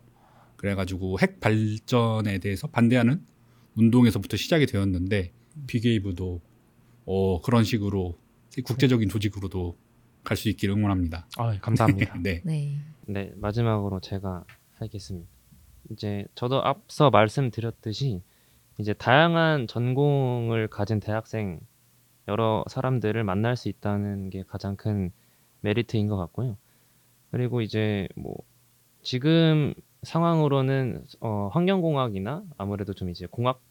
그래가지고 0.58 1.20
핵 1.22 1.40
발전에 1.40 2.40
대해서 2.40 2.68
반대하는 2.68 3.22
운동에서부터 3.76 4.36
시작이 4.36 4.66
되었는데 4.66 5.32
빅웨이브도 5.68 6.42
어, 7.06 7.42
그런 7.42 7.64
식으로 7.64 8.18
국제적인 8.66 9.08
조직으로도 9.08 9.78
갈 10.24 10.38
수 10.38 10.50
있기를 10.50 10.76
응원합니다. 10.76 11.28
아, 11.38 11.58
감사합니다. 11.60 12.18
네. 12.22 12.42
네. 12.44 12.78
네, 13.06 13.32
마지막으로 13.38 14.00
제가 14.00 14.44
하겠습니다. 14.76 15.28
이제 15.92 16.26
저도 16.36 16.64
앞서 16.64 17.10
말씀드렸듯이 17.10 18.22
이제 18.78 18.94
다양한 18.94 19.68
전공을 19.68 20.68
가진 20.68 21.00
대학생 21.00 21.60
여러 22.28 22.64
사람들을 22.70 23.24
만날 23.24 23.58
수 23.58 23.70
있다는 23.70 24.30
게 24.30 24.44
가장 24.48 24.76
큰 24.76 25.12
메리트인 25.62 26.08
것 26.08 26.18
같고요. 26.18 26.58
그리고 27.32 27.62
이제 27.62 28.08
뭐 28.16 28.36
지금 29.02 29.74
상황으로는 30.04 31.06
어, 31.20 31.50
환경공학이나 31.52 32.44
아무래도 32.58 32.94
좀 32.94 33.10
이제 33.10 33.26
공학 33.26 33.62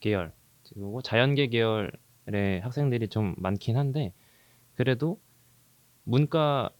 계열 0.00 0.32
그리고 0.68 1.00
자연계 1.02 1.48
계열의 1.48 2.60
학생들이 2.62 3.08
좀 3.08 3.34
많긴 3.38 3.76
한데 3.76 4.12
그래도 4.74 5.18
문과 6.04 6.70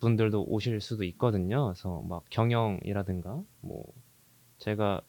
분들도 0.00 0.44
오실 0.44 0.80
수도 0.80 1.04
있거든요. 1.04 1.66
그래서 1.66 2.02
막 2.08 2.24
경영이라든가 2.30 3.42
뭐 3.60 3.84
제가 4.58 5.00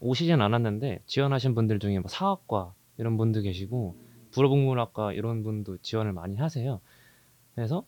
오시진 0.00 0.40
않았는데 0.40 1.02
지원하신 1.06 1.54
분들 1.54 1.78
중에 1.78 2.00
뭐 2.00 2.08
사학과 2.08 2.74
이런 2.96 3.16
분도 3.16 3.40
계시고 3.40 3.96
불어국문학과 4.32 5.12
이런 5.12 5.42
분도 5.42 5.78
지원을 5.78 6.12
많이 6.12 6.36
하세요. 6.36 6.80
그래서 7.54 7.86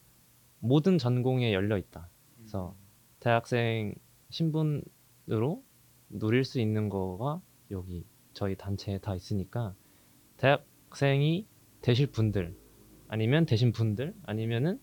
모든 0.60 0.98
전공에 0.98 1.52
열려 1.52 1.76
있다. 1.76 2.08
그래서 2.36 2.76
대학생 3.18 3.94
신분으로 4.30 5.62
누릴 6.10 6.44
수 6.44 6.60
있는 6.60 6.88
거가 6.88 7.40
여기 7.70 8.06
저희 8.32 8.56
단체에 8.56 8.98
다 8.98 9.14
있으니까 9.14 9.74
대학생이 10.36 11.46
되실 11.80 12.06
분들 12.06 12.56
아니면 13.08 13.46
되신 13.46 13.72
분들 13.72 14.14
아니면은 14.24 14.80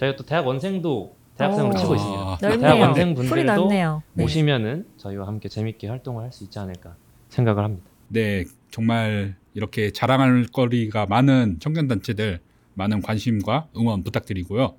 저희가 0.00 0.16
또 0.16 0.24
대학 0.24 0.46
원생도 0.46 1.14
대학생으로 1.36 1.74
오. 1.74 1.76
치고 1.78 1.94
있습니다. 1.94 2.20
아, 2.22 2.38
대학 2.40 2.56
넓네요. 2.58 2.82
원생 2.84 3.14
풀이 3.14 3.28
분들도 3.28 3.54
넓네요. 3.54 4.02
네. 4.14 4.24
오시면은 4.24 4.86
저희와 4.96 5.26
함께 5.26 5.48
재밌게 5.48 5.88
활동을 5.88 6.24
할 6.24 6.32
수 6.32 6.44
있지 6.44 6.58
않을까 6.58 6.96
생각을 7.28 7.62
합니다. 7.64 7.84
네, 8.08 8.44
정말 8.70 9.36
이렇게 9.54 9.90
자랑할 9.90 10.46
거리가 10.52 11.06
많은 11.06 11.58
청년단체들 11.60 12.40
많은 12.74 13.02
관심과 13.02 13.68
응원 13.76 14.02
부탁드리고요. 14.02 14.74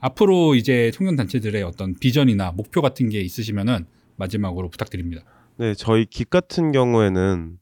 앞으로 0.00 0.54
이제 0.54 0.90
청년단체들의 0.92 1.62
어떤 1.64 1.94
비전이나 1.94 2.52
목표 2.52 2.82
같은 2.82 3.08
게 3.08 3.20
있으시면은 3.20 3.86
마지막으로 4.16 4.68
부탁드립니다. 4.68 5.22
네, 5.56 5.74
저희 5.74 6.06
깃 6.06 6.30
같은 6.30 6.72
경우에는 6.72 7.58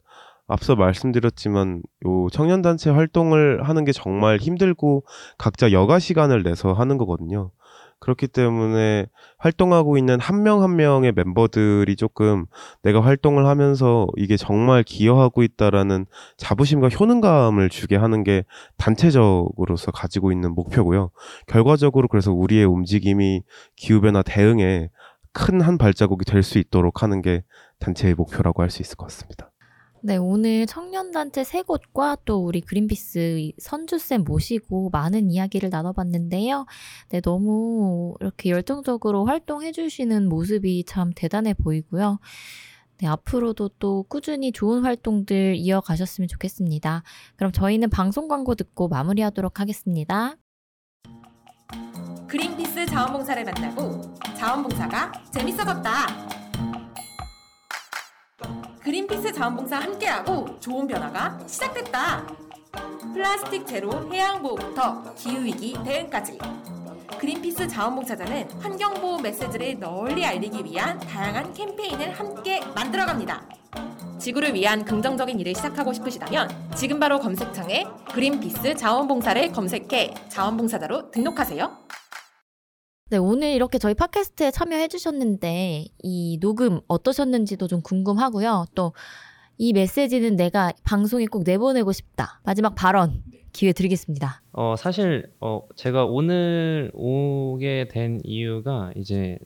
앞서 0.51 0.76
말씀드렸지만 0.76 1.82
요 2.07 2.28
청년 2.32 2.62
단체 2.62 2.90
활동을 2.90 3.62
하는 3.68 3.84
게 3.84 3.92
정말 3.92 4.38
힘들고 4.38 5.05
각자 5.38 5.72
여가 5.72 5.98
시간을 5.98 6.42
내서 6.42 6.72
하는 6.72 6.98
거거든요. 6.98 7.51
그렇기 8.01 8.28
때문에 8.28 9.07
활동하고 9.36 9.98
있는 9.98 10.18
한명한 10.20 10.74
명의 10.76 11.12
멤버들이 11.12 11.96
조금 11.96 12.46
내가 12.82 13.03
활동을 13.03 13.46
하면서 13.46 14.07
이게 14.16 14.38
정말 14.38 14.82
기여하고 14.82 15.42
있다라는 15.42 16.07
자부심과 16.38 16.88
효능감을 16.88 17.68
주게 17.68 17.96
하는 17.96 18.24
게 18.24 18.44
단체적으로서 18.78 19.90
가지고 19.92 20.32
있는 20.32 20.55
목표고요. 20.55 21.11
결과적으로 21.46 22.09
그래서 22.09 22.32
우리의 22.32 22.64
움직임이 22.64 23.42
기후변화 23.76 24.22
대응에 24.22 24.88
큰 25.32 25.61
한 25.61 25.78
발자국이 25.78 26.24
될 26.24 26.42
수 26.42 26.59
있도록 26.59 27.03
하는 27.03 27.20
게 27.22 27.42
단체의 27.80 28.14
목표라고 28.14 28.62
할 28.62 28.70
수 28.70 28.82
있을 28.82 28.96
것 28.96 29.05
같습니다. 29.07 29.49
네, 30.03 30.16
오늘 30.16 30.64
청년단체 30.66 31.44
세 31.44 31.61
곳과 31.61 32.16
또 32.24 32.42
우리 32.42 32.62
그린피스 32.62 33.53
선주쌤 33.59 34.24
모시고 34.24 34.88
많은 34.90 35.30
이야기를 35.30 35.68
나눠봤는데요. 35.68 36.64
네, 37.11 37.20
너무 37.20 38.14
이렇게 38.20 38.48
열정적으로 38.48 39.26
활동해주시는 39.26 40.26
모습이 40.28 40.84
참 40.86 41.12
대단해 41.14 41.53
보이고요. 41.53 42.18
네, 42.98 43.07
앞으로도 43.09 43.72
또 43.78 44.05
꾸준히 44.05 44.53
좋은 44.53 44.84
활동들 44.84 45.57
이어가셨으면 45.57 46.28
좋겠습니다. 46.28 47.03
그럼 47.36 47.53
저희는 47.53 47.90
방송 47.90 48.26
광고 48.26 48.55
듣고 48.55 48.88
마무리하도록 48.88 49.61
하겠습니다. 49.61 50.36
그린피스 52.26 52.86
자원봉사를 52.86 53.44
만나고 53.44 54.14
자원봉사가 54.34 55.12
재밌어졌다. 55.30 56.39
그린피스 58.83 59.33
자원봉사 59.33 59.78
함께하고 59.78 60.59
좋은 60.59 60.87
변화가 60.87 61.39
시작됐다. 61.47 62.26
플라스틱 63.12 63.66
제로 63.66 64.11
해양보호부터 64.11 65.14
기후위기 65.14 65.76
대응까지. 65.85 66.39
그린피스 67.18 67.68
자원봉사자는 67.68 68.51
환경보호 68.61 69.20
메시지를 69.20 69.78
널리 69.78 70.24
알리기 70.24 70.64
위한 70.64 70.99
다양한 70.99 71.53
캠페인을 71.53 72.12
함께 72.12 72.61
만들어갑니다. 72.74 73.47
지구를 74.18 74.55
위한 74.55 74.85
긍정적인 74.85 75.39
일을 75.41 75.55
시작하고 75.55 75.93
싶으시다면 75.93 76.49
지금 76.74 76.99
바로 76.99 77.18
검색창에 77.18 77.87
그린피스 78.12 78.76
자원봉사를 78.76 79.53
검색해 79.53 80.14
자원봉사자로 80.31 81.11
등록하세요. 81.11 81.78
네, 83.11 83.16
오늘 83.16 83.50
이렇게 83.50 83.78
저희 83.78 83.92
팟캐스트에 83.94 84.52
참여해 84.52 84.86
주셨는데, 84.86 85.86
이 86.04 86.38
녹음 86.40 86.78
어떠셨는지도 86.86 87.66
좀 87.66 87.82
궁금하고요. 87.82 88.66
또, 88.76 88.92
이 89.58 89.72
메시지는 89.72 90.36
내가 90.36 90.72
방송에 90.84 91.26
꼭 91.26 91.42
내보내고 91.44 91.90
싶다. 91.90 92.40
마지막 92.44 92.76
발언 92.76 93.24
기회 93.52 93.72
드리겠습니다. 93.72 94.42
어 94.52 94.76
사실 94.78 95.30
어 95.40 95.62
제가 95.74 96.04
오늘 96.06 96.90
오게 96.94 97.88
된 97.90 98.20
이유가 98.22 98.92
이제 98.94 99.38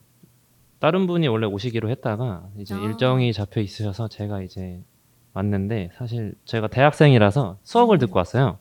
다른 0.79 1.07
분이 1.07 1.27
원래 1.27 1.47
오시기로 1.47 1.89
했다가 1.89 2.49
이제 2.59 2.75
아. 2.75 2.79
일정이 2.79 3.33
잡혀 3.33 3.61
있으셔서 3.61 4.09
제가 4.09 4.43
이제 4.43 4.83
왔는데 5.33 5.91
사실 5.97 6.35
제가 6.45 6.69
대학생이라서 6.69 7.59
수업을 7.63 7.99
듣고 7.99 8.19
왔어요. 8.19 8.59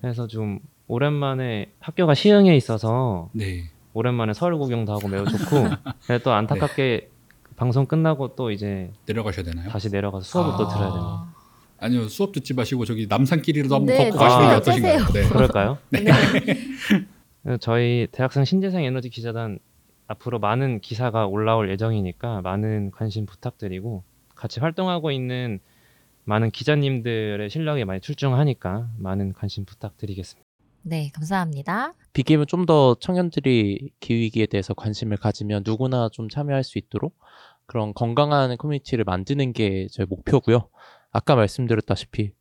그래서 0.00 0.28
좀 0.28 0.60
오랜만에 0.86 1.72
학교가 1.80 2.14
시흥에 2.14 2.54
있어서 2.54 3.30
네. 3.32 3.70
오랜만에 3.92 4.32
서울 4.32 4.58
구경도 4.58 4.92
하고 4.92 5.08
매우 5.08 5.24
좋고 5.24 5.68
근데 6.06 6.18
또 6.22 6.32
안타깝게 6.32 7.10
방송 7.56 7.86
끝나고 7.86 8.36
또 8.36 8.50
이제 8.50 8.90
내려가셔야 9.06 9.44
되나요? 9.44 9.68
다시 9.68 9.90
내려가서 9.90 10.24
수업을 10.24 10.52
또 10.56 10.66
아. 10.66 10.68
들어야 10.68 10.92
됩니다. 10.92 11.34
아니요, 11.78 12.08
수업 12.08 12.32
듣지 12.32 12.52
마시고 12.54 12.84
저기 12.84 13.06
남산길이라도 13.08 13.74
한번 13.74 13.94
네, 13.94 14.10
걷고 14.10 14.18
가시는 14.18 14.48
게 14.48 14.54
아, 14.54 14.56
어떠신가요? 14.58 14.98
네. 15.14 15.28
그럴까요? 15.28 15.78
네. 15.88 16.04
그래서 17.42 17.56
저희 17.58 18.06
대학생 18.12 18.44
신재생 18.44 18.84
에너지 18.84 19.08
기자단 19.08 19.58
앞으로 20.06 20.38
많은 20.40 20.80
기사가 20.80 21.26
올라올 21.26 21.70
예정이니까 21.70 22.42
많은 22.42 22.90
관심 22.90 23.24
부탁드리고 23.24 24.04
같이 24.34 24.60
활동하고 24.60 25.10
있는 25.10 25.60
많은 26.24 26.50
기자님들의 26.50 27.48
실력이 27.48 27.84
많이 27.84 28.00
출중하니까 28.00 28.88
많은 28.98 29.32
관심 29.32 29.64
부탁드리겠습니다. 29.64 30.49
네, 30.82 31.10
감사합니다. 31.14 31.94
빅게임은 32.12 32.46
좀 32.46 32.66
더 32.66 32.94
청년들이 33.00 33.90
기후위기에 34.00 34.46
대해서 34.46 34.74
관심을 34.74 35.16
가지면 35.16 35.62
누구나 35.64 36.08
좀 36.10 36.28
참여할 36.28 36.62
수 36.62 36.78
있도록 36.78 37.16
그런 37.66 37.94
건강한 37.94 38.56
커뮤니티를 38.56 39.04
만드는 39.04 39.52
게 39.52 39.86
저희 39.90 40.06
목표고요. 40.06 40.68
아까 41.10 41.34
말씀드렸다시피 41.36 42.32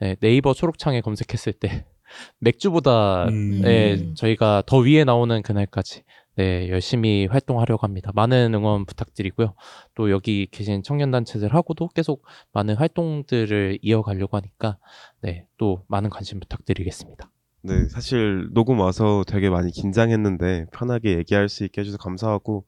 네, 0.00 0.16
네이버 0.20 0.54
초록창에 0.54 1.00
검색했을 1.00 1.52
때 1.54 1.84
맥주보다 2.38 3.24
음. 3.28 3.60
네, 3.62 4.14
저희가 4.14 4.62
더 4.66 4.78
위에 4.78 5.04
나오는 5.04 5.42
그날까지 5.42 6.04
네, 6.36 6.68
열심히 6.68 7.26
활동하려고 7.26 7.84
합니다. 7.84 8.10
많은 8.14 8.54
응원 8.54 8.86
부탁드리고요. 8.86 9.54
또 9.94 10.10
여기 10.10 10.46
계신 10.50 10.82
청년단체들하고도 10.82 11.88
계속 11.88 12.24
많은 12.52 12.76
활동들을 12.76 13.78
이어가려고 13.82 14.36
하니까 14.36 14.78
네, 15.20 15.46
또 15.58 15.84
많은 15.88 16.10
관심 16.10 16.40
부탁드리겠습니다. 16.40 17.30
네, 17.66 17.88
사실 17.88 18.46
녹음 18.52 18.78
와서 18.80 19.24
되게 19.26 19.48
많이 19.48 19.72
긴장했는데 19.72 20.66
편하게 20.70 21.16
얘기할 21.16 21.48
수 21.48 21.64
있게 21.64 21.80
해주셔서 21.80 21.96
감사하고 21.96 22.66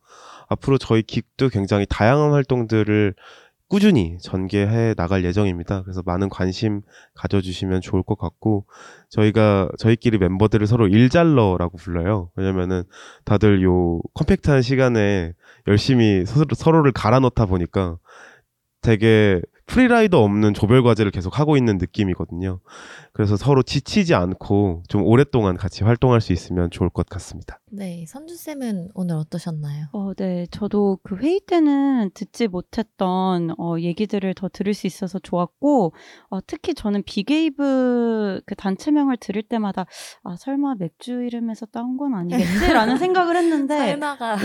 앞으로 0.48 0.78
저희 0.78 1.02
긱도 1.02 1.50
굉장히 1.50 1.84
다양한 1.86 2.32
활동들을 2.32 3.14
꾸준히 3.68 4.16
전개해 4.22 4.94
나갈 4.94 5.22
예정입니다. 5.22 5.82
그래서 5.82 6.02
많은 6.06 6.30
관심 6.30 6.80
가져주시면 7.14 7.82
좋을 7.82 8.02
것 8.04 8.16
같고 8.16 8.64
저희가 9.10 9.68
저희끼리 9.76 10.16
멤버들을 10.16 10.66
서로 10.66 10.88
일잘러라고 10.88 11.76
불러요. 11.76 12.30
왜냐면은 12.34 12.82
다들 13.26 13.62
요 13.64 14.00
compact한 14.14 14.62
시간에 14.62 15.34
열심히 15.66 16.24
서로, 16.24 16.46
서로를 16.54 16.92
갈아 16.92 17.20
넣다 17.20 17.44
보니까 17.44 17.98
되게 18.80 19.42
free 19.66 19.91
rider 19.91 20.22
없는 20.22 20.54
조별 20.54 20.82
과제를 20.82 21.10
계속 21.10 21.38
하고 21.38 21.56
있는 21.56 21.76
느낌이거든요. 21.78 22.60
그래서 23.12 23.36
서로 23.36 23.62
지치지 23.62 24.14
않고 24.14 24.84
좀 24.88 25.02
오랫동안 25.02 25.56
같이 25.56 25.84
활동할 25.84 26.20
수 26.20 26.32
있으면 26.32 26.70
좋을 26.70 26.88
것 26.88 27.06
같습니다. 27.06 27.60
네, 27.72 28.04
선주 28.06 28.36
쌤은 28.36 28.90
오늘 28.94 29.16
어떠셨나요? 29.16 29.86
어, 29.92 30.14
네. 30.14 30.46
저도 30.50 30.98
그 31.02 31.16
회의 31.16 31.40
때는 31.40 32.10
듣지 32.14 32.46
못했던 32.46 33.54
어, 33.58 33.76
얘기들을 33.78 34.34
더 34.34 34.48
들을 34.48 34.72
수 34.72 34.86
있어서 34.86 35.18
좋았고, 35.18 35.94
어, 36.30 36.38
특히 36.46 36.72
저는 36.72 37.02
빅웨이브 37.04 38.42
그 38.46 38.54
단체명을 38.54 39.16
들을 39.18 39.42
때마다, 39.42 39.86
아, 40.22 40.36
설마 40.36 40.76
맥주 40.78 41.22
이름에서 41.24 41.66
따온 41.66 41.96
건 41.96 42.14
아니겠지라는 42.14 42.98
생각을 42.98 43.36
했는데, 43.36 43.98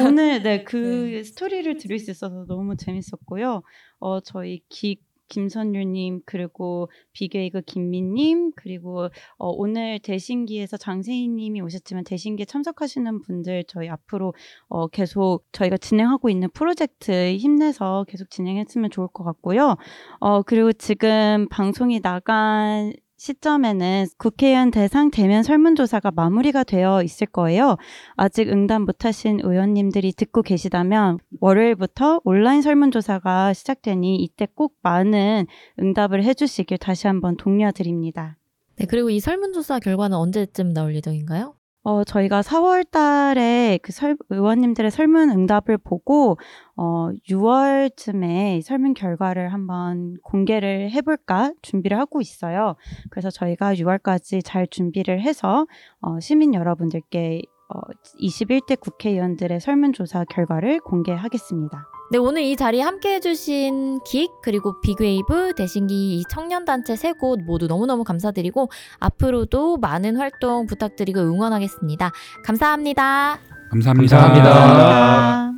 오늘 0.03 0.41
네, 0.41 0.63
그 0.63 1.11
네. 1.11 1.23
스토리를 1.23 1.77
들을 1.77 1.99
수 1.99 2.09
있어서 2.09 2.45
너무 2.47 2.75
재밌었고요. 2.75 3.61
어, 3.99 4.19
저희 4.21 4.61
기, 4.67 4.99
김선유님, 5.31 6.21
그리고 6.25 6.89
비게이그 7.13 7.61
김민님, 7.61 8.51
그리고 8.57 9.05
어, 9.37 9.49
오늘 9.49 9.99
대신기에서 9.99 10.75
장세희님이 10.77 11.61
오셨지만 11.61 12.03
대신기에 12.03 12.45
참석하시는 12.45 13.21
분들 13.21 13.63
저희 13.67 13.89
앞으로 13.89 14.33
어, 14.67 14.87
계속 14.87 15.45
저희가 15.53 15.77
진행하고 15.77 16.29
있는 16.29 16.49
프로젝트 16.51 17.35
힘내서 17.37 18.05
계속 18.09 18.29
진행했으면 18.29 18.91
좋을 18.91 19.07
것 19.07 19.23
같고요. 19.23 19.77
어, 20.19 20.41
그리고 20.43 20.73
지금 20.73 21.47
방송이 21.49 22.01
나간 22.01 22.91
시점에는 23.21 24.07
국회의원 24.17 24.71
대상 24.71 25.11
대면 25.11 25.43
설문조사가 25.43 26.09
마무리가 26.09 26.63
되어 26.63 27.03
있을 27.03 27.27
거예요. 27.27 27.77
아직 28.15 28.49
응답 28.49 28.81
못하신 28.81 29.41
의원님들이 29.43 30.13
듣고 30.13 30.41
계시다면 30.41 31.19
월요일부터 31.39 32.21
온라인 32.23 32.63
설문조사가 32.63 33.53
시작되니 33.53 34.15
이때 34.15 34.47
꼭 34.55 34.73
많은 34.81 35.45
응답을 35.79 36.23
해주시길 36.23 36.79
다시 36.79 37.05
한번 37.05 37.37
독려드립니다. 37.37 38.39
네, 38.77 38.87
그리고 38.87 39.11
이 39.11 39.19
설문조사 39.19 39.77
결과는 39.77 40.17
언제쯤 40.17 40.73
나올 40.73 40.95
예정인가요? 40.95 41.53
어, 41.83 42.03
저희가 42.03 42.41
4월 42.41 42.89
달에 42.89 43.79
그 43.81 43.91
설, 43.91 44.15
의원님들의 44.29 44.91
설문 44.91 45.31
응답을 45.31 45.79
보고, 45.79 46.37
어, 46.75 47.09
6월쯤에 47.27 48.61
설문 48.61 48.93
결과를 48.93 49.51
한번 49.51 50.17
공개를 50.23 50.91
해볼까 50.91 51.53
준비를 51.63 51.97
하고 51.97 52.21
있어요. 52.21 52.75
그래서 53.09 53.31
저희가 53.31 53.73
6월까지 53.73 54.43
잘 54.43 54.67
준비를 54.67 55.21
해서, 55.21 55.65
어, 56.01 56.19
시민 56.19 56.53
여러분들께 56.53 57.41
어, 57.73 57.79
21대 58.21 58.77
국회의원들의 58.79 59.59
설문조사 59.61 60.25
결과를 60.25 60.81
공개하겠습니다. 60.81 62.00
네, 62.11 62.17
오늘 62.17 62.41
이 62.41 62.57
자리에 62.57 62.81
함께 62.81 63.15
해주신 63.15 64.01
긱, 64.05 64.29
그리고 64.43 64.81
빅웨이브, 64.81 65.53
대신기 65.55 66.19
이 66.19 66.23
청년단체 66.29 66.97
세 66.97 67.13
곳 67.13 67.39
모두 67.41 67.67
너무너무 67.67 68.03
감사드리고, 68.03 68.69
앞으로도 68.99 69.77
많은 69.77 70.17
활동 70.17 70.65
부탁드리고 70.67 71.19
응원하겠습니다. 71.21 72.11
감사합니다. 72.43 73.39
감사합니다. 73.69 74.17
감사합니다. 74.17 75.50